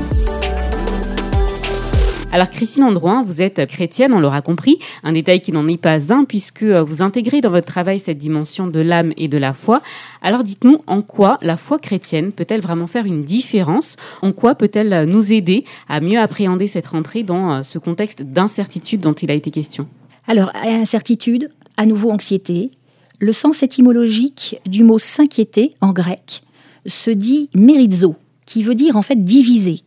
Alors 2.34 2.50
Christine 2.50 2.82
Androin, 2.82 3.22
vous 3.22 3.42
êtes 3.42 3.64
chrétienne, 3.66 4.12
on 4.12 4.18
l'aura 4.18 4.42
compris, 4.42 4.80
un 5.04 5.12
détail 5.12 5.40
qui 5.40 5.52
n'en 5.52 5.68
est 5.68 5.76
pas 5.76 6.12
un 6.12 6.24
puisque 6.24 6.64
euh, 6.64 6.82
vous 6.82 7.00
intégrez 7.00 7.40
dans 7.40 7.50
votre 7.50 7.68
travail 7.68 8.00
cette 8.00 8.18
dimension 8.18 8.66
de 8.66 8.80
l'âme 8.80 9.12
et 9.16 9.28
de 9.28 9.38
la 9.38 9.52
foi. 9.52 9.82
Alors 10.20 10.42
dites-nous 10.42 10.80
en 10.88 11.00
quoi 11.00 11.38
la 11.42 11.56
foi 11.56 11.78
chrétienne 11.78 12.32
peut-elle 12.32 12.60
vraiment 12.60 12.88
faire 12.88 13.06
une 13.06 13.22
différence? 13.22 13.94
En 14.20 14.32
quoi 14.32 14.56
peut-elle 14.56 14.92
euh, 14.92 15.06
nous 15.06 15.32
aider 15.32 15.64
à 15.88 16.00
mieux 16.00 16.18
appréhender 16.18 16.66
cette 16.66 16.86
rentrée 16.86 17.22
dans 17.22 17.52
euh, 17.52 17.62
ce 17.62 17.78
contexte 17.78 18.24
d'incertitude 18.24 19.00
dont 19.00 19.12
il 19.12 19.30
a 19.30 19.34
été 19.34 19.52
question? 19.52 19.86
Alors, 20.26 20.50
incertitude, 20.64 21.52
à 21.76 21.86
nouveau 21.86 22.10
anxiété. 22.10 22.72
Le 23.20 23.32
sens 23.32 23.62
étymologique 23.62 24.58
du 24.66 24.82
mot 24.82 24.98
s'inquiéter 24.98 25.70
en 25.80 25.92
grec 25.92 26.40
se 26.84 27.12
dit 27.12 27.48
merizo, 27.54 28.16
qui 28.44 28.64
veut 28.64 28.74
dire 28.74 28.96
en 28.96 29.02
fait 29.02 29.24
diviser. 29.24 29.84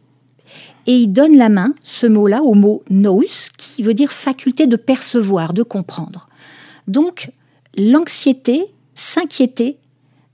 Et 0.88 0.98
il 0.98 1.10
donne 1.10 1.36
la 1.36 1.50
main, 1.50 1.76
ce 1.84 2.08
mot-là, 2.08 2.42
au 2.42 2.54
mot 2.54 2.82
nous, 2.90 3.24
qui 3.58 3.84
veut 3.84 3.94
dire 3.94 4.12
faculté 4.12 4.68
de 4.68 4.78
percevoir, 4.78 5.54
de 5.54 5.62
comprendre. 5.62 6.30
Donc, 6.88 7.30
l'anxiété, 7.78 8.66
s'inquiéter, 8.96 9.78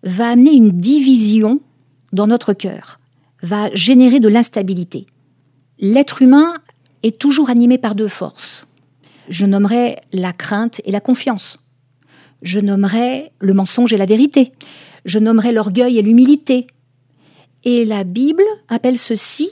va 0.04 0.30
amener 0.30 0.54
une 0.54 0.72
division 0.72 1.60
dans 2.12 2.28
notre 2.28 2.54
cœur, 2.54 3.00
va 3.42 3.74
générer 3.74 4.20
de 4.20 4.28
l'instabilité. 4.28 5.08
L'être 5.80 6.22
humain 6.22 6.54
est 7.02 7.18
toujours 7.18 7.50
animé 7.50 7.80
par 7.80 7.96
deux 7.96 8.08
forces. 8.08 8.68
Je 9.30 9.46
nommerai 9.46 9.98
la 10.12 10.34
crainte 10.34 10.82
et 10.86 10.92
la 10.92 11.00
confiance. 11.00 11.58
Je 12.44 12.60
nommerai 12.60 13.32
le 13.40 13.54
mensonge 13.54 13.94
et 13.94 13.98
la 13.98 14.06
vérité. 14.06 14.52
Je 15.06 15.18
nommerai 15.18 15.52
l'orgueil 15.52 15.98
et 15.98 16.02
l'humilité. 16.02 16.68
Et 17.64 17.86
la 17.86 18.04
Bible 18.04 18.44
appelle 18.68 18.98
ceci 18.98 19.50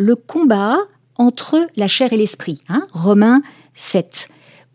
le 0.00 0.16
combat 0.16 0.78
entre 1.16 1.68
la 1.76 1.86
chair 1.86 2.12
et 2.14 2.16
l'esprit. 2.16 2.62
Hein 2.70 2.86
Romains 2.92 3.42
7, 3.74 4.28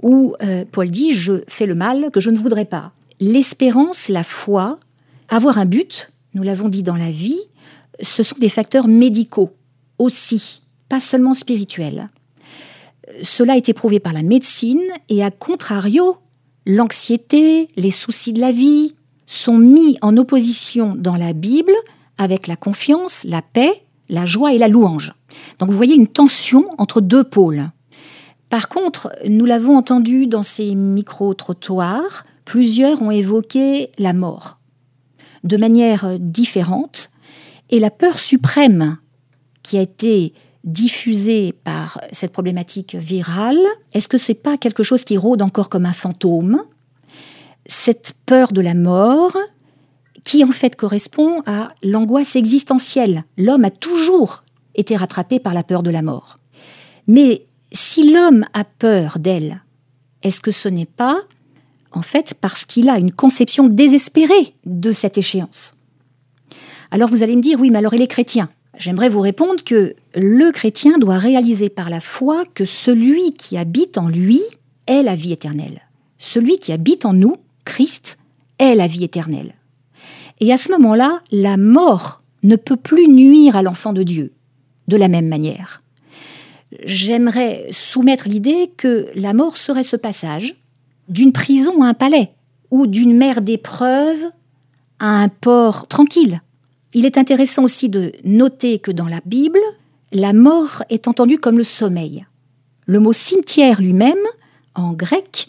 où 0.03 0.35
euh, 0.43 0.65
Paul 0.71 0.91
dit 0.91 1.13
Je 1.15 1.41
fais 1.47 1.65
le 1.65 1.73
mal 1.73 2.11
que 2.11 2.19
je 2.19 2.29
ne 2.29 2.38
voudrais 2.38 2.65
pas. 2.65 2.91
L'espérance, 3.19 4.07
la 4.07 4.23
foi, 4.23 4.79
avoir 5.27 5.57
un 5.57 5.65
but, 5.65 6.11
nous 6.35 6.43
l'avons 6.43 6.69
dit 6.69 6.83
dans 6.83 6.95
la 6.95 7.09
vie, 7.09 7.39
ce 8.01 8.21
sont 8.21 8.35
des 8.38 8.49
facteurs 8.49 8.88
médicaux 8.88 9.55
aussi, 9.97 10.61
pas 10.89 10.99
seulement 10.99 11.33
spirituels. 11.33 12.09
Cela 13.23 13.53
a 13.53 13.57
été 13.57 13.73
prouvé 13.73 13.99
par 13.99 14.13
la 14.13 14.21
médecine 14.21 14.83
et 15.09 15.23
à 15.23 15.31
contrario, 15.31 16.17
l'anxiété, 16.67 17.67
les 17.77 17.91
soucis 17.91 18.33
de 18.33 18.41
la 18.41 18.51
vie 18.51 18.93
sont 19.25 19.57
mis 19.57 19.97
en 20.03 20.17
opposition 20.17 20.93
dans 20.95 21.15
la 21.15 21.33
Bible 21.33 21.73
avec 22.19 22.45
la 22.45 22.55
confiance, 22.55 23.23
la 23.23 23.41
paix, 23.41 23.84
la 24.09 24.25
joie 24.25 24.53
et 24.53 24.57
la 24.57 24.67
louange. 24.67 25.13
Donc 25.59 25.69
vous 25.69 25.77
voyez 25.77 25.95
une 25.95 26.07
tension 26.07 26.65
entre 26.77 27.01
deux 27.01 27.23
pôles. 27.23 27.69
Par 28.49 28.69
contre, 28.69 29.11
nous 29.27 29.45
l'avons 29.45 29.75
entendu 29.75 30.27
dans 30.27 30.43
ces 30.43 30.75
micro-trottoirs, 30.75 32.23
plusieurs 32.45 33.01
ont 33.01 33.11
évoqué 33.11 33.91
la 33.97 34.13
mort 34.13 34.59
de 35.43 35.57
manière 35.57 36.19
différente 36.19 37.09
et 37.69 37.79
la 37.79 37.91
peur 37.91 38.19
suprême 38.19 38.97
qui 39.63 39.77
a 39.77 39.81
été 39.81 40.33
diffusée 40.63 41.53
par 41.63 41.99
cette 42.11 42.33
problématique 42.33 42.95
virale, 42.95 43.59
est-ce 43.93 44.07
que 44.07 44.17
c'est 44.17 44.33
pas 44.33 44.57
quelque 44.57 44.83
chose 44.83 45.03
qui 45.03 45.17
rôde 45.17 45.41
encore 45.41 45.69
comme 45.69 45.85
un 45.85 45.93
fantôme? 45.93 46.63
Cette 47.67 48.15
peur 48.25 48.51
de 48.51 48.61
la 48.61 48.73
mort, 48.73 49.37
qui 50.25 50.43
en 50.43 50.51
fait 50.51 50.75
correspond 50.75 51.41
à 51.45 51.69
l'angoisse 51.81 52.35
existentielle. 52.35 53.23
L'homme 53.38 53.63
a 53.63 53.71
toujours 53.71 54.43
été 54.73 54.97
rattrapé 54.97 55.39
par 55.39 55.53
la 55.53 55.63
peur 55.63 55.83
de 55.83 55.91
la 55.91 56.01
mort. 56.01 56.39
Mais 57.07 57.45
si 57.71 58.11
l'homme 58.11 58.43
a 58.53 58.65
peur 58.65 59.19
d'elle, 59.19 59.63
est-ce 60.23 60.41
que 60.41 60.51
ce 60.51 60.67
n'est 60.67 60.85
pas 60.85 61.21
en 61.91 62.01
fait 62.01 62.33
parce 62.33 62.65
qu'il 62.65 62.89
a 62.89 62.99
une 62.99 63.13
conception 63.13 63.67
désespérée 63.67 64.55
de 64.65 64.91
cette 64.91 65.17
échéance? 65.17 65.75
Alors 66.91 67.09
vous 67.09 67.23
allez 67.23 67.35
me 67.35 67.41
dire, 67.41 67.59
oui, 67.59 67.69
mais 67.69 67.77
alors 67.77 67.93
il 67.93 68.01
est 68.01 68.07
chrétien. 68.07 68.49
J'aimerais 68.77 69.09
vous 69.09 69.21
répondre 69.21 69.63
que 69.63 69.95
le 70.15 70.51
chrétien 70.51 70.97
doit 70.97 71.17
réaliser 71.17 71.69
par 71.69 71.89
la 71.89 72.01
foi 72.01 72.43
que 72.53 72.65
celui 72.65 73.33
qui 73.33 73.57
habite 73.57 73.97
en 73.97 74.09
lui 74.09 74.41
est 74.88 75.03
la 75.03 75.15
vie 75.15 75.31
éternelle. 75.31 75.81
Celui 76.17 76.57
qui 76.57 76.71
habite 76.71 77.05
en 77.05 77.13
nous, 77.13 77.35
Christ, 77.63 78.17
est 78.59 78.75
la 78.75 78.88
vie 78.88 79.03
éternelle. 79.03 79.53
Et 80.39 80.51
à 80.51 80.57
ce 80.57 80.71
moment-là, 80.71 81.21
la 81.31 81.57
mort 81.57 82.21
ne 82.43 82.55
peut 82.55 82.75
plus 82.75 83.07
nuire 83.07 83.55
à 83.55 83.63
l'enfant 83.63 83.93
de 83.93 84.03
Dieu 84.03 84.33
de 84.87 84.97
la 84.97 85.07
même 85.07 85.27
manière. 85.27 85.81
J'aimerais 86.83 87.67
soumettre 87.71 88.27
l'idée 88.27 88.71
que 88.75 89.07
la 89.15 89.33
mort 89.33 89.57
serait 89.57 89.83
ce 89.83 89.95
passage 89.95 90.55
d'une 91.07 91.31
prison 91.31 91.81
à 91.81 91.87
un 91.87 91.93
palais 91.93 92.31
ou 92.71 92.87
d'une 92.87 93.15
mer 93.15 93.41
d'épreuves 93.41 94.25
à 94.99 95.21
un 95.21 95.29
port 95.29 95.87
tranquille. 95.87 96.41
Il 96.93 97.05
est 97.05 97.17
intéressant 97.17 97.63
aussi 97.63 97.89
de 97.89 98.11
noter 98.23 98.79
que 98.79 98.91
dans 98.91 99.07
la 99.07 99.21
Bible, 99.25 99.59
la 100.11 100.33
mort 100.33 100.83
est 100.89 101.07
entendue 101.07 101.39
comme 101.39 101.57
le 101.57 101.63
sommeil. 101.63 102.25
Le 102.85 102.99
mot 102.99 103.13
cimetière 103.13 103.81
lui-même, 103.81 104.13
en 104.75 104.93
grec, 104.93 105.47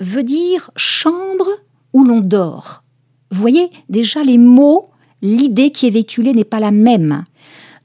veut 0.00 0.22
dire 0.22 0.70
chambre 0.76 1.48
où 1.92 2.04
l'on 2.04 2.20
dort. 2.20 2.81
Voyez, 3.32 3.70
déjà 3.88 4.22
les 4.22 4.36
mots, 4.36 4.90
l'idée 5.22 5.70
qui 5.70 5.86
est 5.86 5.90
véhiculée 5.90 6.34
n'est 6.34 6.44
pas 6.44 6.60
la 6.60 6.70
même. 6.70 7.24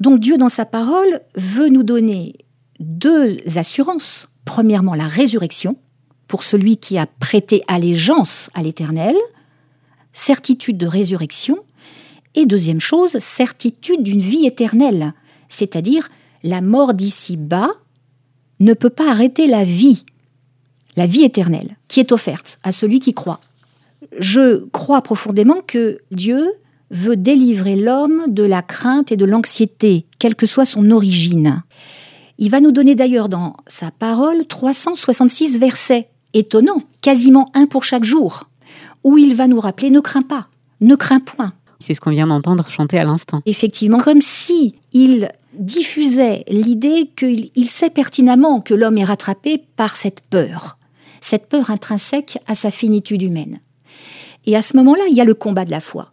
Donc 0.01 0.19
Dieu, 0.19 0.37
dans 0.37 0.49
sa 0.49 0.65
parole, 0.65 1.21
veut 1.35 1.69
nous 1.69 1.83
donner 1.83 2.33
deux 2.81 3.37
assurances. 3.55 4.27
Premièrement, 4.43 4.93
la 4.93 5.07
résurrection, 5.07 5.77
pour 6.27 6.43
celui 6.43 6.75
qui 6.75 6.97
a 6.97 7.05
prêté 7.07 7.63
allégeance 7.69 8.49
à 8.55 8.61
l'Éternel, 8.61 9.15
certitude 10.11 10.77
de 10.77 10.85
résurrection, 10.85 11.59
et 12.35 12.45
deuxième 12.45 12.81
chose, 12.81 13.17
certitude 13.17 14.03
d'une 14.03 14.19
vie 14.19 14.45
éternelle, 14.45 15.13
c'est-à-dire 15.47 16.09
la 16.43 16.59
mort 16.61 16.93
d'ici 16.93 17.37
bas 17.37 17.71
ne 18.59 18.73
peut 18.73 18.89
pas 18.89 19.09
arrêter 19.09 19.47
la 19.47 19.63
vie, 19.63 20.03
la 20.97 21.05
vie 21.05 21.23
éternelle, 21.23 21.77
qui 21.87 22.01
est 22.01 22.11
offerte 22.11 22.59
à 22.63 22.73
celui 22.73 22.99
qui 22.99 23.13
croit 23.13 23.39
je 24.19 24.65
crois 24.67 25.01
profondément 25.01 25.61
que 25.65 25.99
Dieu 26.11 26.47
veut 26.91 27.17
délivrer 27.17 27.75
l'homme 27.75 28.25
de 28.27 28.43
la 28.43 28.61
crainte 28.61 29.11
et 29.11 29.17
de 29.17 29.25
l'anxiété, 29.25 30.05
quelle 30.19 30.35
que 30.35 30.45
soit 30.45 30.65
son 30.65 30.91
origine. 30.91 31.63
Il 32.37 32.49
va 32.49 32.61
nous 32.61 32.71
donner 32.71 32.95
d'ailleurs 32.95 33.29
dans 33.29 33.57
sa 33.67 33.91
parole 33.91 34.45
366 34.45 35.59
versets, 35.59 36.09
étonnants, 36.33 36.83
quasiment 37.01 37.49
un 37.53 37.65
pour 37.65 37.83
chaque 37.83 38.03
jour, 38.03 38.47
où 39.03 39.17
il 39.17 39.35
va 39.35 39.47
nous 39.47 39.59
rappeler 39.59 39.89
ne 39.89 39.99
crains 39.99 40.21
pas, 40.21 40.47
ne 40.81 40.95
crains 40.95 41.19
point. 41.19 41.53
C'est 41.79 41.93
ce 41.93 42.01
qu'on 42.01 42.11
vient 42.11 42.27
d'entendre 42.27 42.67
chanter 42.67 42.97
à 42.97 43.03
l'instant. 43.03 43.41
Effectivement, 43.45 43.97
comme 43.97 44.21
si 44.21 44.75
il 44.93 45.29
diffusait 45.53 46.43
l'idée 46.47 47.11
qu'il 47.15 47.69
sait 47.69 47.89
pertinemment 47.89 48.61
que 48.61 48.73
l'homme 48.73 48.97
est 48.97 49.03
rattrapé 49.03 49.63
par 49.75 49.95
cette 49.95 50.21
peur, 50.21 50.77
cette 51.21 51.49
peur 51.49 51.69
intrinsèque 51.69 52.39
à 52.47 52.55
sa 52.55 52.71
finitude 52.71 53.21
humaine. 53.21 53.59
Et 54.47 54.55
à 54.55 54.61
ce 54.61 54.75
moment-là, 54.77 55.03
il 55.09 55.15
y 55.15 55.21
a 55.21 55.25
le 55.25 55.35
combat 55.35 55.65
de 55.65 55.71
la 55.71 55.81
foi. 55.81 56.11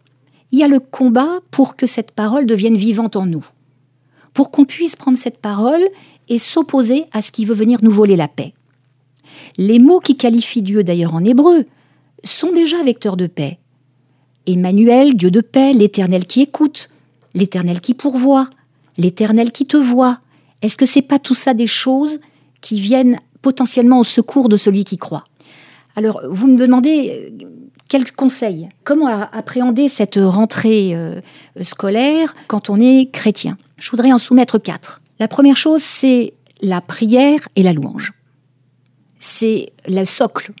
Il 0.51 0.59
y 0.59 0.63
a 0.63 0.67
le 0.67 0.79
combat 0.79 1.39
pour 1.51 1.75
que 1.75 1.87
cette 1.87 2.11
parole 2.11 2.45
devienne 2.45 2.75
vivante 2.75 3.15
en 3.15 3.25
nous, 3.25 3.45
pour 4.33 4.51
qu'on 4.51 4.65
puisse 4.65 4.95
prendre 4.95 5.17
cette 5.17 5.39
parole 5.39 5.83
et 6.27 6.37
s'opposer 6.37 7.05
à 7.13 7.21
ce 7.21 7.31
qui 7.31 7.45
veut 7.45 7.55
venir 7.55 7.79
nous 7.81 7.91
voler 7.91 8.17
la 8.17 8.27
paix. 8.27 8.53
Les 9.57 9.79
mots 9.79 10.01
qui 10.01 10.17
qualifient 10.17 10.61
Dieu 10.61 10.83
d'ailleurs 10.83 11.15
en 11.15 11.23
hébreu 11.23 11.65
sont 12.23 12.51
déjà 12.51 12.83
vecteurs 12.83 13.17
de 13.17 13.27
paix. 13.27 13.57
Emmanuel, 14.45 15.15
Dieu 15.15 15.31
de 15.31 15.41
paix, 15.41 15.73
l'Éternel 15.73 16.25
qui 16.25 16.41
écoute, 16.41 16.89
l'Éternel 17.33 17.79
qui 17.79 17.93
pourvoit, 17.93 18.49
l'Éternel 18.97 19.51
qui 19.51 19.65
te 19.65 19.77
voit. 19.77 20.19
Est-ce 20.61 20.77
que 20.77 20.85
c'est 20.85 21.01
pas 21.01 21.19
tout 21.19 21.35
ça 21.35 21.53
des 21.53 21.67
choses 21.67 22.19
qui 22.61 22.79
viennent 22.79 23.17
potentiellement 23.41 23.99
au 23.99 24.03
secours 24.03 24.49
de 24.49 24.57
celui 24.57 24.83
qui 24.83 24.97
croit? 24.97 25.23
Alors, 25.95 26.21
vous 26.29 26.47
me 26.47 26.57
demandez 26.57 27.33
quels 27.87 28.11
conseils 28.11 28.69
Comment 28.83 29.07
appréhender 29.07 29.89
cette 29.89 30.19
rentrée 30.21 30.95
euh, 30.95 31.21
scolaire 31.61 32.33
quand 32.47 32.69
on 32.69 32.79
est 32.79 33.11
chrétien? 33.11 33.57
Je 33.77 33.91
voudrais 33.91 34.11
en 34.11 34.17
soumettre 34.17 34.57
quatre. 34.59 35.01
La 35.19 35.27
première 35.27 35.57
chose, 35.57 35.81
c'est 35.81 36.33
la 36.61 36.81
prière 36.81 37.47
et 37.55 37.63
la 37.63 37.73
louange. 37.73 38.13
C'est 39.19 39.71
le 39.87 40.05
socle. 40.05 40.51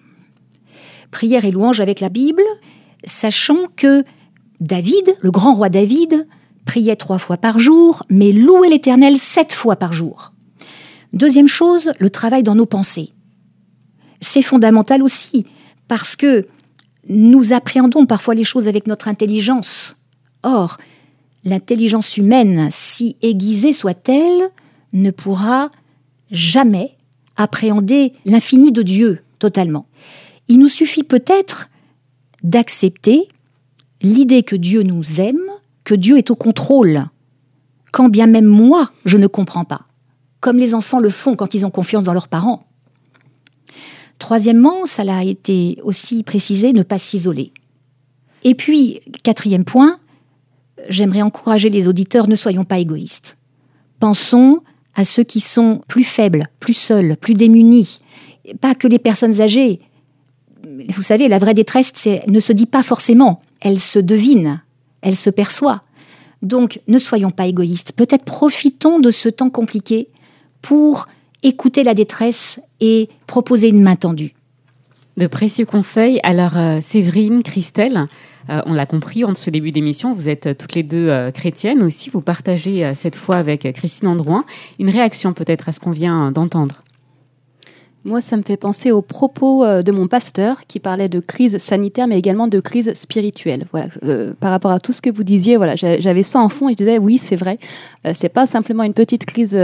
Prière 1.11 1.45
et 1.45 1.51
louange 1.51 1.79
avec 1.79 1.99
la 1.99 2.09
Bible, 2.09 2.43
sachant 3.05 3.67
que 3.75 4.03
David, 4.59 5.15
le 5.21 5.31
grand 5.31 5.53
roi 5.53 5.69
David, 5.69 6.27
priait 6.65 6.95
trois 6.95 7.19
fois 7.19 7.37
par 7.37 7.59
jour, 7.59 8.03
mais 8.09 8.31
louait 8.31 8.69
l'Éternel 8.69 9.19
sept 9.19 9.53
fois 9.53 9.75
par 9.75 9.93
jour. 9.93 10.33
Deuxième 11.13 11.47
chose, 11.47 11.91
le 11.99 12.09
travail 12.09 12.43
dans 12.43 12.55
nos 12.55 12.65
pensées. 12.65 13.13
C'est 14.19 14.41
fondamental 14.41 15.01
aussi, 15.03 15.45
parce 15.87 16.15
que 16.15 16.47
nous 17.07 17.53
appréhendons 17.53 18.05
parfois 18.05 18.35
les 18.35 18.43
choses 18.43 18.67
avec 18.67 18.87
notre 18.87 19.07
intelligence. 19.07 19.95
Or, 20.43 20.77
l'intelligence 21.43 22.17
humaine, 22.17 22.69
si 22.71 23.17
aiguisée 23.21 23.73
soit-elle, 23.73 24.49
ne 24.93 25.11
pourra 25.11 25.69
jamais 26.31 26.95
appréhender 27.35 28.13
l'infini 28.25 28.71
de 28.71 28.81
Dieu 28.81 29.21
totalement. 29.39 29.85
Il 30.47 30.59
nous 30.59 30.67
suffit 30.67 31.03
peut-être 31.03 31.69
d'accepter 32.43 33.27
l'idée 34.01 34.43
que 34.43 34.55
Dieu 34.55 34.83
nous 34.83 35.19
aime, 35.19 35.41
que 35.83 35.95
Dieu 35.95 36.17
est 36.17 36.31
au 36.31 36.35
contrôle, 36.35 37.05
quand 37.91 38.09
bien 38.09 38.27
même 38.27 38.45
moi, 38.45 38.91
je 39.05 39.17
ne 39.17 39.27
comprends 39.27 39.65
pas, 39.65 39.81
comme 40.39 40.57
les 40.57 40.73
enfants 40.73 40.99
le 40.99 41.09
font 41.09 41.35
quand 41.35 41.53
ils 41.53 41.65
ont 41.65 41.71
confiance 41.71 42.03
dans 42.03 42.13
leurs 42.13 42.27
parents. 42.27 42.67
Troisièmement, 44.19 44.85
ça 44.85 45.03
a 45.03 45.23
été 45.23 45.77
aussi 45.83 46.23
précisé, 46.23 46.73
ne 46.73 46.83
pas 46.83 46.97
s'isoler. 46.97 47.51
Et 48.43 48.55
puis, 48.55 49.01
quatrième 49.23 49.65
point, 49.65 49.99
j'aimerais 50.89 51.21
encourager 51.21 51.69
les 51.69 51.87
auditeurs, 51.87 52.27
ne 52.27 52.35
soyons 52.35 52.63
pas 52.63 52.79
égoïstes. 52.79 53.37
Pensons 53.99 54.61
à 54.93 55.03
ceux 55.03 55.23
qui 55.23 55.41
sont 55.41 55.81
plus 55.87 56.03
faibles, 56.03 56.47
plus 56.59 56.73
seuls, 56.73 57.17
plus 57.17 57.33
démunis. 57.33 57.99
Pas 58.61 58.75
que 58.75 58.87
les 58.87 58.99
personnes 58.99 59.41
âgées. 59.41 59.79
Vous 60.89 61.01
savez, 61.01 61.27
la 61.27 61.39
vraie 61.39 61.53
détresse 61.53 61.91
ne 62.27 62.39
se 62.39 62.53
dit 62.53 62.65
pas 62.65 62.83
forcément, 62.83 63.41
elle 63.61 63.79
se 63.79 63.99
devine, 63.99 64.61
elle 65.01 65.15
se 65.15 65.29
perçoit. 65.29 65.83
Donc, 66.41 66.79
ne 66.87 66.99
soyons 66.99 67.31
pas 67.31 67.47
égoïstes. 67.47 67.93
Peut-être 67.93 68.25
profitons 68.25 68.99
de 68.99 69.11
ce 69.11 69.29
temps 69.29 69.49
compliqué 69.49 70.07
pour 70.61 71.07
écouter 71.45 71.83
la 71.83 71.93
détresse 71.93 72.59
et 72.81 73.07
proposer 73.27 73.69
une 73.69 73.81
main 73.81 73.95
tendue. 73.95 74.33
De 75.15 75.27
précieux 75.27 75.65
conseils. 75.65 76.19
Alors, 76.23 76.57
euh, 76.57 76.81
Séverine, 76.81 77.43
Christelle, 77.43 78.07
euh, 78.49 78.61
on 78.65 78.73
l'a 78.73 78.85
compris 78.85 79.23
en 79.23 79.33
ce 79.33 79.49
début 79.49 79.71
d'émission, 79.71 80.11
vous 80.13 80.27
êtes 80.27 80.57
toutes 80.57 80.73
les 80.73 80.83
deux 80.83 81.07
euh, 81.07 81.31
chrétiennes 81.31 81.83
aussi. 81.83 82.09
Vous 82.09 82.19
partagez 82.19 82.93
cette 82.95 83.15
fois 83.15 83.37
avec 83.37 83.71
Christine 83.73 84.09
Androuin 84.09 84.43
une 84.79 84.89
réaction 84.89 85.33
peut-être 85.33 85.69
à 85.69 85.71
ce 85.71 85.79
qu'on 85.79 85.91
vient 85.91 86.31
d'entendre? 86.31 86.83
Moi, 88.07 88.21
ça 88.21 88.37
me 88.37 88.43
fait 88.43 88.55
penser 88.55 88.91
aux 88.91 89.01
propos 89.01 89.65
euh, 89.65 89.81
de 89.81 89.91
mon 89.91 90.07
pasteur 90.07 90.67
qui 90.67 90.79
parlait 90.79 91.09
de 91.09 91.19
crise 91.19 91.57
sanitaire, 91.57 92.05
mais 92.05 92.19
également 92.19 92.47
de 92.47 92.59
crise 92.59 92.93
spirituelle. 92.93 93.65
Voilà, 93.71 93.87
euh, 94.03 94.33
par 94.39 94.51
rapport 94.51 94.69
à 94.69 94.79
tout 94.79 94.93
ce 94.93 95.01
que 95.01 95.09
vous 95.09 95.23
disiez, 95.23 95.57
voilà, 95.57 95.73
j'avais 95.75 96.21
ça 96.21 96.39
en 96.39 96.49
fond 96.49 96.69
et 96.69 96.73
je 96.73 96.77
disais 96.77 96.99
oui, 96.99 97.17
c'est 97.17 97.35
vrai. 97.35 97.57
Euh, 98.05 98.11
c'est 98.13 98.29
pas 98.29 98.45
simplement 98.45 98.83
une 98.83 98.93
petite 98.93 99.25
crise 99.25 99.57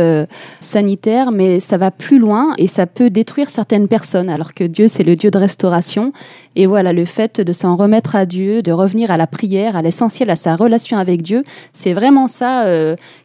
sanitaire, 0.60 1.32
mais 1.32 1.60
ça 1.60 1.78
va 1.78 1.92
plus 1.92 2.18
loin 2.18 2.56
et 2.58 2.66
ça 2.66 2.88
peut 2.88 3.12
détruire 3.12 3.48
certaines 3.52 3.88
personnes. 3.88 4.28
Alors 4.28 4.56
que 4.56 4.64
Dieu, 4.64 4.88
c'est 4.88 5.04
le 5.04 5.16
Dieu 5.16 5.30
de 5.30 5.38
restauration. 5.38 6.12
Et 6.56 6.66
voilà, 6.66 6.94
le 6.94 7.06
fait 7.06 7.40
de 7.40 7.54
s'en 7.54 7.76
remettre 7.76 8.16
à 8.16 8.26
Dieu, 8.26 8.62
de 8.62 8.72
revenir 8.72 9.12
à 9.12 9.18
la 9.18 9.28
prière, 9.28 9.76
à 9.76 9.82
l'essentiel, 9.82 10.30
à 10.30 10.36
sa 10.36 10.56
relation 10.56 10.98
avec 10.98 11.22
Dieu, 11.22 11.44
c'est 11.72 11.94
vraiment 11.94 12.28
ça 12.28 12.66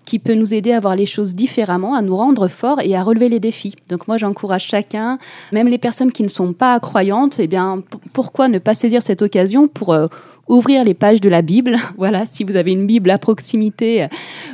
qui 0.07 0.19
peut 0.19 0.35
nous 0.35 0.55
aider 0.55 0.73
à 0.73 0.81
voir 0.81 0.97
les 0.97 1.05
choses 1.05 1.35
différemment, 1.35 1.95
à 1.95 2.03
nous 2.03 2.17
rendre 2.17 2.49
forts 2.49 2.81
et 2.83 2.97
à 2.97 3.03
relever 3.03 3.29
les 3.29 3.41
défis. 3.41 3.75
Donc 3.89 4.09
moi, 4.09 4.17
j'encourage 4.17 4.67
chacun, 4.67 5.19
même 5.53 5.69
les 5.69 5.79
personnes 5.79 6.13
qui 6.13 6.23
ne 6.23 6.29
sont 6.29 6.53
pas 6.53 6.79
croyantes, 6.81 7.37
eh 7.39 7.47
bien, 7.47 7.83
pourquoi 8.13 8.49
ne 8.49 8.59
pas 8.59 8.75
saisir 8.75 9.03
cette 9.03 9.23
occasion 9.23 9.69
pour 9.69 9.93
euh, 9.93 10.07
ouvrir 10.49 10.85
les 10.85 10.95
pages 10.95 11.21
de 11.21 11.29
la 11.29 11.43
Bible. 11.43 11.77
voilà, 11.99 12.25
si 12.27 12.45
vous 12.45 12.57
avez 12.57 12.73
une 12.73 12.87
Bible 12.87 13.11
à 13.11 13.19
proximité, 13.19 14.05
euh, 14.05 14.09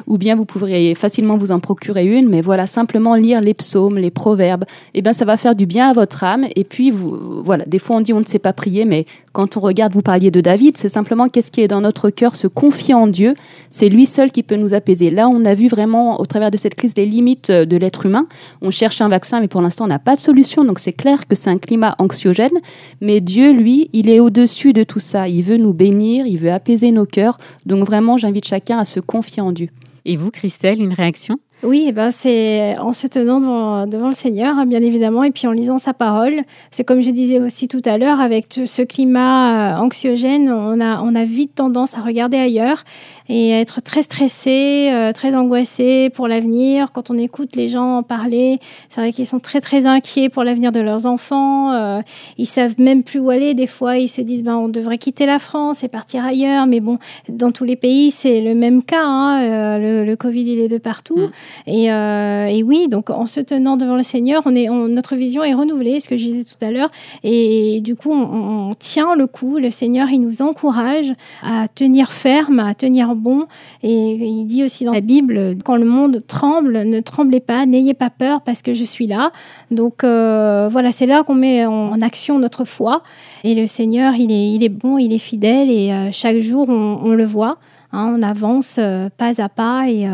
ou 0.06 0.18
bien 0.18 0.36
vous 0.36 0.44
pourriez 0.44 0.94
facilement 0.94 1.36
vous 1.36 1.52
en 1.52 1.60
procurer 1.60 2.06
une, 2.06 2.28
mais 2.28 2.40
voilà, 2.40 2.66
simplement 2.66 3.14
lire 3.14 3.40
les 3.40 3.54
psaumes, 3.54 3.98
les 3.98 4.10
proverbes, 4.10 4.64
eh 4.94 5.02
bien, 5.02 5.12
ça 5.12 5.24
va 5.24 5.36
faire 5.36 5.54
du 5.54 5.66
bien 5.66 5.90
à 5.90 5.92
votre 5.92 6.24
âme. 6.24 6.46
Et 6.56 6.64
puis, 6.64 6.90
vous, 6.90 7.42
voilà, 7.42 7.64
des 7.66 7.78
fois 7.78 7.96
on 7.96 8.00
dit 8.00 8.12
on 8.12 8.20
ne 8.20 8.24
sait 8.24 8.38
pas 8.38 8.52
prier, 8.52 8.84
mais 8.84 9.06
quand 9.32 9.56
on 9.56 9.60
regarde, 9.60 9.94
vous 9.94 10.02
parliez 10.02 10.30
de 10.30 10.40
David, 10.40 10.76
c'est 10.76 10.88
simplement 10.88 11.28
qu'est-ce 11.28 11.50
qui 11.50 11.60
est 11.60 11.68
dans 11.68 11.80
notre 11.80 12.10
cœur, 12.10 12.36
se 12.36 12.46
confier 12.46 12.94
en 12.94 13.06
Dieu. 13.06 13.34
C'est 13.68 13.88
lui 13.88 14.06
seul 14.06 14.30
qui 14.30 14.42
peut 14.42 14.56
nous 14.56 14.74
apaiser. 14.74 15.10
Là, 15.10 15.28
on 15.28 15.44
a 15.44 15.54
vu 15.54 15.68
vraiment, 15.68 16.20
au 16.20 16.26
travers 16.26 16.50
de 16.50 16.56
cette 16.56 16.74
crise, 16.74 16.94
les 16.96 17.06
limites 17.06 17.50
euh, 17.50 17.64
de 17.64 17.76
l'être 17.76 18.06
humain. 18.06 18.26
On 18.60 18.70
cherche 18.70 19.00
un 19.00 19.08
vaccin, 19.08 19.40
mais 19.40 19.48
pour 19.48 19.62
l'instant, 19.62 19.84
on 19.84 19.88
n'a 19.88 19.98
pas 19.98 20.14
de 20.14 20.20
solution. 20.20 20.64
Donc, 20.64 20.78
c'est 20.78 20.92
clair 20.92 21.26
que 21.26 21.34
c'est 21.34 21.50
un 21.50 21.58
climat 21.58 21.94
anxiogène. 21.98 22.58
Mais 23.00 23.20
Dieu, 23.20 23.52
lui, 23.52 23.88
il 23.92 24.08
est 24.08 24.20
au-dessus 24.20 24.72
de 24.72 24.84
tout 24.84 25.00
ça. 25.00 25.28
Il 25.28 25.42
veut 25.42 25.56
nous 25.56 25.72
bénir, 25.72 26.26
il 26.26 26.36
veut 26.36 26.52
apaiser 26.52 26.90
nos 26.92 27.06
cœurs. 27.06 27.38
Donc, 27.66 27.86
vraiment, 27.86 28.16
j'invite 28.16 28.46
chacun 28.46 28.78
à 28.78 28.84
se 28.84 29.00
confier 29.00 29.42
en 29.42 29.52
Dieu. 29.52 29.68
Et 30.04 30.16
vous, 30.16 30.30
Christelle, 30.30 30.82
une 30.82 30.92
réaction? 30.92 31.38
Oui, 31.62 31.84
eh 31.86 31.92
ben 31.92 32.10
c'est 32.10 32.76
en 32.78 32.92
se 32.92 33.06
tenant 33.06 33.40
devant, 33.40 33.86
devant, 33.86 34.08
le 34.08 34.14
Seigneur, 34.14 34.58
hein, 34.58 34.66
bien 34.66 34.80
évidemment, 34.80 35.22
et 35.22 35.30
puis 35.30 35.46
en 35.46 35.52
lisant 35.52 35.78
sa 35.78 35.94
parole. 35.94 36.42
C'est 36.72 36.82
comme 36.82 37.00
je 37.00 37.10
disais 37.10 37.38
aussi 37.38 37.68
tout 37.68 37.82
à 37.84 37.98
l'heure, 37.98 38.20
avec 38.20 38.46
ce 38.64 38.82
climat 38.82 39.76
euh, 39.76 39.80
anxiogène, 39.80 40.50
on 40.52 40.80
a, 40.80 41.00
on 41.02 41.14
a 41.14 41.24
vite 41.24 41.54
tendance 41.54 41.96
à 41.96 42.00
regarder 42.00 42.36
ailleurs 42.36 42.82
et 43.28 43.50
être 43.50 43.80
très 43.80 44.02
stressé, 44.02 44.90
euh, 44.92 45.12
très 45.12 45.34
angoissé 45.34 46.10
pour 46.10 46.28
l'avenir. 46.28 46.92
Quand 46.92 47.10
on 47.10 47.18
écoute 47.18 47.56
les 47.56 47.68
gens 47.68 48.02
parler, 48.02 48.58
c'est 48.88 49.00
vrai 49.00 49.12
qu'ils 49.12 49.26
sont 49.26 49.40
très 49.40 49.60
très 49.60 49.86
inquiets 49.86 50.28
pour 50.28 50.44
l'avenir 50.44 50.72
de 50.72 50.80
leurs 50.80 51.06
enfants. 51.06 51.72
Euh, 51.72 52.00
ils 52.38 52.46
savent 52.46 52.74
même 52.78 53.02
plus 53.02 53.20
où 53.20 53.30
aller. 53.30 53.54
Des 53.54 53.66
fois, 53.66 53.98
ils 53.98 54.08
se 54.08 54.20
disent 54.20 54.42
ben 54.42 54.56
on 54.56 54.68
devrait 54.68 54.98
quitter 54.98 55.26
la 55.26 55.38
France 55.38 55.84
et 55.84 55.88
partir 55.88 56.24
ailleurs. 56.24 56.66
Mais 56.66 56.80
bon, 56.80 56.98
dans 57.28 57.52
tous 57.52 57.64
les 57.64 57.76
pays, 57.76 58.10
c'est 58.10 58.40
le 58.40 58.54
même 58.54 58.82
cas. 58.82 59.04
Hein. 59.04 59.42
Euh, 59.42 60.04
le, 60.04 60.16
Covid, 60.16 60.42
il 60.42 60.60
est 60.60 60.68
de 60.68 60.78
partout. 60.78 61.18
Mm. 61.18 61.30
Et, 61.70 61.84
et, 61.86 62.62
oui, 62.62 62.88
donc 62.88 63.10
en 63.10 63.26
se 63.26 63.40
tenant 63.40 63.76
devant 63.76 63.96
le 63.96 64.02
Seigneur, 64.02 64.42
on 64.46 64.54
est, 64.54 64.66
notre 64.68 65.16
vision 65.16 65.42
est 65.42 65.54
renouvelée, 65.54 66.00
ce 66.00 66.08
que 66.08 66.16
je 66.16 66.24
disais 66.24 66.44
tout 66.44 66.62
à 66.64 66.70
l'heure. 66.70 66.90
Et, 67.24 67.80
du 67.80 67.96
coup, 67.96 68.12
on, 68.12 68.70
on 68.70 68.74
tient 68.74 69.14
le 69.14 69.26
coup. 69.26 69.58
Le 69.58 69.70
Seigneur, 69.70 70.08
il 70.10 70.20
nous 70.20 70.42
encourage 70.42 71.12
à 71.42 71.66
tenir 71.68 72.12
ferme, 72.12 72.58
à 72.58 72.74
tenir 72.74 73.11
bon. 73.14 73.46
Et 73.82 74.14
il 74.14 74.44
dit 74.46 74.64
aussi 74.64 74.84
dans 74.84 74.92
la 74.92 75.00
Bible, 75.00 75.56
quand 75.64 75.76
le 75.76 75.84
monde 75.84 76.22
tremble, 76.26 76.84
ne 76.84 77.00
tremblez 77.00 77.40
pas, 77.40 77.66
n'ayez 77.66 77.94
pas 77.94 78.10
peur 78.10 78.42
parce 78.42 78.62
que 78.62 78.72
je 78.72 78.84
suis 78.84 79.06
là. 79.06 79.32
Donc 79.70 80.04
euh, 80.04 80.68
voilà, 80.70 80.92
c'est 80.92 81.06
là 81.06 81.22
qu'on 81.22 81.34
met 81.34 81.66
en 81.66 82.00
action 82.00 82.38
notre 82.38 82.64
foi. 82.64 83.02
Et 83.44 83.54
le 83.54 83.66
Seigneur, 83.66 84.14
il 84.14 84.30
est, 84.30 84.52
il 84.52 84.62
est 84.62 84.68
bon, 84.68 84.98
il 84.98 85.12
est 85.12 85.18
fidèle 85.18 85.70
et 85.70 85.92
euh, 85.92 86.08
chaque 86.12 86.38
jour, 86.38 86.68
on, 86.68 87.10
le 87.10 87.24
voit. 87.24 87.58
Hein, 87.92 88.14
on 88.16 88.22
avance 88.22 88.76
euh, 88.78 89.08
pas 89.16 89.40
à 89.40 89.48
pas 89.48 89.88
et 89.88 90.08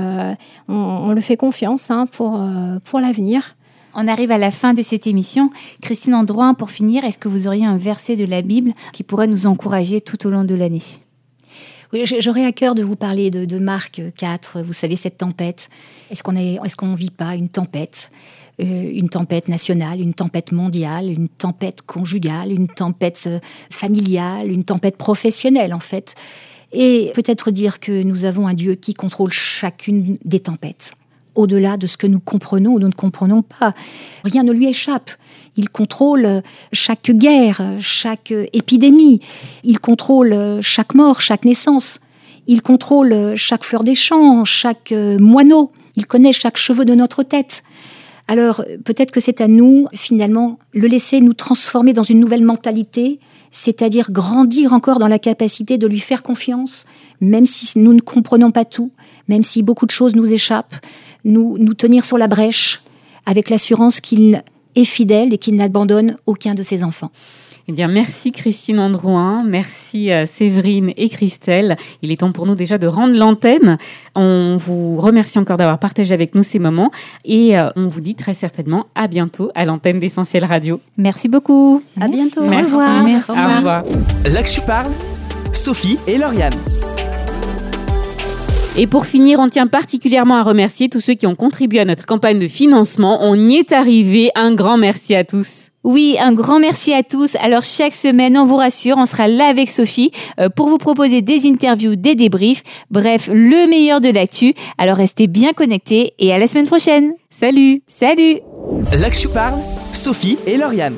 on, 0.69 1.13
le 1.13 1.21
fait 1.21 1.37
confiance 1.37 1.91
hein, 1.91 2.07
pour, 2.07 2.41
pour 2.85 3.01
l'avenir. 3.01 3.55
On 3.95 4.07
arrive 4.07 4.31
à 4.31 4.39
la 4.39 4.51
fin 4.51 4.75
de 4.75 4.83
cette 4.83 5.07
émission. 5.07 5.51
Christine 5.81 6.15
Androin, 6.15 6.55
pour 6.55 6.71
finir, 6.71 7.05
est-ce 7.05 7.19
que 7.19 7.29
vous 7.29 7.47
auriez 7.47 7.65
un 7.65 7.77
verset 7.77 8.17
de 8.17 8.27
la 8.27 8.43
Bible 8.43 8.73
qui 8.93 9.03
pourrait 9.03 9.27
nous 9.27 9.47
encourager 9.47 10.01
tout 10.01 10.27
au 10.27 10.31
long 10.31 10.45
de 10.45 10.55
l'année? 10.55 10.83
J'aurais 11.93 12.45
à 12.45 12.53
cœur 12.53 12.75
de 12.75 12.83
vous 12.83 12.97
parler 12.97 13.31
de, 13.31 13.59
Marc 13.59 14.01
4, 14.17 14.63
vous 14.63 14.73
savez, 14.73 14.97
cette 14.97 15.19
tempête. 15.19 15.71
Est-ce 16.11 16.23
qu'on 16.23 16.37
est, 16.37 16.55
est 16.63 16.95
vit 16.95 17.11
pas 17.11 17.35
une 17.35 17.49
tempête 17.49 18.11
euh, 18.61 18.91
une 18.93 19.09
tempête 19.09 19.47
nationale, 19.47 20.01
une 20.01 20.15
tempête 20.15 20.51
mondiale, 20.51 21.09
une 21.09 21.29
tempête 21.29 21.83
conjugale, 21.83 22.51
une 22.51 22.67
tempête 22.67 23.23
euh, 23.29 23.39
familiale, 23.71 24.51
une 24.51 24.65
tempête 24.65 24.97
professionnelle 24.97 25.73
en 25.73 25.79
fait? 25.79 26.17
Et 26.73 27.13
peut-être 27.15 27.53
dire 27.53 27.79
que 27.79 28.03
nous 28.03 28.25
avons 28.25 28.49
un 28.49 28.55
Dieu 28.55 28.75
qui 28.75 28.95
contrôle 28.95 29.31
chacune 29.31 30.19
des 30.25 30.41
tempêtes, 30.41 30.95
au-delà 31.37 31.77
de 31.77 31.87
ce 31.87 31.97
que 31.97 32.09
nous 32.09 32.19
comprenons 32.19 32.73
ou 32.73 32.79
nous 32.81 32.89
ne 32.89 32.93
comprenons 32.93 33.43
pas. 33.43 33.75
Rien 34.25 34.43
ne 34.43 34.53
lui 34.53 34.67
échappe. 34.67 35.13
Il 35.59 35.69
contrôle 35.69 36.43
chaque 36.73 37.11
guerre, 37.11 37.61
chaque 37.81 38.33
épidémie. 38.53 39.21
Il 39.65 39.81
contrôle 39.81 40.59
chaque 40.63 40.95
mort, 40.95 41.21
chaque 41.21 41.45
naissance. 41.45 42.01
Il 42.47 42.63
contrôle 42.63 43.35
chaque 43.37 43.65
fleur 43.65 43.83
des 43.83 43.97
champs, 43.97 44.45
chaque 44.45 44.93
moineau. 44.93 45.73
Il 45.97 46.07
connaît 46.07 46.33
chaque 46.33 46.57
cheveu 46.57 46.85
de 46.85 46.95
notre 46.95 47.25
tête. 47.25 47.65
Alors 48.29 48.65
peut-être 48.85 49.11
que 49.11 49.21
c'est 49.21 49.41
à 49.41 49.49
nous, 49.49 49.89
finalement, 49.95 50.59
le 50.73 50.87
laisser 50.87 51.21
nous 51.21 51.35
transformer 51.35 51.93
dans 51.93 52.05
une 52.05 52.21
nouvelle 52.21 52.45
mentalité, 52.45 53.19
c'est-à-dire 53.51 54.13
grandir 54.13 54.73
encore 54.73 54.99
dans 54.99 55.09
la 55.09 55.19
capacité 55.19 55.77
de 55.77 55.87
lui 55.87 55.99
faire 55.99 56.23
confiance, 56.23 56.87
même 57.21 57.47
si 57.47 57.79
nous 57.79 57.95
ne 57.95 58.01
comprenons 58.01 58.53
pas 58.53 58.65
tout, 58.65 58.93
même 59.27 59.43
si 59.43 59.63
beaucoup 59.63 59.87
de 59.87 59.91
choses 59.91 60.15
nous 60.15 60.33
échappent, 60.33 60.77
nous, 61.25 61.57
nous 61.59 61.75
tenir 61.75 62.05
sur 62.05 62.17
la 62.17 62.29
brèche 62.29 62.83
avec 63.27 63.51
l'assurance 63.51 64.01
qu'il 64.01 64.43
est 64.75 64.85
fidèle 64.85 65.33
et 65.33 65.39
qu'il 65.39 65.57
n'abandonne 65.57 66.17
aucun 66.27 66.55
de 66.55 66.63
ses 66.63 66.85
enfants. 66.85 67.11
Eh 67.71 67.73
bien, 67.73 67.87
merci 67.87 68.33
Christine 68.33 68.81
Androuin, 68.81 69.45
merci 69.45 70.11
euh, 70.11 70.25
Séverine 70.25 70.95
et 70.97 71.11
Christelle. 71.11 71.77
Il 72.01 72.11
est 72.11 72.17
temps 72.17 72.33
pour 72.33 72.47
nous 72.47 72.55
déjà 72.55 72.79
de 72.79 72.87
rendre 72.87 73.15
l'antenne. 73.15 73.77
On 74.15 74.57
vous 74.57 74.97
remercie 74.97 75.39
encore 75.39 75.59
d'avoir 75.59 75.79
partagé 75.79 76.15
avec 76.15 76.35
nous 76.35 76.43
ces 76.43 76.59
moments 76.59 76.91
et 77.27 77.59
euh, 77.59 77.69
on 77.77 77.89
vous 77.89 78.01
dit 78.01 78.15
très 78.15 78.33
certainement 78.33 78.87
à 78.95 79.07
bientôt 79.07 79.51
à 79.55 79.67
l'antenne 79.67 80.01
d'Essentiel 80.01 80.47
Radio. 80.47 80.81
Merci 80.97 81.29
beaucoup. 81.29 81.83
À 82.01 82.09
bientôt. 82.09 82.43
Merci. 82.49 82.73
Au 82.73 82.79
revoir. 82.79 83.05
Merci. 83.05 83.31
Au 83.33 83.57
revoir. 83.57 83.83
Là 84.25 84.43
que 84.43 84.51
tu 84.51 84.63
parles, 84.63 84.93
Sophie 85.53 85.99
et 86.07 86.17
Lauriane. 86.17 86.55
Et 88.77 88.87
pour 88.87 89.07
finir, 89.07 89.41
on 89.41 89.49
tient 89.49 89.67
particulièrement 89.67 90.37
à 90.37 90.43
remercier 90.43 90.89
tous 90.89 91.01
ceux 91.01 91.15
qui 91.15 91.27
ont 91.27 91.35
contribué 91.35 91.81
à 91.81 91.85
notre 91.85 92.07
campagne 92.07 92.39
de 92.39 92.49
financement. 92.49 93.19
On 93.23 93.35
y 93.35 93.57
est 93.57 93.73
arrivé. 93.73 94.31
Un 94.35 94.55
grand 94.55 94.77
merci 94.77 95.15
à 95.15 95.25
tous. 95.25 95.71
Oui, 95.85 96.17
un 96.21 96.33
grand 96.33 96.61
merci 96.61 96.93
à 96.93 97.03
tous. 97.03 97.37
Alors 97.41 97.63
chaque 97.63 97.95
semaine, 97.95 98.37
on 98.37 98.45
vous 98.45 98.57
rassure, 98.57 98.99
on 98.99 99.07
sera 99.07 99.27
là 99.27 99.47
avec 99.47 99.71
Sophie 99.71 100.11
euh, 100.39 100.49
pour 100.49 100.69
vous 100.69 100.79
proposer 100.79 101.23
des 101.23 101.47
interviews, 101.47 101.97
des 101.97 102.15
débriefs, 102.15 102.63
bref, 102.91 103.29
le 103.33 103.69
meilleur 103.69 104.01
de 104.01 104.11
l'actu. 104.11 104.55
Alors 104.77 104.97
restez 104.97 105.29
bien 105.29 105.53
connectés 105.53 106.13
et 106.19 106.33
à 106.33 106.39
la 106.39 106.47
semaine 106.47 106.67
prochaine. 106.67 107.15
Salut 107.31 107.83
Salut 107.87 108.41
Là 109.01 109.09
que 109.11 109.17
tu 109.17 109.29
parles, 109.29 109.59
Sophie 109.93 110.39
et 110.47 110.57
Lauriane. 110.57 110.97